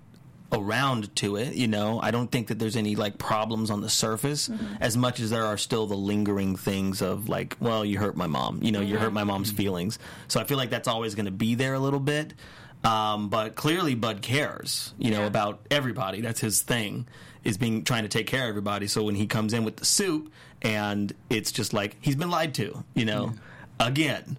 around 0.51 1.13
to 1.17 1.36
it, 1.36 1.53
you 1.55 1.67
know. 1.67 1.99
I 2.01 2.12
don't 2.12 2.31
think 2.31 2.47
that 2.47 2.60
there's 2.60 2.75
any 2.75 2.95
like 2.95 3.17
problems 3.17 3.69
on 3.69 3.81
the 3.81 3.89
surface 3.89 4.49
as 4.79 4.95
much 4.95 5.19
as 5.19 5.29
there 5.29 5.45
are 5.45 5.57
still 5.57 5.88
the 5.88 5.95
lingering 5.97 6.55
things 6.55 7.01
of 7.01 7.27
like, 7.29 7.57
well, 7.60 7.83
you 7.83 7.97
hurt 7.99 8.15
my 8.15 8.27
mom, 8.27 8.60
you 8.63 8.71
know, 8.71 8.81
you 8.81 8.97
hurt 8.97 9.13
my 9.13 9.23
mom's 9.23 9.51
feelings. 9.51 9.99
So 10.27 10.39
I 10.39 10.45
feel 10.45 10.57
like 10.57 10.69
that's 10.69 10.88
always 10.88 11.15
going 11.15 11.25
to 11.25 11.31
be 11.31 11.55
there 11.55 11.73
a 11.73 11.79
little 11.79 11.99
bit. 11.99 12.33
Um, 12.83 13.29
but 13.29 13.55
clearly, 13.55 13.95
Bud 13.95 14.21
cares, 14.21 14.93
you 14.97 15.12
know, 15.12 15.21
Yeah. 15.21 15.25
about 15.27 15.65
everybody. 15.71 16.21
That's 16.21 16.39
his 16.39 16.62
thing, 16.62 17.07
is 17.43 17.57
being 17.57 17.83
trying 17.83 18.03
to 18.03 18.10
take 18.10 18.27
care 18.27 18.43
of 18.43 18.49
everybody. 18.49 18.88
So 18.88 19.03
when 19.03 19.15
he 19.15 19.25
comes 19.27 19.51
in 19.53 19.65
with 19.65 19.77
the 19.77 19.86
soup, 19.86 20.31
and 20.62 21.12
it's 21.29 21.51
just 21.51 21.73
like 21.73 21.97
he's 22.01 22.15
been 22.15 22.29
lied 22.29 22.53
to, 22.55 22.83
you 22.93 23.05
know, 23.05 23.33
again. 23.79 24.38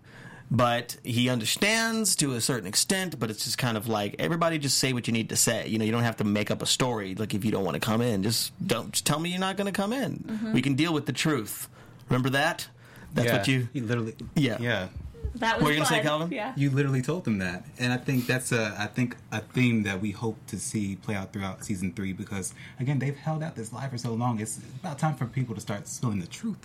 But 0.51 0.97
he 1.05 1.29
understands 1.29 2.17
to 2.17 2.35
a 2.35 2.41
certain 2.41 2.67
extent. 2.67 3.19
But 3.19 3.31
it's 3.31 3.45
just 3.45 3.59
kind 3.59 3.77
of 3.77 3.89
like 3.89 4.17
everybody 4.19 4.59
just 4.59 4.79
say 4.79 4.93
what 4.93 5.07
you 5.07 5.13
need 5.13 5.29
to 5.29 5.37
say. 5.37 5.67
You 5.69 5.79
know, 5.79 5.85
you 5.85 5.93
don't 5.93 6.05
have 6.05 6.17
to 6.17 6.25
make 6.25 6.51
up 6.51 6.63
a 6.63 6.67
story. 6.67 7.15
Like 7.15 7.35
if 7.35 7.45
you 7.45 7.51
don't 7.51 7.65
want 7.65 7.75
to 7.75 7.81
come 7.81 8.01
in, 8.01 8.23
just 8.23 8.53
don't 8.67 8.93
just 8.93 9.07
tell 9.07 9.19
me 9.19 9.31
you're 9.31 9.41
not 9.41 9.57
going 9.57 9.67
to 9.67 9.73
come 9.73 9.93
in. 9.93 10.25
Mm-hmm. 10.27 10.53
We 10.53 10.63
can 10.63 10.75
deal 10.75 10.95
with 10.95 11.07
the 11.07 11.13
truth. 11.13 11.69
Remember 12.09 12.31
that? 12.31 12.67
That's 13.15 13.27
yeah, 13.29 13.37
what 13.37 13.49
you. 13.49 13.69
He 13.73 13.81
literally. 13.81 14.15
Yeah. 14.35 14.57
Yeah. 14.61 14.89
That 15.37 15.57
was 15.57 15.63
What 15.63 15.69
were 15.69 15.71
you 15.73 15.77
gonna 15.77 15.87
say, 15.89 15.97
fun. 15.97 16.05
Calvin? 16.05 16.33
yeah 16.33 16.53
You 16.57 16.71
literally 16.71 17.03
told 17.03 17.25
them 17.25 17.39
that, 17.39 17.65
and 17.79 17.93
I 17.93 17.97
think 17.97 18.27
that's 18.27 18.53
a 18.53 18.75
I 18.79 18.87
think 18.87 19.17
a 19.33 19.41
theme 19.41 19.83
that 19.85 20.01
we 20.01 20.11
hope 20.11 20.37
to 20.49 20.59
see 20.59 20.97
play 20.97 21.15
out 21.15 21.33
throughout 21.33 21.65
season 21.65 21.93
three 21.93 22.13
because 22.13 22.55
again 22.81 22.99
they've 22.99 23.17
held 23.17 23.43
out 23.43 23.55
this 23.57 23.73
lie 23.73 23.89
for 23.89 23.99
so 23.99 24.15
long. 24.15 24.41
It's 24.41 24.59
about 24.81 24.99
time 24.99 25.15
for 25.17 25.27
people 25.27 25.55
to 25.55 25.61
start 25.61 25.87
spilling 25.89 26.21
the 26.21 26.27
truth. 26.27 26.59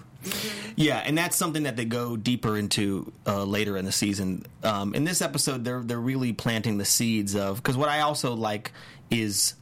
Yeah, 0.78 1.00
and 1.00 1.18
that's 1.18 1.36
something 1.36 1.64
that 1.64 1.76
they 1.76 1.84
go 1.86 2.16
deeper 2.16 2.58
into 2.58 3.12
uh, 3.28 3.44
later 3.44 3.76
in 3.78 3.84
the 3.84 3.92
season. 3.92 4.46
Um, 4.64 4.94
in 4.96 5.04
this 5.04 5.22
episode, 5.22 5.66
they're 5.66 5.82
they're 5.82 6.00
really 6.00 6.32
planting 6.34 6.78
the 6.78 6.86
seeds 6.86 7.36
of 7.36 7.58
because 7.58 7.76
what 7.76 7.90
I 7.90 8.00
also 8.02 8.34
like 8.34 8.72
is 9.12 9.56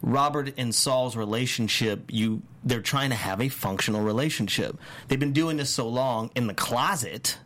Robert 0.00 0.54
and 0.56 0.74
Saul's 0.74 1.16
relationship. 1.16 2.04
You 2.10 2.42
they're 2.64 2.80
trying 2.82 3.10
to 3.10 3.16
have 3.16 3.40
a 3.40 3.48
functional 3.48 4.00
relationship. 4.02 4.78
They've 5.08 5.20
been 5.20 5.32
doing 5.32 5.58
this 5.58 5.70
so 5.70 5.88
long 5.88 6.30
in 6.34 6.46
the 6.46 6.54
closet 6.54 7.38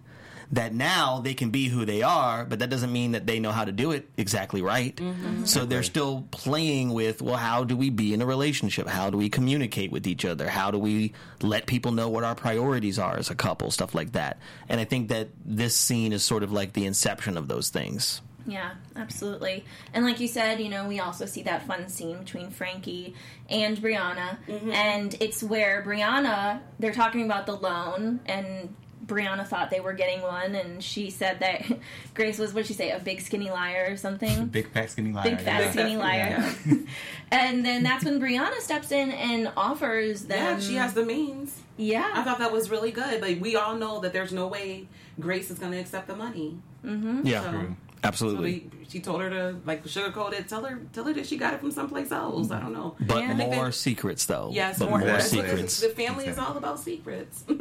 that 0.53 0.75
now 0.75 1.19
they 1.21 1.33
can 1.33 1.51
be 1.51 1.69
who 1.69 1.87
they 1.87 2.03
are, 2.03 2.45
but 2.45 2.59
that 2.59 2.69
doesn't 2.69 2.93
mean 2.93 3.13
that 3.13 3.27
they 3.27 3.41
know 3.41 3.53
how 3.53 3.65
to 3.65 3.73
do 3.73 3.91
it 3.91 4.09
exactly 4.19 4.61
right. 4.61 4.95
Mm-hmm. 4.97 5.47
So 5.47 5.65
they're 5.65 5.83
still 5.83 6.29
playing 6.31 6.93
with, 6.93 7.23
well, 7.23 7.37
how 7.37 7.65
do 7.65 7.75
we 7.75 7.89
be 7.89 8.13
in 8.13 8.21
a 8.21 8.27
relationship? 8.27 8.87
How 8.87 9.09
do 9.09 9.17
we 9.17 9.31
communicate 9.31 9.91
with 9.91 10.07
each 10.07 10.27
other? 10.27 10.49
How 10.49 10.71
do 10.71 10.79
we 10.79 11.15
let 11.41 11.67
people 11.67 11.93
know 11.93 12.11
what 12.11 12.23
our 12.23 12.35
priorities 12.35 12.99
are 12.99 13.17
as 13.17 13.31
a 13.31 13.35
couple? 13.35 13.71
Stuff 13.71 13.95
like 13.95 14.13
that. 14.13 14.39
And 14.69 14.79
I 14.79 14.85
think 14.85 15.09
that 15.09 15.29
this 15.43 15.75
scene 15.75 16.13
is 16.13 16.23
sort 16.23 16.43
of 16.43 16.53
like 16.53 16.75
the 16.75 16.85
inception 16.85 17.39
of 17.39 17.49
those 17.49 17.71
things. 17.71 18.21
Yeah, 18.47 18.73
absolutely. 18.97 19.65
And 19.95 20.05
like 20.05 20.21
you 20.21 20.29
said, 20.29 20.61
you 20.61 20.69
know, 20.69 20.89
we 20.89 20.99
also 20.99 21.27
see 21.27 21.45
that 21.45 21.67
fun 21.67 21.89
scene 21.89 22.19
between 22.19 22.51
Frankie 22.51 23.15
and 23.49 23.77
Brianna. 23.79 24.37
Mm-hmm. 24.49 24.73
And 24.73 25.17
it's 25.21 25.43
where 25.43 25.83
Brianna, 25.87 26.61
they're 26.79 26.93
talking 26.93 27.25
about 27.25 27.47
the 27.47 27.55
loan, 27.55 28.21
and 28.27 28.75
Brianna 29.05 29.47
thought 29.47 29.71
they 29.71 29.81
were 29.81 29.93
getting 29.93 30.23
one, 30.23 30.55
and 30.55 30.83
she 30.83 31.11
said 31.11 31.41
that 31.41 31.65
Grace 32.15 32.39
was, 32.39 32.55
what 32.55 32.61
did 32.61 32.69
she 32.69 32.75
say, 32.75 32.91
a 32.91 32.99
big 32.99 33.21
skinny 33.21 33.51
liar 33.51 33.87
or 33.91 33.97
something? 33.97 34.47
Big 34.53 34.71
fat 34.71 34.91
skinny 34.91 35.13
liar. 35.13 35.25
Big 35.25 35.41
fat 35.41 35.63
yeah. 35.63 35.71
skinny 35.71 35.97
liar. 35.97 36.55
and 37.31 37.65
then 37.65 37.83
that's 37.83 38.05
when 38.05 38.21
Brianna 38.21 38.59
steps 38.61 38.93
in 38.93 39.11
and 39.11 39.53
offers 39.57 40.23
them. 40.27 40.59
Yeah, 40.59 40.61
she 40.61 40.75
has 40.77 40.95
the 40.95 41.05
means. 41.05 41.61
Yeah. 41.77 42.11
I 42.15 42.23
thought 42.23 42.39
that 42.39 42.53
was 42.53 42.71
really 42.71 42.91
good. 42.91 43.21
But 43.21 43.39
we 43.39 43.57
all 43.57 43.75
know 43.75 44.01
that 44.01 44.13
there's 44.13 44.33
no 44.33 44.47
way 44.47 44.87
Grace 45.19 45.51
is 45.51 45.59
going 45.59 45.73
to 45.73 45.79
accept 45.79 46.07
the 46.07 46.17
money. 46.17 46.59
Mm-hmm. 46.85 47.27
Yeah, 47.27 47.43
So- 47.43 47.77
True. 48.03 48.19
So 48.19 48.27
absolutely. 48.27 48.59
they, 48.81 48.85
she 48.89 49.01
told 49.01 49.21
her 49.21 49.31
to 49.31 49.57
like 49.65 49.85
sugarcoat 49.85 50.33
it. 50.33 50.49
Tell 50.49 50.65
her, 50.65 50.81
tell 50.93 51.05
her 51.05 51.13
that 51.15 51.27
she 51.27 51.37
got 51.37 51.55
it 51.55 51.61
from 51.61 51.71
someplace 51.71 52.11
else. 52.13 52.51
I 52.51 52.61
don't 52.61 52.73
know. 52.73 52.97
But 53.01 53.19
Yeah. 53.23 53.33
More 53.35 53.67
that- 53.67 53.73
secrets, 53.75 54.27
though. 54.27 54.51
Yes, 54.53 54.79
but 54.79 54.91
more, 54.91 54.99
more 54.99 55.21
secrets. 55.21 55.81
The 55.81 55.89
family 55.91 56.27
is 56.27 56.39
all 56.39 56.57
about 56.57 56.81
secrets. 56.81 57.45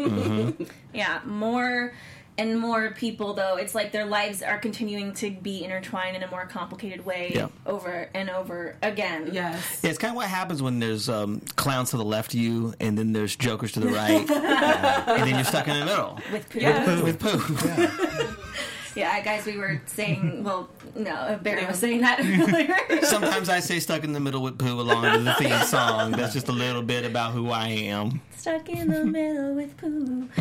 Yeah, 0.93 1.22
more 1.26 1.93
and 2.38 2.59
more 2.59 2.91
people 2.91 3.34
though. 3.34 3.55
It's 3.57 3.76
like 3.76 3.91
their 3.91 4.05
lives 4.05 4.41
are 4.41 4.57
continuing 4.57 5.13
to 5.15 5.30
be 5.32 5.63
intertwined 5.63 6.15
in 6.15 6.24
a 6.24 6.30
more 6.32 6.45
complicated 6.47 7.05
way 7.05 7.32
Yeah. 7.36 7.47
over 7.65 8.09
and 8.13 8.30
over 8.30 8.76
again. 8.82 9.30
yes. 9.32 9.80
Yeah, 9.84 9.89
it's 9.89 9.99
kind 9.99 10.11
of 10.11 10.15
what 10.15 10.28
happens 10.28 10.61
when 10.61 10.80
there's 10.80 11.07
um, 11.09 11.41
clowns 11.55 11.91
to 11.91 11.97
the 11.97 12.05
left 12.05 12.34
of 12.34 12.39
you, 12.39 12.74
and 12.80 12.97
then 12.97 13.13
there's 13.13 13.36
jokers 13.36 13.74
to 13.74 13.80
the 13.82 13.89
right, 13.89 14.11
and 14.30 15.24
then 15.24 15.36
you're 15.36 15.43
stuck 15.43 15.68
in 15.68 15.80
the 15.80 15.86
middle 15.86 16.20
With 16.32 16.49
poo. 16.49 16.59
Yes. 16.59 17.01
with 17.03 17.20
poo. 17.20 18.36
Yeah, 18.95 19.19
guys, 19.21 19.45
we 19.45 19.57
were 19.57 19.81
saying. 19.85 20.43
Well, 20.51 20.69
no, 20.95 21.39
Barry 21.41 21.65
was 21.65 21.77
saying 21.79 22.01
that 22.01 22.19
earlier. 22.19 23.03
Sometimes 23.05 23.47
I 23.47 23.59
say 23.59 23.79
stuck 23.79 24.03
in 24.03 24.11
the 24.11 24.19
middle 24.19 24.41
with 24.41 24.57
poo 24.57 24.79
along 24.81 25.03
with 25.03 25.23
the 25.23 25.33
theme 25.35 25.61
song. 25.65 26.11
That's 26.11 26.33
just 26.33 26.47
a 26.47 26.51
little 26.51 26.81
bit 26.81 27.05
about 27.05 27.31
who 27.31 27.51
I 27.51 27.67
am. 27.67 28.21
Stuck 28.41 28.69
in 28.69 28.87
the 28.89 29.05
middle 29.05 29.53
with 29.53 29.77
poo. 29.77 30.27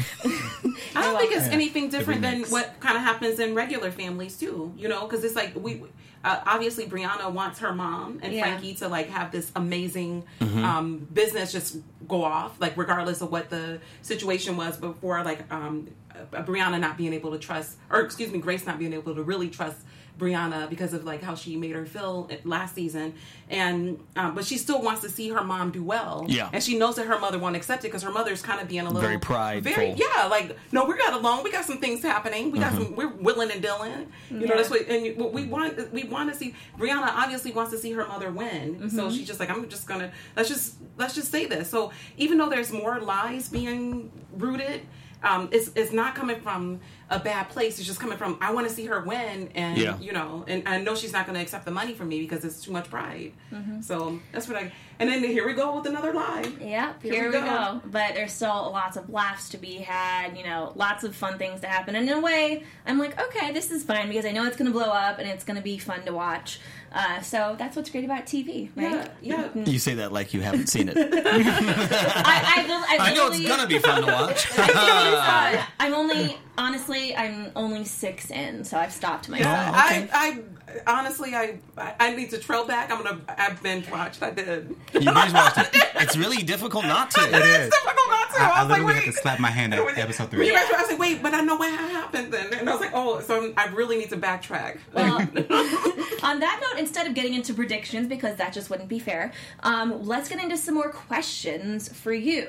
I 0.96 1.02
don't 1.02 1.18
think 1.20 1.32
it's 1.32 1.48
Yeah. 1.48 1.52
anything 1.52 1.90
different 1.90 2.22
than 2.22 2.44
what 2.44 2.80
kind 2.80 2.96
of 2.96 3.02
happens 3.02 3.38
in 3.38 3.54
regular 3.54 3.90
families 3.90 4.38
too. 4.38 4.72
You 4.74 4.88
know, 4.88 5.06
because 5.06 5.22
it's 5.22 5.36
like 5.36 5.54
we 5.54 5.82
uh, 6.24 6.40
obviously 6.46 6.86
Brianna 6.86 7.30
wants 7.30 7.58
her 7.58 7.74
mom 7.74 8.20
and 8.22 8.32
Yeah. 8.32 8.44
Frankie 8.44 8.72
to 8.76 8.88
like 8.88 9.10
have 9.10 9.30
this 9.32 9.52
amazing 9.54 10.24
Mm-hmm. 10.40 10.64
um, 10.64 11.08
business 11.12 11.52
just 11.52 11.76
go 12.08 12.24
off, 12.24 12.58
like 12.58 12.74
regardless 12.78 13.20
of 13.20 13.30
what 13.30 13.50
the 13.50 13.80
situation 14.00 14.56
was 14.56 14.78
before. 14.78 15.22
Like 15.22 15.50
um, 15.52 15.88
uh, 16.32 16.42
Brianna 16.42 16.80
not 16.80 16.96
being 16.96 17.12
able 17.12 17.32
to 17.32 17.38
trust, 17.38 17.76
or 17.90 18.00
excuse 18.00 18.30
me, 18.32 18.38
Grace 18.38 18.64
not 18.64 18.78
being 18.78 18.94
able 18.94 19.14
to 19.14 19.22
really 19.22 19.50
trust 19.50 19.76
Brianna 20.20 20.68
because 20.68 20.92
of 20.92 21.04
like 21.04 21.22
how 21.22 21.34
she 21.34 21.56
made 21.56 21.74
her 21.74 21.86
feel 21.86 22.30
last 22.44 22.74
season, 22.74 23.14
and 23.48 23.98
um, 24.16 24.34
but 24.34 24.44
she 24.44 24.58
still 24.58 24.80
wants 24.82 25.00
to 25.00 25.08
see 25.08 25.30
her 25.30 25.42
mom 25.42 25.70
do 25.72 25.82
well. 25.82 26.26
Yeah. 26.28 26.50
and 26.52 26.62
she 26.62 26.78
knows 26.78 26.96
that 26.96 27.06
her 27.06 27.18
mother 27.18 27.38
won't 27.38 27.56
accept 27.56 27.84
it 27.84 27.88
because 27.88 28.02
her 28.02 28.12
mother's 28.12 28.42
kind 28.42 28.60
of 28.60 28.68
being 28.68 28.82
a 28.82 28.84
little 28.84 29.00
Very 29.00 29.18
prideful. 29.18 29.72
very 29.72 29.92
yeah, 29.94 30.26
like 30.26 30.56
no, 30.72 30.84
we're 30.84 30.98
not 30.98 31.14
alone. 31.14 31.42
We 31.42 31.50
got 31.50 31.64
some 31.64 31.78
things 31.78 32.02
happening. 32.02 32.50
We 32.52 32.58
got 32.58 32.72
Mm-hmm. 32.74 32.82
some. 32.84 32.96
We're 32.96 33.08
willing 33.08 33.50
and 33.50 33.62
dealing. 33.62 34.06
You 34.30 34.46
know, 34.46 34.56
that's 34.56 34.70
what. 34.70 34.86
And 34.88 35.16
what 35.16 35.32
we 35.32 35.46
want. 35.46 35.92
We 35.92 36.04
want 36.04 36.30
to 36.30 36.36
see. 36.38 36.54
Brianna 36.78 37.08
obviously 37.16 37.50
wants 37.52 37.72
to 37.72 37.78
see 37.78 37.92
her 37.92 38.06
mother 38.06 38.30
win. 38.30 38.90
So 38.90 39.10
she's 39.10 39.26
just 39.26 39.40
like, 39.40 39.50
I'm 39.50 39.68
just 39.68 39.86
gonna. 39.88 40.12
Let's 40.36 40.48
just 40.48 40.74
let's 40.98 41.14
just 41.14 41.30
say 41.32 41.46
this. 41.46 41.68
So 41.70 41.90
even 42.18 42.36
though 42.38 42.50
there's 42.50 42.70
more 42.72 43.00
lies 43.00 43.48
being 43.48 44.12
rooted. 44.34 44.82
Um, 45.22 45.48
it's, 45.52 45.70
it's 45.74 45.92
not 45.92 46.14
coming 46.14 46.40
from 46.40 46.80
a 47.10 47.18
bad 47.18 47.48
place. 47.48 47.78
It's 47.78 47.86
just 47.86 48.00
coming 48.00 48.16
from 48.16 48.38
I 48.40 48.52
want 48.52 48.68
to 48.68 48.74
see 48.74 48.86
her 48.86 49.00
win, 49.00 49.50
and 49.54 49.76
Yeah. 49.78 49.98
you 49.98 50.12
know, 50.12 50.44
and 50.48 50.66
I 50.68 50.78
know 50.80 50.94
she's 50.94 51.12
not 51.12 51.26
going 51.26 51.34
to 51.36 51.42
accept 51.42 51.64
the 51.64 51.70
money 51.72 51.92
from 51.94 52.08
me 52.08 52.20
because 52.20 52.44
it's 52.44 52.62
too 52.62 52.70
much 52.72 52.88
pride. 52.88 53.32
Mm-hmm. 53.52 53.80
So 53.82 54.18
that's 54.32 54.48
what 54.48 54.56
I. 54.56 54.72
And 55.00 55.08
then 55.08 55.24
here 55.24 55.46
we 55.46 55.54
go 55.54 55.74
with 55.76 55.86
another 55.86 56.12
lie. 56.12 56.44
Yep, 56.60 57.02
Here 57.02 57.12
here, 57.14 57.22
we 57.22 57.28
we, 57.28 57.32
go. 57.32 57.46
go. 57.46 57.80
But 57.86 58.14
there's 58.14 58.32
still 58.32 58.70
lots 58.70 58.98
of 58.98 59.08
laughs 59.08 59.48
to 59.50 59.56
be 59.58 59.76
had, 59.76 60.36
you 60.36 60.44
know, 60.44 60.72
lots 60.76 61.04
of 61.04 61.16
fun 61.16 61.38
things 61.38 61.62
to 61.62 61.66
happen. 61.68 61.96
And 61.96 62.06
in 62.08 62.18
a 62.18 62.20
way, 62.20 62.64
I'm 62.86 62.98
like, 62.98 63.18
okay, 63.18 63.50
this 63.50 63.70
is 63.70 63.82
fine 63.82 64.08
because 64.08 64.26
I 64.26 64.30
know 64.32 64.44
it's 64.44 64.58
going 64.58 64.70
to 64.70 64.78
blow 64.78 64.90
up 64.90 65.18
and 65.18 65.26
it's 65.26 65.42
going 65.42 65.56
to 65.56 65.62
be 65.62 65.78
fun 65.78 66.02
to 66.04 66.12
watch. 66.12 66.60
Uh, 66.92 67.20
so 67.20 67.54
that's 67.58 67.76
what's 67.76 67.88
great 67.90 68.04
about 68.04 68.26
TV, 68.26 68.68
right? 68.74 69.08
Yeah, 69.22 69.48
yeah. 69.54 69.64
You 69.64 69.78
say 69.78 69.94
that 69.94 70.12
like 70.12 70.34
you 70.34 70.40
haven't 70.40 70.66
seen 70.68 70.88
it. 70.88 70.96
I, 70.98 72.54
I, 72.56 72.66
will- 72.66 72.84
I, 72.88 73.10
I 73.10 73.14
know 73.14 73.28
it's 73.28 73.46
gonna 73.46 73.66
be 73.68 73.78
fun 73.78 74.00
to 74.02 74.06
watch. 74.06 74.46
Uh, 74.58 75.64
I'm 75.80 75.94
only, 75.94 76.36
honestly, 76.58 77.14
I'm 77.14 77.52
only 77.56 77.84
six 77.84 78.30
in, 78.30 78.64
so 78.64 78.76
I've 78.76 78.92
stopped 78.92 79.28
myself. 79.28 79.74
Oh, 79.74 79.86
okay. 79.86 80.08
I, 80.12 80.28
I 80.30 80.38
honestly, 80.86 81.34
I, 81.34 81.58
I 81.76 81.94
I 81.98 82.14
need 82.14 82.30
to 82.30 82.38
trail 82.38 82.64
back. 82.66 82.90
I'm 82.90 83.02
gonna. 83.02 83.20
I've 83.28 83.62
binge 83.62 83.90
watched. 83.90 84.22
I 84.22 84.30
did. 84.30 84.74
You 84.92 85.00
binge 85.12 85.32
watched 85.32 85.58
it. 85.58 85.68
It's 85.96 86.16
really 86.16 86.42
difficult 86.42 86.84
not 86.84 87.10
to. 87.12 87.20
It 87.22 87.34
is. 87.34 87.66
It's 87.68 87.76
difficult 87.82 88.08
not 88.08 88.34
to. 88.34 88.40
I, 88.42 88.48
I, 88.48 88.48
I 88.60 88.62
was 88.62 88.70
like, 88.70 88.78
literally 88.78 88.84
wait. 88.94 89.04
had 89.04 89.14
to 89.14 89.20
slap 89.20 89.40
my 89.40 89.50
hand 89.50 89.74
at 89.74 89.98
episode 89.98 90.30
three. 90.30 90.46
you 90.46 90.52
guys 90.52 90.68
were- 90.70 90.76
I 90.76 90.80
was 90.82 90.90
like, 90.90 90.98
wait, 90.98 91.22
but 91.22 91.34
I 91.34 91.40
know 91.42 91.56
what 91.56 91.70
happened 91.70 92.32
then. 92.32 92.54
And 92.54 92.68
I 92.68 92.72
was 92.72 92.80
like, 92.80 92.92
oh, 92.94 93.20
so 93.20 93.52
I 93.56 93.66
really 93.68 93.98
need 93.98 94.08
to 94.10 94.16
backtrack. 94.16 94.78
Well, 94.94 95.16
on 96.22 96.40
that 96.40 96.60
note, 96.72 96.80
instead 96.80 97.06
of 97.06 97.14
getting 97.14 97.34
into 97.34 97.52
predictions, 97.54 98.08
because 98.08 98.36
that 98.36 98.52
just 98.52 98.70
wouldn't 98.70 98.88
be 98.88 98.98
fair, 98.98 99.32
um, 99.62 100.04
let's 100.06 100.28
get 100.28 100.42
into 100.42 100.56
some 100.56 100.74
more 100.74 100.90
questions 100.90 101.88
for 101.92 102.12
you. 102.12 102.48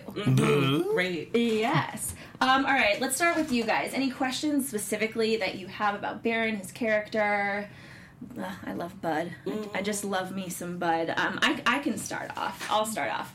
Great. 0.94 1.36
Yes. 1.36 2.16
Um, 2.40 2.66
all 2.66 2.74
right, 2.74 3.00
let's 3.00 3.16
start 3.16 3.36
with 3.36 3.52
you 3.52 3.64
guys. 3.64 3.94
Any 3.94 4.10
questions 4.10 4.68
specifically 4.68 5.38
that 5.38 5.56
you 5.56 5.68
have 5.68 5.94
about 5.94 6.24
Baron, 6.24 6.56
his 6.56 6.72
character? 6.72 7.70
Ugh, 8.40 8.46
I 8.66 8.74
love 8.74 9.02
Bud. 9.02 9.32
I, 9.48 9.80
I 9.80 9.82
just 9.82 10.06
love 10.06 10.32
me 10.32 10.50
some 10.50 10.78
Bud. 10.78 11.10
Um, 11.16 11.40
I, 11.42 11.62
I 11.66 11.80
can 11.80 11.98
start 11.98 12.32
off. 12.38 12.68
I'll 12.70 12.86
start 12.86 13.12
off. 13.12 13.34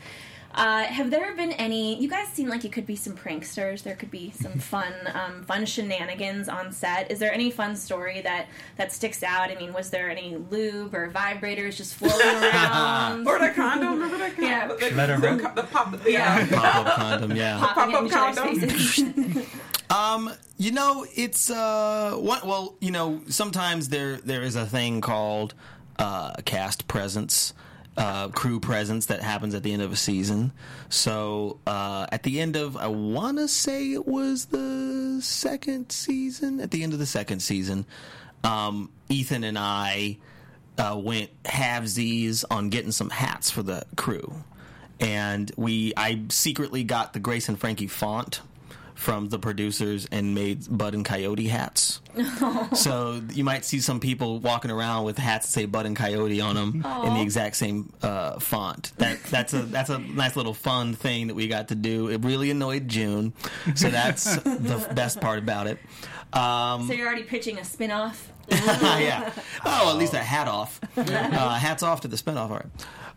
Uh, 0.57 0.85
have 0.85 1.11
there 1.11 1.35
been 1.37 1.53
any? 1.53 2.01
You 2.01 2.09
guys 2.09 2.29
seem 2.29 2.49
like 2.49 2.65
you 2.65 2.71
could 2.71 2.87
be 2.87 2.97
some 2.97 3.13
pranksters. 3.15 3.83
There 3.83 3.95
could 3.95 4.11
be 4.11 4.31
some 4.31 4.53
fun, 4.59 4.93
um, 5.13 5.43
fun 5.45 5.67
shenanigans 5.67 6.49
on 6.49 6.73
set. 6.73 7.11
Is 7.11 7.19
there 7.19 7.33
any 7.33 7.51
fun 7.51 7.77
story 7.77 8.23
that 8.23 8.47
that 8.77 8.91
sticks 8.91 9.23
out? 9.23 9.51
I 9.51 9.55
mean, 9.57 9.73
was 9.75 9.91
there 9.91 10.09
any 10.11 10.37
lube 10.37 10.95
or 10.95 11.11
vibrators 11.11 11.77
just 11.77 11.95
floating 11.95 12.27
around? 12.43 13.27
Or 13.29 13.39
the 13.39 13.51
condom. 13.51 13.95
Remember 14.01 14.17
that 14.19 14.35
condom? 14.37 14.45
Yeah. 14.45 14.67
The, 14.69 14.97
Let 14.97 15.09
her 15.11 15.19
the, 15.19 15.43
rip. 15.43 15.55
the 15.55 15.63
pop. 15.65 15.95
Yeah. 16.07 16.47
Pop 16.47 16.87
up 16.87 16.95
condom, 16.97 17.37
yeah. 17.37 17.59
Pop-up 17.59 17.89
in 18.01 18.07
each 18.07 18.13
other's 18.15 18.95
condom. 18.95 19.43
Um, 19.89 20.33
you 20.59 20.73
know, 20.73 21.07
it's 21.15 21.51
uh, 21.51 22.15
what? 22.17 22.45
Well, 22.47 22.75
you 22.81 22.91
know, 22.91 23.21
sometimes 23.29 23.91
there 23.91 24.17
there 24.17 24.43
is 24.43 24.57
a 24.57 24.67
thing 24.67 25.01
called 25.01 25.55
uh, 25.99 26.33
cast 26.45 26.89
presence. 26.89 27.53
Uh, 27.97 28.29
crew 28.29 28.61
presence 28.61 29.07
that 29.07 29.23
happens 29.23 29.55
at 29.55 29.63
the 29.63 29.73
end 29.73 29.81
of 29.81 29.91
a 29.91 29.97
season. 29.97 30.53
So 30.91 31.61
uh, 31.67 32.07
at 32.13 32.25
the 32.25 32.41
end 32.41 32.55
of, 32.57 32.77
I 32.77 32.89
want 32.89 33.39
to 33.39 33.49
say 33.49 33.91
it 33.93 34.07
was 34.07 34.45
the 34.47 35.19
second 35.23 35.91
season. 35.91 36.61
At 36.61 36.71
the 36.71 36.83
end 36.83 36.93
of 36.93 36.99
the 36.99 37.07
second 37.07 37.41
season, 37.41 37.87
um, 38.45 38.91
Ethan 39.09 39.45
and 39.45 39.59
I 39.59 40.19
uh, 40.77 41.01
went 41.03 41.31
halvesies 41.45 42.45
on 42.51 42.69
getting 42.69 42.93
some 42.93 43.09
hats 43.09 43.51
for 43.51 43.63
the 43.63 43.85
crew, 43.97 44.31
and 45.01 45.51
we 45.57 45.95
I 45.97 46.21
secretly 46.29 46.85
got 46.85 47.15
the 47.15 47.19
Grace 47.19 47.49
and 47.49 47.59
Frankie 47.59 47.87
font 47.87 48.43
from 48.97 49.29
the 49.29 49.39
producers 49.39 50.09
and 50.11 50.35
made 50.35 50.67
Bud 50.69 50.95
and 50.95 51.05
Coyote 51.05 51.47
hats. 51.47 52.01
so 52.73 53.21
you 53.33 53.45
might 53.45 53.65
see 53.65 53.79
some 53.79 54.01
people 54.01 54.41
walking 54.41 54.71
around 54.71 55.05
with 55.05 55.19
hats 55.19 55.47
that 55.47 55.53
say 55.53 55.67
Bud 55.67 55.85
and 55.87 55.95
Coyote 55.95 56.41
on 56.41 56.55
them 56.57 56.75
in 57.05 57.15
the 57.15 57.21
exact 57.21 57.57
same 57.57 57.93
uh, 58.03 58.41
font. 58.41 58.93
That 58.97 59.23
that's 59.25 59.53
a 59.53 59.63
that's 59.63 59.91
a 59.91 59.99
nice 59.99 60.35
little 60.35 60.55
fun 60.55 60.95
thing 60.95 61.27
that 61.29 61.35
we 61.35 61.47
got 61.47 61.69
to 61.69 61.75
do. 61.75 62.09
It 62.09 62.25
really 62.25 62.51
annoyed 62.51 62.89
June, 62.89 63.35
so 63.75 63.91
that's 63.91 64.37
the 64.43 64.91
best 64.95 65.21
part 65.21 65.39
about 65.39 65.67
it. 65.67 65.79
Um, 66.33 66.87
so 66.87 66.93
you're 66.93 67.07
already 67.07 67.23
pitching 67.25 67.59
a 67.59 67.65
spin-off? 67.65 68.33
yeah. 68.51 69.33
Oh, 69.65 69.91
at 69.91 69.97
least 69.97 70.15
a 70.15 70.19
hat 70.19 70.47
off. 70.49 70.81
Uh, 70.97 71.55
hats 71.55 71.83
off 71.83 72.03
to 72.03 72.09
the 72.09 72.17
spinoff 72.17 72.51
art. 72.51 72.69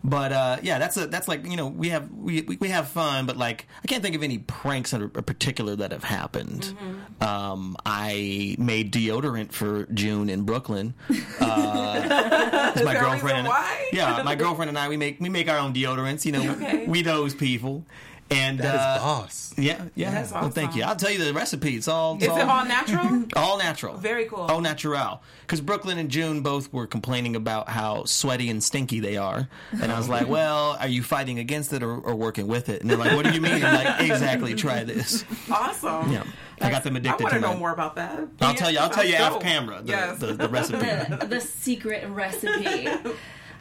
But 0.03 0.31
uh, 0.31 0.57
yeah, 0.63 0.79
that's 0.79 0.95
a 0.95 1.07
that's 1.07 1.27
like 1.27 1.45
you 1.45 1.57
know 1.57 1.67
we 1.67 1.89
have 1.89 2.09
we, 2.09 2.41
we 2.41 2.55
we 2.55 2.69
have 2.69 2.87
fun, 2.87 3.25
but 3.25 3.35
like 3.35 3.67
I 3.83 3.87
can't 3.87 4.01
think 4.01 4.15
of 4.15 4.23
any 4.23 4.37
pranks 4.37 4.93
in 4.93 5.09
particular 5.09 5.75
that 5.75 5.91
have 5.91 6.05
happened. 6.05 6.73
Um, 7.19 7.75
I 7.85 8.55
made 8.57 8.93
deodorant 8.93 9.51
for 9.51 9.85
June 9.93 10.29
in 10.29 10.43
Brooklyn. 10.43 10.93
Uh, 11.41 12.71
my 12.83 12.93
girlfriend 12.99 13.47
and 13.47 13.49
yeah, 13.91 14.21
my 14.23 14.35
girlfriend 14.35 14.69
and 14.69 14.77
I 14.77 14.87
we 14.89 14.97
make 14.97 15.19
we 15.19 15.29
make 15.29 15.49
our 15.49 15.57
own 15.57 15.73
deodorants. 15.73 16.25
You 16.25 16.31
know, 16.33 16.51
Okay. 16.51 16.85
we 16.87 17.01
those 17.01 17.33
people. 17.35 17.85
And 18.31 18.59
That 18.59 18.75
is 18.75 18.81
uh, 18.81 18.97
boss. 18.99 19.53
yeah, 19.57 19.85
yeah. 19.95 20.11
That's 20.11 20.31
awesome. 20.31 20.41
Well, 20.41 20.49
thank 20.51 20.75
you. 20.75 20.83
I'll 20.83 20.95
tell 20.95 21.09
you 21.09 21.17
the 21.23 21.33
recipe. 21.33 21.75
It's 21.75 21.87
all. 21.87 22.15
It's 22.15 22.25
Is 22.25 22.29
it 22.37 22.41
all 22.47 22.63
natural? 22.63 23.25
all 23.35 23.57
natural. 23.57 23.97
Very 23.97 24.25
cool. 24.25 24.41
All 24.41 24.61
natural. 24.61 25.23
Because 25.41 25.61
Brooklyn 25.61 25.97
and 25.97 26.09
June 26.11 26.41
both 26.41 26.71
were 26.71 26.85
complaining 26.85 27.35
about 27.35 27.69
how 27.69 28.03
sweaty 28.05 28.49
and 28.51 28.63
stinky 28.63 28.99
they 28.99 29.17
are. 29.17 29.47
And 29.81 29.91
I 29.91 29.97
was 29.97 30.07
like, 30.07 30.27
well, 30.29 30.77
are 30.79 30.87
you 30.87 31.01
fighting 31.01 31.39
against 31.39 31.73
it 31.73 31.81
or, 31.81 31.97
or 31.97 32.15
working 32.15 32.47
with 32.47 32.69
it? 32.69 32.81
And 32.81 32.89
they're 32.89 32.97
like, 32.99 33.15
what 33.15 33.25
do 33.25 33.31
you 33.31 33.41
mean? 33.41 33.63
I'm 33.63 33.83
like, 33.83 34.01
exactly, 34.01 34.53
try 34.53 34.83
this. 34.83 35.25
Awesome. 35.49 36.11
Yeah. 36.11 36.23
I 36.61 36.69
got 36.69 36.83
them 36.83 36.97
addicted. 36.97 37.23
To 37.23 37.23
it. 37.23 37.29
I 37.29 37.31
want 37.31 37.43
to 37.43 37.47
to 37.47 37.53
know 37.53 37.57
more 37.59 37.71
about 37.71 37.95
that. 37.95 38.27
I'll 38.41 38.53
tell 38.53 38.69
you, 38.69 38.77
I'll 38.79 38.89
tell 38.89 39.05
you 39.05 39.17
off 39.17 39.41
camera 39.41 39.81
the, 39.81 39.91
Yes. 39.91 40.19
the, 40.19 40.33
the 40.33 40.49
recipe. 40.49 40.77
the, 40.79 41.25
the 41.29 41.41
secret 41.41 42.07
recipe. 42.09 42.87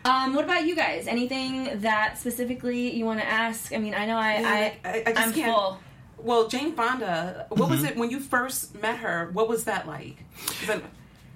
Um, 0.04 0.34
what 0.34 0.44
about 0.44 0.66
you 0.66 0.74
guys? 0.76 1.06
Anything 1.06 1.80
that 1.80 2.18
specifically 2.18 2.94
you 2.96 3.04
want 3.04 3.20
to 3.20 3.26
ask? 3.26 3.72
I 3.74 3.78
mean, 3.78 3.94
I 3.94 4.06
know 4.06 4.16
I, 4.16 4.38
Yeah, 4.40 4.48
I, 4.48 4.88
I- 4.88 5.02
I 5.06 5.12
just 5.12 5.18
I'm 5.26 5.32
can't- 5.32 5.52
full. 5.54 5.78
Well, 6.20 6.48
Jane 6.48 6.72
Fonda, 6.74 7.46
what 7.50 7.70
was 7.70 7.80
Mm-hmm. 7.80 7.88
it 7.90 7.96
when 7.96 8.10
you 8.10 8.18
first 8.18 8.80
met 8.82 8.96
her? 8.98 9.30
What 9.32 9.48
was 9.48 9.64
that 9.64 9.86
like? 9.86 10.16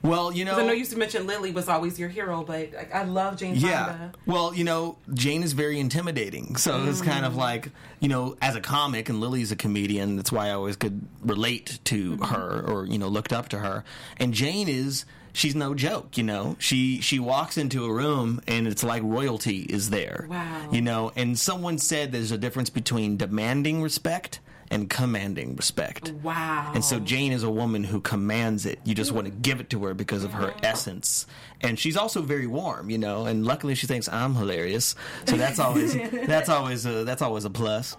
Well, 0.03 0.33
you 0.33 0.45
know, 0.45 0.57
I 0.57 0.67
know 0.67 0.73
you 0.73 0.81
used 0.81 0.91
to 0.91 0.99
mention 0.99 1.29
Lily 1.29 1.53
was 1.53 1.69
always 1.69 1.97
your 2.01 2.09
hero, 2.09 2.43
but 2.43 2.71
I, 2.75 2.89
I 2.93 3.05
love 3.05 3.37
Jane 3.37 3.55
Yeah. 3.55 3.87
Fonda. 3.87 4.13
Well, 4.27 4.53
you 4.53 4.65
know, 4.65 4.99
Jane 5.15 5.45
is 5.45 5.53
very 5.53 5.79
intimidating. 5.79 6.57
So 6.57 6.83
it's 6.87 7.01
kind 7.01 7.23
Mm. 7.25 7.29
of 7.29 7.37
like, 7.37 7.69
you 8.01 8.09
know, 8.09 8.37
as 8.43 8.57
a 8.57 8.61
comic 8.61 9.09
and 9.09 9.21
Lily's 9.21 9.53
a 9.53 9.57
comedian, 9.57 10.17
that's 10.17 10.33
why 10.33 10.49
I 10.49 10.53
always 10.53 10.75
could 10.75 11.07
relate 11.23 11.79
to 11.85 12.17
Mm-hmm. 12.17 12.25
her 12.25 12.65
or, 12.67 12.85
you 12.87 12.99
know, 12.99 13.07
looked 13.07 13.33
up 13.33 13.51
to 13.51 13.61
her. 13.61 13.85
And 14.17 14.35
Jane 14.35 14.69
is 14.69 15.05
she's 15.33 15.55
no 15.55 15.75
joke, 15.75 16.17
you 16.17 16.25
know. 16.25 16.57
She 16.59 17.01
she 17.01 17.19
walks 17.19 17.57
into 17.57 17.85
a 17.85 17.93
room 17.93 18.41
and 18.47 18.67
it's 18.67 18.83
like 18.85 19.03
royalty 19.03 19.61
is 19.61 19.91
there. 19.91 20.27
Wow. 20.29 20.69
You 20.71 20.83
know, 20.83 21.13
and 21.17 21.39
someone 21.39 21.79
said 21.79 22.13
there's 22.13 22.33
a 22.33 22.39
difference 22.39 22.71
between 22.71 23.17
demanding 23.17 23.83
respect 23.83 24.41
and 24.71 24.89
commanding 24.89 25.55
respect. 25.55 26.13
Wow. 26.23 26.73
And 26.75 26.83
so 26.83 26.99
Jane 26.99 27.33
is 27.33 27.43
a 27.43 27.51
woman 27.51 27.85
who 27.85 28.01
commands 28.01 28.65
it. 28.65 28.81
You 28.85 28.95
just 28.95 29.13
want 29.13 29.27
to 29.27 29.31
give 29.31 29.61
it 29.61 29.69
to 29.71 29.85
her 29.85 29.93
because 29.93 30.25
of 30.25 30.33
her 30.33 30.55
essence. 30.63 31.27
And 31.61 31.79
she's 31.79 31.97
also 31.97 32.23
very 32.23 32.47
warm, 32.47 32.89
you 32.89 32.97
know. 32.97 33.27
And 33.27 33.45
luckily, 33.45 33.75
she 33.75 33.87
thinks 33.87 34.09
I'm 34.09 34.35
hilarious, 34.35 34.95
so 35.27 35.37
that's 35.37 35.59
always 35.59 35.95
that's 36.27 36.49
always 36.49 36.87
a, 36.87 37.05
that's 37.05 37.21
always 37.23 37.45
a 37.45 37.51
plus. 37.51 37.97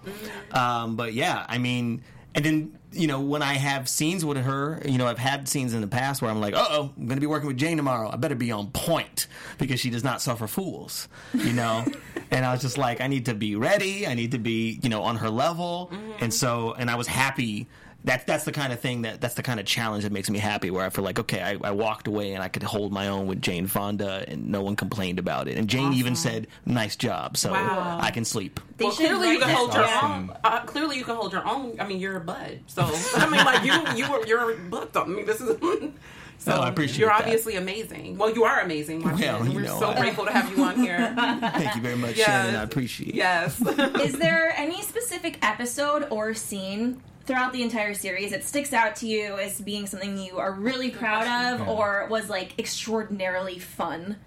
Um, 0.51 0.95
but 0.95 1.13
yeah, 1.13 1.45
I 1.47 1.59
mean, 1.59 2.03
and 2.35 2.43
then 2.43 2.79
you 2.91 3.07
know 3.07 3.21
when 3.21 3.41
I 3.41 3.53
have 3.53 3.89
scenes 3.89 4.23
with 4.23 4.37
her, 4.37 4.81
you 4.85 4.97
know 4.97 5.07
I've 5.07 5.17
had 5.17 5.47
scenes 5.47 5.73
in 5.73 5.81
the 5.81 5.87
past 5.87 6.21
where 6.21 6.29
I'm 6.31 6.39
like, 6.39 6.53
uh 6.53 6.65
oh, 6.69 6.91
I'm 6.97 7.05
going 7.05 7.17
to 7.17 7.21
be 7.21 7.27
working 7.27 7.47
with 7.47 7.57
Jane 7.57 7.77
tomorrow. 7.77 8.09
I 8.11 8.15
better 8.17 8.35
be 8.35 8.51
on 8.51 8.71
point 8.71 9.27
because 9.57 9.79
she 9.79 9.89
does 9.89 10.03
not 10.03 10.21
suffer 10.21 10.47
fools, 10.47 11.07
you 11.33 11.53
know. 11.53 11.85
and 12.31 12.45
I 12.45 12.51
was 12.51 12.61
just 12.61 12.77
like, 12.77 13.01
I 13.01 13.07
need 13.07 13.25
to 13.25 13.33
be 13.33 13.55
ready. 13.55 14.07
I 14.07 14.13
need 14.13 14.31
to 14.31 14.39
be 14.39 14.79
you 14.81 14.89
know 14.89 15.03
on 15.03 15.17
her 15.17 15.29
level. 15.29 15.91
And 16.19 16.33
so 16.33 16.73
and 16.77 16.89
I 16.89 16.95
was 16.95 17.07
happy. 17.07 17.67
That, 18.05 18.27
that's 18.27 18.43
the 18.43 18.51
kind 18.51 18.73
of 18.73 18.81
thing 18.81 19.03
that 19.03 19.21
that's 19.21 19.35
the 19.35 19.43
kind 19.43 19.61
of 19.61 19.65
challenge 19.65 20.03
that 20.03 20.11
makes 20.11 20.29
me 20.29 20.37
happy 20.37 20.69
where 20.71 20.85
I 20.85 20.89
feel 20.89 21.05
like 21.05 21.19
okay 21.19 21.41
I, 21.41 21.57
I 21.69 21.71
walked 21.71 22.07
away 22.07 22.33
and 22.33 22.43
I 22.43 22.49
could 22.49 22.61
hold 22.63 22.91
my 22.91 23.07
own 23.07 23.27
with 23.27 23.41
Jane 23.41 23.65
Fonda 23.67 24.25
and 24.27 24.49
no 24.49 24.61
one 24.61 24.75
complained 24.75 25.19
about 25.19 25.47
it 25.47 25.57
and 25.57 25.69
Jane 25.69 25.93
even 25.93 26.15
said 26.17 26.47
nice 26.65 26.97
job 26.97 27.37
so 27.37 27.53
Wow. 27.53 27.99
I 28.01 28.11
can 28.11 28.25
sleep 28.25 28.59
They 28.75 28.85
well, 28.85 28.93
clearly 28.93 29.31
you 29.31 29.39
can 29.39 29.47
that 29.47 29.55
hold 29.57 29.73
your 29.73 29.85
own. 30.03 30.35
Uh, 30.43 30.59
clearly 30.65 30.97
you 30.97 31.05
can 31.05 31.15
hold 31.15 31.31
your 31.31 31.47
own. 31.47 31.79
I 31.79 31.87
mean, 31.87 31.99
you're 32.01 32.17
a 32.17 32.19
bud, 32.19 32.59
so 32.67 32.81
I 33.15 33.29
mean, 33.29 33.45
like 33.45 33.63
you, 33.63 34.03
you 34.05 34.11
were, 34.11 34.25
you're 34.27 34.55
booked. 34.57 34.97
I 34.97 35.05
mean, 35.05 35.25
this 35.25 35.39
is. 35.39 35.57
So 36.39 36.53
No, 36.57 36.61
I 36.63 36.67
appreciate 36.69 36.99
You're 36.99 37.07
that. 37.07 37.21
obviously 37.21 37.55
amazing. 37.55 38.17
Well, 38.17 38.29
you 38.33 38.43
are 38.43 38.59
amazing. 38.59 39.01
my 39.01 39.13
Well, 39.13 39.47
you 39.47 39.53
We're 39.55 39.61
know, 39.61 39.79
so 39.79 39.91
I- 39.91 39.99
grateful 40.01 40.25
to 40.25 40.31
have 40.33 40.51
you 40.51 40.61
on 40.61 40.75
here. 40.77 41.13
thank 41.39 41.75
you 41.75 41.81
very 41.81 41.95
much 41.95 42.17
Yes. 42.17 42.25
Shannon 42.25 42.55
I 42.57 42.63
appreciate 42.63 43.09
it 43.09 43.15
yes. 43.15 43.61
Is 44.01 44.17
there 44.19 44.51
any 44.57 44.81
specific 44.81 45.37
episode 45.41 46.05
or 46.09 46.33
scene 46.33 47.01
throughout 47.25 47.53
the 47.53 47.61
entire 47.63 47.93
series 47.93 48.31
that 48.31 48.43
sticks 48.43 48.73
out 48.73 48.97
to 48.97 49.07
you 49.07 49.37
as 49.37 49.59
being 49.61 49.87
something 49.87 50.17
you 50.17 50.37
are 50.39 50.51
really 50.51 50.91
proud 50.91 51.61
of 51.61 51.67
or 51.67 52.07
was 52.09 52.29
like 52.29 52.57
extraordinarily 52.59 53.59
fun? 53.59 54.17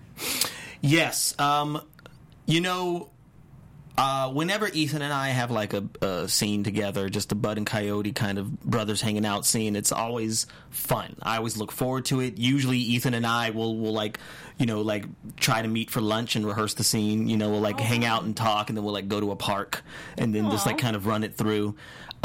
Yes. 0.81 1.39
Um, 1.39 1.81
you 2.47 2.61
know, 2.61 3.11
uh, 3.99 4.31
whenever 4.31 4.69
Ethan 4.69 5.01
and 5.01 5.13
I 5.13 5.29
have 5.29 5.51
like 5.51 5.73
a, 5.73 5.85
a 6.03 6.29
scene 6.29 6.65
together, 6.65 7.09
just 7.09 7.33
a 7.33 7.35
Bud 7.35 7.57
and 7.57 7.67
Coyote 7.67 8.13
kind 8.13 8.39
of 8.39 8.61
brothers 8.61 9.01
hanging 9.01 9.25
out 9.25 9.47
scene, 9.47 9.75
it's 9.75 9.91
always 9.91 10.47
fun. 10.71 11.17
I 11.23 11.39
always 11.39 11.57
look 11.57 11.73
forward 11.73 12.05
to 12.07 12.21
it. 12.21 12.37
Usually, 12.37 12.77
Ethan 12.77 13.15
and 13.15 13.27
I 13.27 13.51
will 13.51 13.79
will 13.79 13.95
like, 13.95 14.19
you 14.59 14.67
know, 14.67 14.83
like 14.83 15.07
try 15.37 15.63
to 15.63 15.69
meet 15.69 15.91
for 15.91 16.03
lunch 16.03 16.37
and 16.37 16.47
rehearse 16.47 16.75
the 16.75 16.85
scene. 16.85 17.27
You 17.27 17.39
know, 17.39 17.49
we'll 17.51 17.61
like 17.61 17.81
hang 17.81 18.05
out 18.05 18.25
and 18.25 18.37
talk, 18.37 18.69
and 18.69 18.77
then 18.77 18.85
we'll 18.85 18.95
like 18.95 19.09
go 19.09 19.19
to 19.19 19.31
a 19.31 19.37
park 19.37 19.83
and 20.19 20.35
then 20.35 20.51
just 20.51 20.67
like 20.67 20.77
kind 20.77 20.95
of 20.95 21.07
run 21.07 21.25
it 21.25 21.35
through. 21.35 21.75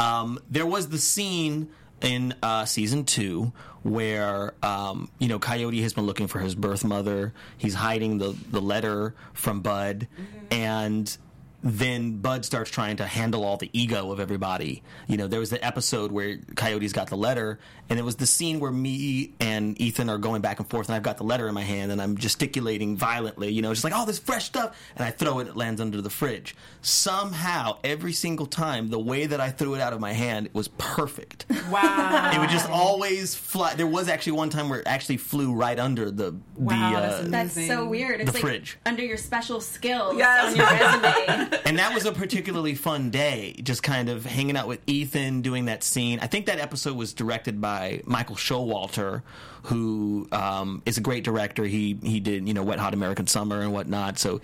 Um, 0.02 0.40
there 0.50 0.66
was 0.66 0.90
the 0.90 0.98
scene 0.98 1.70
in 2.02 2.34
uh, 2.42 2.66
season 2.66 3.06
two 3.06 3.54
where 3.84 4.54
um, 4.64 5.10
you 5.20 5.28
know 5.28 5.40
Coyote 5.40 5.82
has 5.82 5.94
been 5.94 6.06
looking 6.06 6.28
for 6.28 6.40
his 6.40 6.56
birth 6.56 6.84
mother. 6.84 7.34
He's 7.58 7.74
hiding 7.76 8.18
the 8.18 8.36
the 8.50 8.62
letter 8.62 9.14
from 9.34 9.62
Bud, 9.62 10.08
and 10.50 11.16
then 11.64 12.18
Bud 12.18 12.44
starts 12.46 12.72
trying 12.72 12.98
to 12.98 13.06
handle 13.06 13.44
all 13.44 13.58
the 13.58 13.70
ego 13.74 14.12
of 14.12 14.20
everybody. 14.20 14.82
You 15.08 15.18
know, 15.18 15.28
there 15.28 15.40
was 15.40 15.50
the 15.52 15.64
episode 15.64 16.12
where 16.12 16.38
Coyote's 16.56 16.94
got 16.94 17.10
the 17.10 17.16
letter, 17.18 17.60
and 17.90 18.00
it 18.00 18.04
was 18.04 18.16
the 18.16 18.26
scene 18.26 18.60
where 18.60 18.72
me 18.72 19.34
and 19.40 19.80
Ethan 19.80 20.10
are 20.10 20.18
going 20.18 20.42
back 20.42 20.60
and 20.60 20.68
forth, 20.70 20.88
and 20.88 20.96
I've 20.96 21.04
got 21.04 21.18
the 21.18 21.24
letter 21.24 21.48
in 21.48 21.54
my 21.54 21.62
hand, 21.64 21.92
and 21.92 22.02
I'm 22.02 22.18
gesticulating 22.18 22.98
violently. 22.98 23.50
You 23.52 23.62
know, 23.62 23.72
just 23.74 23.84
like, 23.84 23.94
oh, 23.96 24.06
this 24.06 24.18
fresh 24.20 24.46
stuff, 24.46 24.76
and 24.96 25.06
I 25.06 25.12
throw 25.12 25.40
it, 25.40 25.48
it 25.50 25.56
lands 25.56 25.80
under 25.82 26.02
the 26.02 26.10
fridge. 26.10 26.56
Somehow, 26.82 27.78
every 27.84 28.14
single 28.14 28.46
time, 28.46 28.90
the 28.90 29.00
way 29.00 29.26
that 29.26 29.40
I 29.42 29.50
threw 29.50 29.76
it 29.76 29.82
out 29.82 29.94
of 29.94 30.00
my 30.00 30.14
hand 30.14 30.50
was 30.54 30.68
perfect. 30.68 31.46
wow. 31.72 32.32
It 32.34 32.40
would 32.40 32.50
just 32.50 32.70
always 32.70 33.36
fly. 33.36 33.76
There 33.76 33.88
was 33.88 34.08
actually 34.08 34.34
one 34.34 34.50
time 34.50 34.70
where 34.70 34.80
it 34.80 34.88
actually 34.88 35.18
flew 35.18 35.54
right 35.54 35.78
under 35.80 36.10
the 36.12 36.36
Wow, 36.58 36.90
the 36.92 36.96
that's 37.02 37.14
uh, 37.14 37.26
amazing. 37.28 37.32
That's 37.32 37.68
so 37.68 37.88
weird. 37.88 38.22
It's 38.22 38.30
The 38.32 38.38
like 38.38 38.42
fridge. 38.42 38.78
under 38.86 39.04
your 39.04 39.18
special 39.18 39.62
skills 39.62 40.18
Yes. 40.18 40.52
on 40.52 40.58
your 40.58 40.66
resume. 40.68 41.50
and 41.66 41.80
that 41.80 41.94
was 41.94 42.06
a 42.06 42.12
particularly 42.12 42.76
fun 42.76 43.10
day 43.10 43.56
just 43.64 43.84
kind 43.84 44.10
of 44.10 44.26
hanging 44.26 44.56
out 44.58 44.68
with 44.68 44.80
ethan 44.88 45.42
doing 45.42 45.66
that 45.66 45.84
scene. 45.84 46.20
I 46.20 46.28
think 46.28 46.46
that 46.46 46.60
episode 46.60 46.96
was 46.96 47.14
directed 47.14 47.60
by 47.62 48.02
michael 48.06 48.36
showalter 48.36 49.22
who 49.64 50.28
um, 50.32 50.82
is 50.86 50.98
a 50.98 51.02
great 51.02 51.24
director. 51.24 51.64
He 51.64 51.98
he 52.02 52.20
did 52.20 52.48
you 52.48 52.54
know 52.54 52.64
wet 52.64 52.80
hot 52.80 52.94
american 52.94 53.28
summer 53.28 53.62
and 53.62 53.74
whatnot. 53.74 54.18
So 54.18 54.42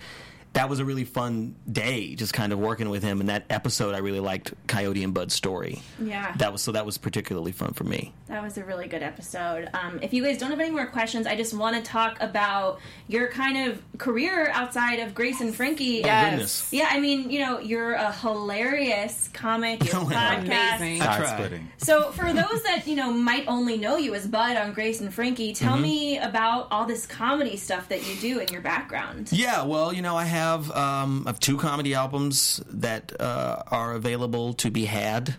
that 0.54 0.68
was 0.68 0.78
a 0.80 0.84
really 0.84 1.04
fun 1.04 1.54
day 1.70 2.14
just 2.14 2.32
kind 2.32 2.52
of 2.52 2.58
working 2.58 2.88
with 2.90 3.02
him 3.02 3.20
and 3.20 3.28
that 3.28 3.44
episode 3.50 3.94
i 3.94 3.98
really 3.98 4.20
liked 4.20 4.54
coyote 4.66 5.04
and 5.04 5.14
bud's 5.14 5.34
story 5.34 5.80
Yeah. 6.00 6.34
that 6.38 6.52
was 6.52 6.62
so 6.62 6.72
that 6.72 6.84
was 6.86 6.98
particularly 6.98 7.52
fun 7.52 7.72
for 7.74 7.84
me 7.84 8.12
That 8.28 8.42
was 8.42 8.58
a 8.58 8.64
really 8.64 8.88
good 8.88 9.02
episode. 9.02 9.70
Um, 9.72 10.00
if 10.02 10.12
you 10.12 10.22
guys 10.22 10.36
don't 10.38 10.50
have 10.50 10.60
any 10.60 10.70
more 10.70 10.84
questions, 10.86 11.26
I 11.26 11.34
just 11.34 11.54
want 11.54 11.76
to 11.76 11.82
talk 11.82 12.18
about 12.20 12.78
your 13.08 13.28
kind 13.28 13.70
of 13.70 13.82
career 13.96 14.50
outside 14.52 14.98
of 15.00 15.14
Grace 15.14 15.40
and 15.40 15.54
Frankie. 15.54 16.00
Oh, 16.04 16.30
goodness. 16.30 16.68
Yeah, 16.70 16.88
I 16.90 17.00
mean, 17.00 17.30
you 17.30 17.38
know, 17.40 17.58
you're 17.58 17.94
a 17.94 18.12
hilarious 18.12 19.30
comic, 19.32 19.82
your 19.92 19.96
Oh, 20.02 20.04
podcast. 20.04 20.76
Amazing. 20.76 21.00
I 21.02 21.04
Side 21.06 21.16
tried. 21.16 21.34
splitting. 21.36 21.68
So, 21.78 22.10
for 22.12 22.32
those 22.34 22.62
that 22.64 22.82
you 22.86 22.96
know 22.96 23.10
might 23.12 23.44
only 23.48 23.78
know 23.78 23.96
you 23.96 24.14
as 24.14 24.26
Bud 24.26 24.56
on 24.58 24.72
Grace 24.74 25.00
and 25.00 25.12
Frankie, 25.12 25.54
tell 25.54 25.72
Mm-hmm. 25.74 25.82
me 25.82 26.18
about 26.18 26.68
all 26.70 26.84
this 26.86 27.06
comedy 27.06 27.56
stuff 27.56 27.88
that 27.88 28.06
you 28.08 28.14
do 28.20 28.40
in 28.40 28.48
your 28.52 28.60
background. 28.62 29.30
Yeah, 29.32 29.62
well, 29.64 29.92
you 29.92 30.02
know, 30.02 30.16
I 30.16 30.24
have 30.24 30.37
um, 30.38 31.24
I 31.26 31.30
have 31.30 31.40
two 31.40 31.56
comedy 31.56 31.94
albums 31.94 32.62
that 32.68 33.18
uh, 33.20 33.62
are 33.70 33.94
available 33.94 34.54
to 34.54 34.70
be 34.70 34.84
had. 34.84 35.36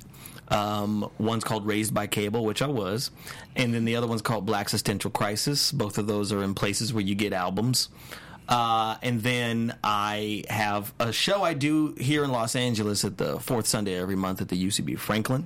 Um, 0.49 1.09
one's 1.19 1.43
called 1.43 1.67
Raised 1.67 1.93
by 1.93 2.07
Cable, 2.07 2.43
which 2.43 2.61
I 2.61 2.67
was, 2.67 3.11
and 3.55 3.73
then 3.73 3.85
the 3.85 3.95
other 3.95 4.07
one's 4.07 4.23
called 4.23 4.45
Black 4.45 4.65
Existential 4.65 5.11
Crisis. 5.11 5.71
Both 5.71 5.97
of 5.97 6.07
those 6.07 6.31
are 6.31 6.43
in 6.43 6.55
places 6.55 6.91
where 6.93 7.03
you 7.03 7.15
get 7.15 7.33
albums. 7.33 7.89
Uh, 8.47 8.97
and 9.03 9.21
then 9.21 9.77
I 9.83 10.43
have 10.49 10.91
a 10.99 11.13
show 11.13 11.43
I 11.43 11.53
do 11.53 11.93
here 11.99 12.23
in 12.23 12.31
Los 12.31 12.55
Angeles 12.55 13.05
at 13.05 13.17
the 13.17 13.39
fourth 13.39 13.67
Sunday 13.67 13.93
every 13.93 14.15
month 14.15 14.41
at 14.41 14.49
the 14.49 14.67
UCB 14.67 14.97
Franklin. 14.97 15.45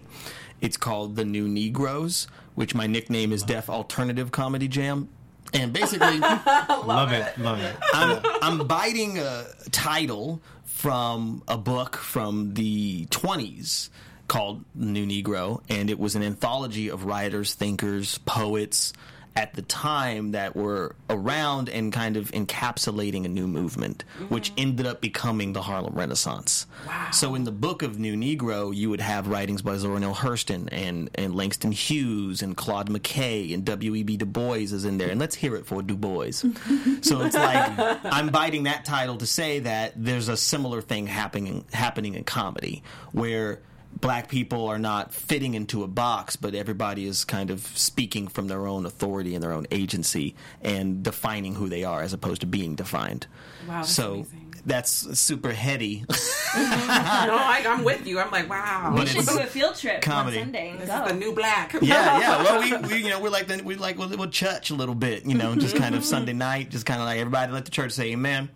It's 0.62 0.78
called 0.78 1.18
The 1.18 1.26
New 1.26 1.49
Negroes, 1.49 2.28
which 2.56 2.74
my 2.74 2.88
nickname 2.88 3.34
is 3.34 3.43
Def 3.43 3.70
Alternative 3.70 4.32
Comedy 4.32 4.70
Jam. 4.70 5.10
And 5.54 5.74
basically, 5.74 6.20
Love 6.20 7.12
it. 7.12 7.38
Love 7.38 7.60
it. 7.62 7.76
I'm, 7.94 8.20
I'm 8.41 8.68
biting 8.68 9.20
a 9.20 9.46
title 9.72 10.41
from 10.64 11.44
a 11.48 11.58
book 11.58 11.98
from 11.98 12.54
the 12.56 13.06
20s 13.08 13.89
called 14.28 14.64
New 14.74 15.06
Negro, 15.06 15.62
and 15.70 15.89
it 15.89 16.00
was 16.00 16.16
an 16.16 16.24
anthology 16.24 16.89
of 16.89 17.06
writers, 17.06 17.54
thinkers, 17.54 18.18
poets 18.20 18.94
at 19.36 19.54
the 19.54 19.62
time 19.64 20.32
that 20.32 20.56
were 20.56 20.96
around 21.10 21.70
and 21.70 21.92
kind 21.92 22.18
of 22.18 22.32
encapsulating 22.32 23.26
a 23.26 23.28
new 23.28 23.48
movement, 23.48 24.04
which 24.30 24.52
mm-hmm. 24.52 24.62
ended 24.62 24.86
up 24.86 25.02
becoming 25.02 25.54
the 25.54 25.62
Harlem 25.62 25.96
Renaissance. 25.96 26.68
So 27.12 27.34
in 27.36 27.44
the 27.44 27.52
book 27.52 27.82
of 27.82 28.00
New 28.00 28.16
Negro, 28.16 28.76
you 28.76 28.90
would 28.90 29.02
have 29.02 29.28
writings 29.28 29.62
by 29.62 29.78
Zora 29.78 30.00
Neale 30.00 30.14
Hurston 30.14 30.70
and, 30.72 31.10
and 31.16 31.36
Langston 31.36 31.72
Hughes 31.72 32.42
and 32.42 32.56
Claude 32.56 32.90
McKay 32.90 33.54
and 33.54 33.66
W.E.B. 33.66 34.18
Du 34.18 34.26
Bois 34.26 34.58
is 34.58 34.86
in 34.86 34.98
there. 34.98 35.10
And 35.10 35.20
let's 35.20 35.36
hear 35.36 35.56
it 35.56 35.66
for 35.66 35.82
Du 35.82 35.96
Bois. 35.96 36.32
so 37.02 37.22
it's 37.22 37.36
like 37.36 38.04
I'm 38.06 38.30
biting 38.30 38.64
that 38.64 38.86
title 38.86 39.18
to 39.18 39.26
say 39.26 39.60
that 39.60 39.94
there's 39.96 40.28
a 40.28 40.38
similar 40.38 40.82
thing 40.82 41.08
happening 41.08 41.66
happening 41.74 42.14
in 42.16 42.24
comedy 42.24 42.84
where 43.12 43.60
black 44.00 44.30
people 44.30 44.68
are 44.68 44.80
not 44.80 45.14
fitting 45.14 45.54
into 45.54 45.84
a 45.84 45.88
box, 45.88 46.36
but 46.36 46.56
everybody 46.56 47.06
is 47.06 47.26
kind 47.26 47.50
of 47.50 47.66
speaking 47.78 48.28
from 48.28 48.48
their 48.48 48.68
own 48.68 48.86
authority 48.86 49.36
and 49.36 49.44
their 49.44 49.54
own 49.54 49.68
agency 49.72 50.36
and 50.62 51.04
defining 51.04 51.56
who 51.56 51.70
they 51.70 51.84
are 51.84 52.02
as 52.02 52.14
opposed 52.14 52.41
to 52.41 52.48
being 52.48 52.76
defined. 52.76 53.28
Wow, 53.68 53.76
that's 53.78 53.91
so 53.91 54.14
amazing. 54.14 54.56
that's 54.66 55.20
super 55.20 55.52
heady. 55.52 56.06
no, 56.56 56.60
I, 56.60 57.64
I'm 57.68 57.84
with 57.84 58.06
you. 58.06 58.20
I'm 58.20 58.30
like, 58.32 58.50
wow. 58.50 58.94
We 58.96 59.06
should 59.06 59.22
it's 59.22 59.34
do 59.34 59.41
a 59.41 59.46
field 59.46 59.76
trip 59.76 60.02
comedy. 60.02 60.38
one 60.38 60.46
Sunday 60.46 60.70
and 60.70 60.80
this 60.80 60.89
go. 60.89 61.04
is 61.04 61.12
the 61.12 61.18
new 61.18 61.34
black. 61.34 61.74
yeah, 61.82 62.20
yeah. 62.20 62.44
Well, 62.44 62.60
we, 62.62 62.88
we 62.88 63.04
you 63.04 63.10
know 63.10 63.20
we're 63.20 63.30
like 63.30 63.48
the, 63.48 63.62
we 63.64 63.76
like 63.76 63.98
we'll, 63.98 64.10
we'll 64.10 64.30
church 64.30 64.70
a 64.70 64.76
little 64.76 64.96
bit, 64.96 65.26
you 65.26 65.36
know, 65.36 65.56
just 65.56 65.76
kind 65.76 65.96
of 65.96 66.04
Sunday 66.06 66.34
night, 66.34 66.70
just 66.70 66.86
kind 66.86 67.00
of 67.00 67.06
like 67.08 67.20
everybody 67.20 67.52
let 67.52 67.66
the 67.66 67.72
church 67.72 67.94
say 67.94 68.12
amen. 68.12 68.50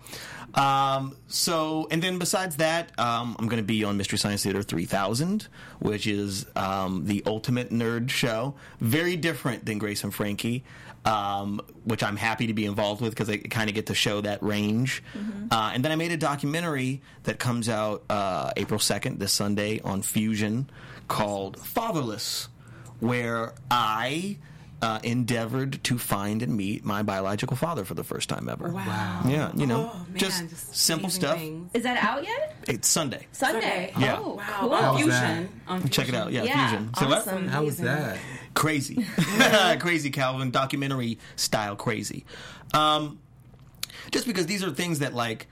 Um, 0.53 1.15
so, 1.27 1.87
and 1.91 2.01
then 2.01 2.17
besides 2.17 2.57
that, 2.57 2.97
um, 2.99 3.35
I'm 3.37 3.47
going 3.47 3.61
to 3.61 3.67
be 3.67 3.83
on 3.83 3.97
Mystery 3.97 4.17
Science 4.17 4.43
Theater 4.43 4.63
3000, 4.63 5.47
which 5.79 6.07
is 6.07 6.45
um, 6.55 7.05
the 7.05 7.21
ultimate 7.25 7.69
nerd 7.69 8.09
show. 8.09 8.55
Very 8.79 9.15
different 9.17 9.65
than 9.65 9.77
Grace 9.77 10.03
and 10.03 10.13
Frankie, 10.13 10.63
um, 11.05 11.61
which 11.83 12.01
I'm 12.01 12.17
happy 12.17 12.47
to 12.47 12.53
be 12.53 12.65
involved 12.65 13.01
with 13.01 13.11
because 13.11 13.29
I 13.29 13.37
kind 13.37 13.69
of 13.69 13.75
get 13.75 13.87
to 13.87 13.93
show 13.95 14.21
that 14.21 14.41
range. 14.41 15.03
Uh, 15.51 15.71
and 15.73 15.85
then 15.85 15.91
I 15.91 15.95
made 15.95 16.11
a 16.11 16.17
documentary 16.17 17.01
that 17.23 17.39
comes 17.39 17.69
out 17.69 18.03
uh, 18.09 18.51
April 18.57 18.79
2nd, 18.79 19.19
this 19.19 19.33
Sunday, 19.33 19.79
on 19.81 20.01
Fusion 20.01 20.69
called 21.07 21.57
Fatherless, 21.59 22.47
where 22.99 23.53
I. 23.69 24.37
Uh, 24.79 24.99
endeavored 25.01 25.83
to 25.83 25.97
find 25.97 26.43
and 26.43 26.55
meet 26.55 26.85
my 26.85 27.01
biological 27.01 27.57
father 27.57 27.83
for 27.83 27.95
the 27.95 28.03
first 28.03 28.29
time 28.29 28.47
ever. 28.47 28.69
Wow. 28.69 29.23
Yeah, 29.27 29.51
you 29.55 29.65
know, 29.65 29.89
Oh, 29.91 30.05
man, 30.07 30.17
just, 30.17 30.75
simple 30.75 31.09
stuff. 31.09 31.35
things. 31.39 31.71
Is 31.73 31.81
that 31.81 31.97
out 32.03 32.23
yet? 32.23 32.55
It's 32.67 32.87
Sunday. 32.87 33.25
Sunday. 33.31 33.91
Yeah. 33.97 34.19
Oh, 34.19 34.35
Wow. 34.35 34.57
cool. 34.59 34.73
On 34.73 34.95
Fusion. 34.97 35.09
that? 35.09 35.47
On 35.67 35.89
Check 35.89 36.09
it 36.09 36.13
out. 36.13 36.31
Yeah, 36.31 36.43
Yeah, 36.43 36.67
Fusion. 36.69 36.93
So 36.93 37.07
what? 37.07 37.17
awesome. 37.17 37.47
How 37.47 37.63
was 37.63 37.77
that? 37.77 38.19
Crazy, 38.53 39.03
crazy, 39.79 40.11
Calvin. 40.11 40.51
Documentary 40.51 41.17
style, 41.37 41.75
crazy. 41.75 42.23
Um, 42.75 43.17
just 44.11 44.27
because 44.27 44.45
these 44.45 44.63
are 44.63 44.69
things 44.69 44.99
that 44.99 45.15
like 45.15 45.47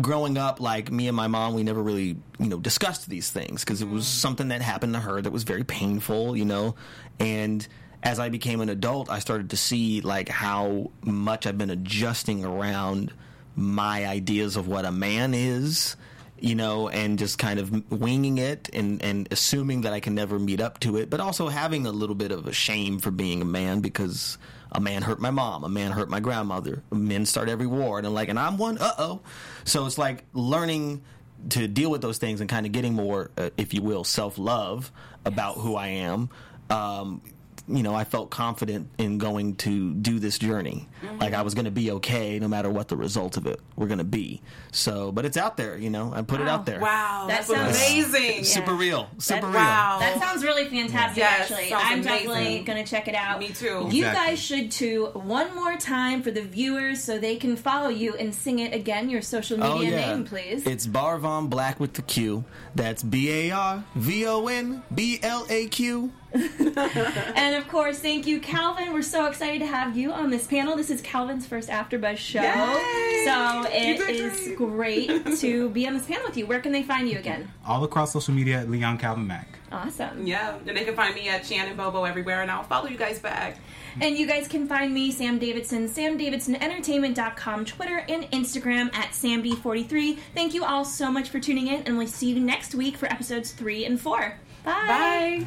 growing 0.00 0.38
up, 0.38 0.60
like 0.60 0.90
me 0.90 1.08
and 1.08 1.16
my 1.16 1.26
mom, 1.26 1.52
we 1.52 1.62
never 1.62 1.82
really, 1.82 2.16
you 2.38 2.46
know, 2.48 2.58
discussed 2.58 3.06
these 3.10 3.30
things 3.30 3.62
because 3.64 3.82
it 3.82 3.88
was 3.90 4.06
something 4.06 4.48
that 4.48 4.62
happened 4.62 4.94
to 4.94 5.00
her 5.00 5.20
that 5.20 5.30
was 5.30 5.42
very 5.42 5.62
painful, 5.64 6.34
you 6.38 6.46
know. 6.46 6.74
And 7.20 7.68
as 8.02 8.18
I 8.18 8.28
became 8.28 8.60
an 8.60 8.68
adult, 8.68 9.10
I 9.10 9.20
started 9.20 9.50
to 9.50 9.56
see 9.56 10.00
like 10.00 10.28
how 10.28 10.90
much 11.04 11.46
I've 11.46 11.58
been 11.58 11.70
adjusting 11.70 12.44
around 12.44 13.12
my 13.54 14.06
ideas 14.06 14.56
of 14.56 14.66
what 14.66 14.84
a 14.84 14.92
man 14.92 15.34
is, 15.34 15.96
you 16.38 16.54
know, 16.54 16.88
and 16.88 17.18
just 17.18 17.38
kind 17.38 17.60
of 17.60 17.92
winging 17.92 18.38
it 18.38 18.68
and, 18.72 19.02
and 19.02 19.28
assuming 19.30 19.82
that 19.82 19.92
I 19.92 20.00
can 20.00 20.14
never 20.14 20.38
meet 20.38 20.60
up 20.60 20.80
to 20.80 20.96
it, 20.96 21.10
but 21.10 21.20
also 21.20 21.48
having 21.48 21.86
a 21.86 21.92
little 21.92 22.16
bit 22.16 22.32
of 22.32 22.46
a 22.46 22.52
shame 22.52 22.98
for 22.98 23.10
being 23.10 23.40
a 23.42 23.44
man 23.44 23.80
because 23.80 24.38
a 24.72 24.80
man 24.80 25.02
hurt 25.02 25.20
my 25.20 25.30
mom, 25.30 25.64
a 25.64 25.68
man 25.68 25.92
hurt 25.92 26.08
my 26.08 26.18
grandmother, 26.18 26.82
men 26.90 27.26
start 27.26 27.48
every 27.48 27.66
war, 27.66 27.98
and 27.98 28.06
I'm 28.06 28.14
like, 28.14 28.30
and 28.30 28.38
I'm 28.38 28.58
one, 28.58 28.78
uh 28.78 28.94
oh. 28.98 29.20
So 29.64 29.86
it's 29.86 29.98
like 29.98 30.24
learning 30.32 31.02
to 31.50 31.68
deal 31.68 31.90
with 31.90 32.00
those 32.00 32.18
things 32.18 32.40
and 32.40 32.48
kind 32.48 32.66
of 32.66 32.72
getting 32.72 32.94
more, 32.94 33.30
uh, 33.36 33.50
if 33.56 33.74
you 33.74 33.82
will, 33.82 34.02
self 34.02 34.38
love 34.38 34.90
about 35.24 35.58
who 35.58 35.76
I 35.76 35.88
am. 35.88 36.30
Um, 36.70 37.20
you 37.68 37.82
know, 37.82 37.94
I 37.94 38.04
felt 38.04 38.30
confident 38.30 38.88
in 38.98 39.18
going 39.18 39.56
to 39.56 39.94
do 39.94 40.18
this 40.18 40.38
journey. 40.38 40.88
Mm-hmm. 41.02 41.18
Like 41.18 41.32
I 41.32 41.42
was 41.42 41.54
going 41.54 41.66
to 41.66 41.70
be 41.70 41.92
okay 41.92 42.38
no 42.38 42.48
matter 42.48 42.68
what 42.70 42.88
the 42.88 42.96
result 42.96 43.36
of 43.36 43.46
it 43.46 43.60
were 43.76 43.86
going 43.86 43.98
to 43.98 44.04
be. 44.04 44.42
So, 44.72 45.12
but 45.12 45.24
it's 45.24 45.36
out 45.36 45.56
there, 45.56 45.76
you 45.76 45.90
know, 45.90 46.12
I 46.14 46.22
put 46.22 46.40
wow. 46.40 46.46
it 46.46 46.48
out 46.48 46.66
there. 46.66 46.80
Wow. 46.80 47.26
That 47.28 47.46
that's 47.46 47.48
sounds 47.48 47.76
amazing. 47.76 48.44
Super 48.44 48.74
real. 48.74 49.08
Super 49.18 49.42
that, 49.42 49.46
real. 49.46 49.54
Wow. 49.54 49.98
That 50.00 50.18
sounds 50.20 50.42
really 50.44 50.64
fantastic, 50.64 51.18
yes, 51.18 51.50
actually. 51.50 51.72
I'm 51.72 52.00
amazing. 52.00 52.02
definitely 52.02 52.58
going 52.60 52.84
to 52.84 52.90
check 52.90 53.08
it 53.08 53.14
out. 53.14 53.38
Me 53.38 53.48
too. 53.48 53.88
You 53.90 54.06
exactly. 54.06 54.12
guys 54.12 54.38
should 54.40 54.70
too, 54.70 55.06
one 55.14 55.54
more 55.54 55.76
time 55.76 56.22
for 56.22 56.30
the 56.30 56.42
viewers 56.42 57.02
so 57.02 57.18
they 57.18 57.36
can 57.36 57.56
follow 57.56 57.88
you 57.88 58.14
and 58.16 58.34
sing 58.34 58.58
it 58.58 58.74
again, 58.74 59.08
your 59.08 59.22
social 59.22 59.58
media 59.58 59.72
oh, 59.72 59.80
yeah. 59.80 60.14
name, 60.14 60.24
please. 60.24 60.66
It's 60.66 60.86
Barvon 60.86 61.48
Blaq 61.48 61.78
with 61.78 61.94
the 61.94 62.02
Q. 62.02 62.44
That's 62.74 63.02
B 63.02 63.30
A 63.30 63.50
R 63.52 63.84
V 63.94 64.26
O 64.26 64.46
N 64.48 64.82
B 64.94 65.20
L 65.22 65.46
A 65.48 65.68
Q. 65.68 66.12
and 67.36 67.54
of 67.56 67.68
course, 67.68 67.98
thank 67.98 68.26
you, 68.26 68.40
Calvin. 68.40 68.92
We're 68.92 69.02
so 69.02 69.26
excited 69.26 69.58
to 69.60 69.66
have 69.66 69.96
you 69.96 70.12
on 70.12 70.30
this 70.30 70.46
panel. 70.46 70.76
This 70.76 70.90
is 70.90 71.00
Calvin's 71.02 71.46
first 71.46 71.68
AfterBuzz 71.68 72.16
show, 72.16 72.42
Yay! 72.42 73.24
so 73.24 73.64
it 73.68 74.00
is 74.08 74.52
great 74.56 75.26
to 75.40 75.68
be 75.70 75.86
on 75.86 75.94
this 75.94 76.06
panel 76.06 76.24
with 76.26 76.36
you. 76.36 76.46
Where 76.46 76.60
can 76.60 76.72
they 76.72 76.82
find 76.82 77.08
you 77.08 77.18
again? 77.18 77.50
All 77.66 77.84
across 77.84 78.12
social 78.12 78.34
media 78.34 78.60
at 78.60 78.70
Leon 78.70 78.98
Calvin 78.98 79.26
Mac. 79.26 79.58
Awesome. 79.70 80.26
Yeah, 80.26 80.56
and 80.66 80.76
they 80.76 80.84
can 80.84 80.94
find 80.94 81.14
me 81.14 81.28
at 81.28 81.46
Shannon 81.46 81.76
Bobo 81.76 82.04
everywhere, 82.04 82.42
and 82.42 82.50
I'll 82.50 82.62
follow 82.62 82.88
you 82.88 82.98
guys 82.98 83.18
back. 83.18 83.58
And 84.00 84.16
you 84.16 84.26
guys 84.26 84.48
can 84.48 84.66
find 84.66 84.92
me, 84.92 85.10
Sam 85.10 85.38
Davidson, 85.38 85.88
samdavidsonentertainment.com, 85.88 87.64
Twitter, 87.64 88.04
and 88.08 88.24
Instagram 88.30 88.94
at 88.94 89.10
SamB43. 89.10 90.18
Thank 90.34 90.54
you 90.54 90.64
all 90.64 90.84
so 90.84 91.10
much 91.10 91.28
for 91.28 91.40
tuning 91.40 91.68
in, 91.68 91.82
and 91.82 91.98
we'll 91.98 92.06
see 92.06 92.30
you 92.30 92.40
next 92.40 92.74
week 92.74 92.96
for 92.96 93.06
episodes 93.06 93.52
three 93.52 93.84
and 93.84 94.00
four. 94.00 94.38
Bye. 94.64 94.86
Bye. 94.86 95.46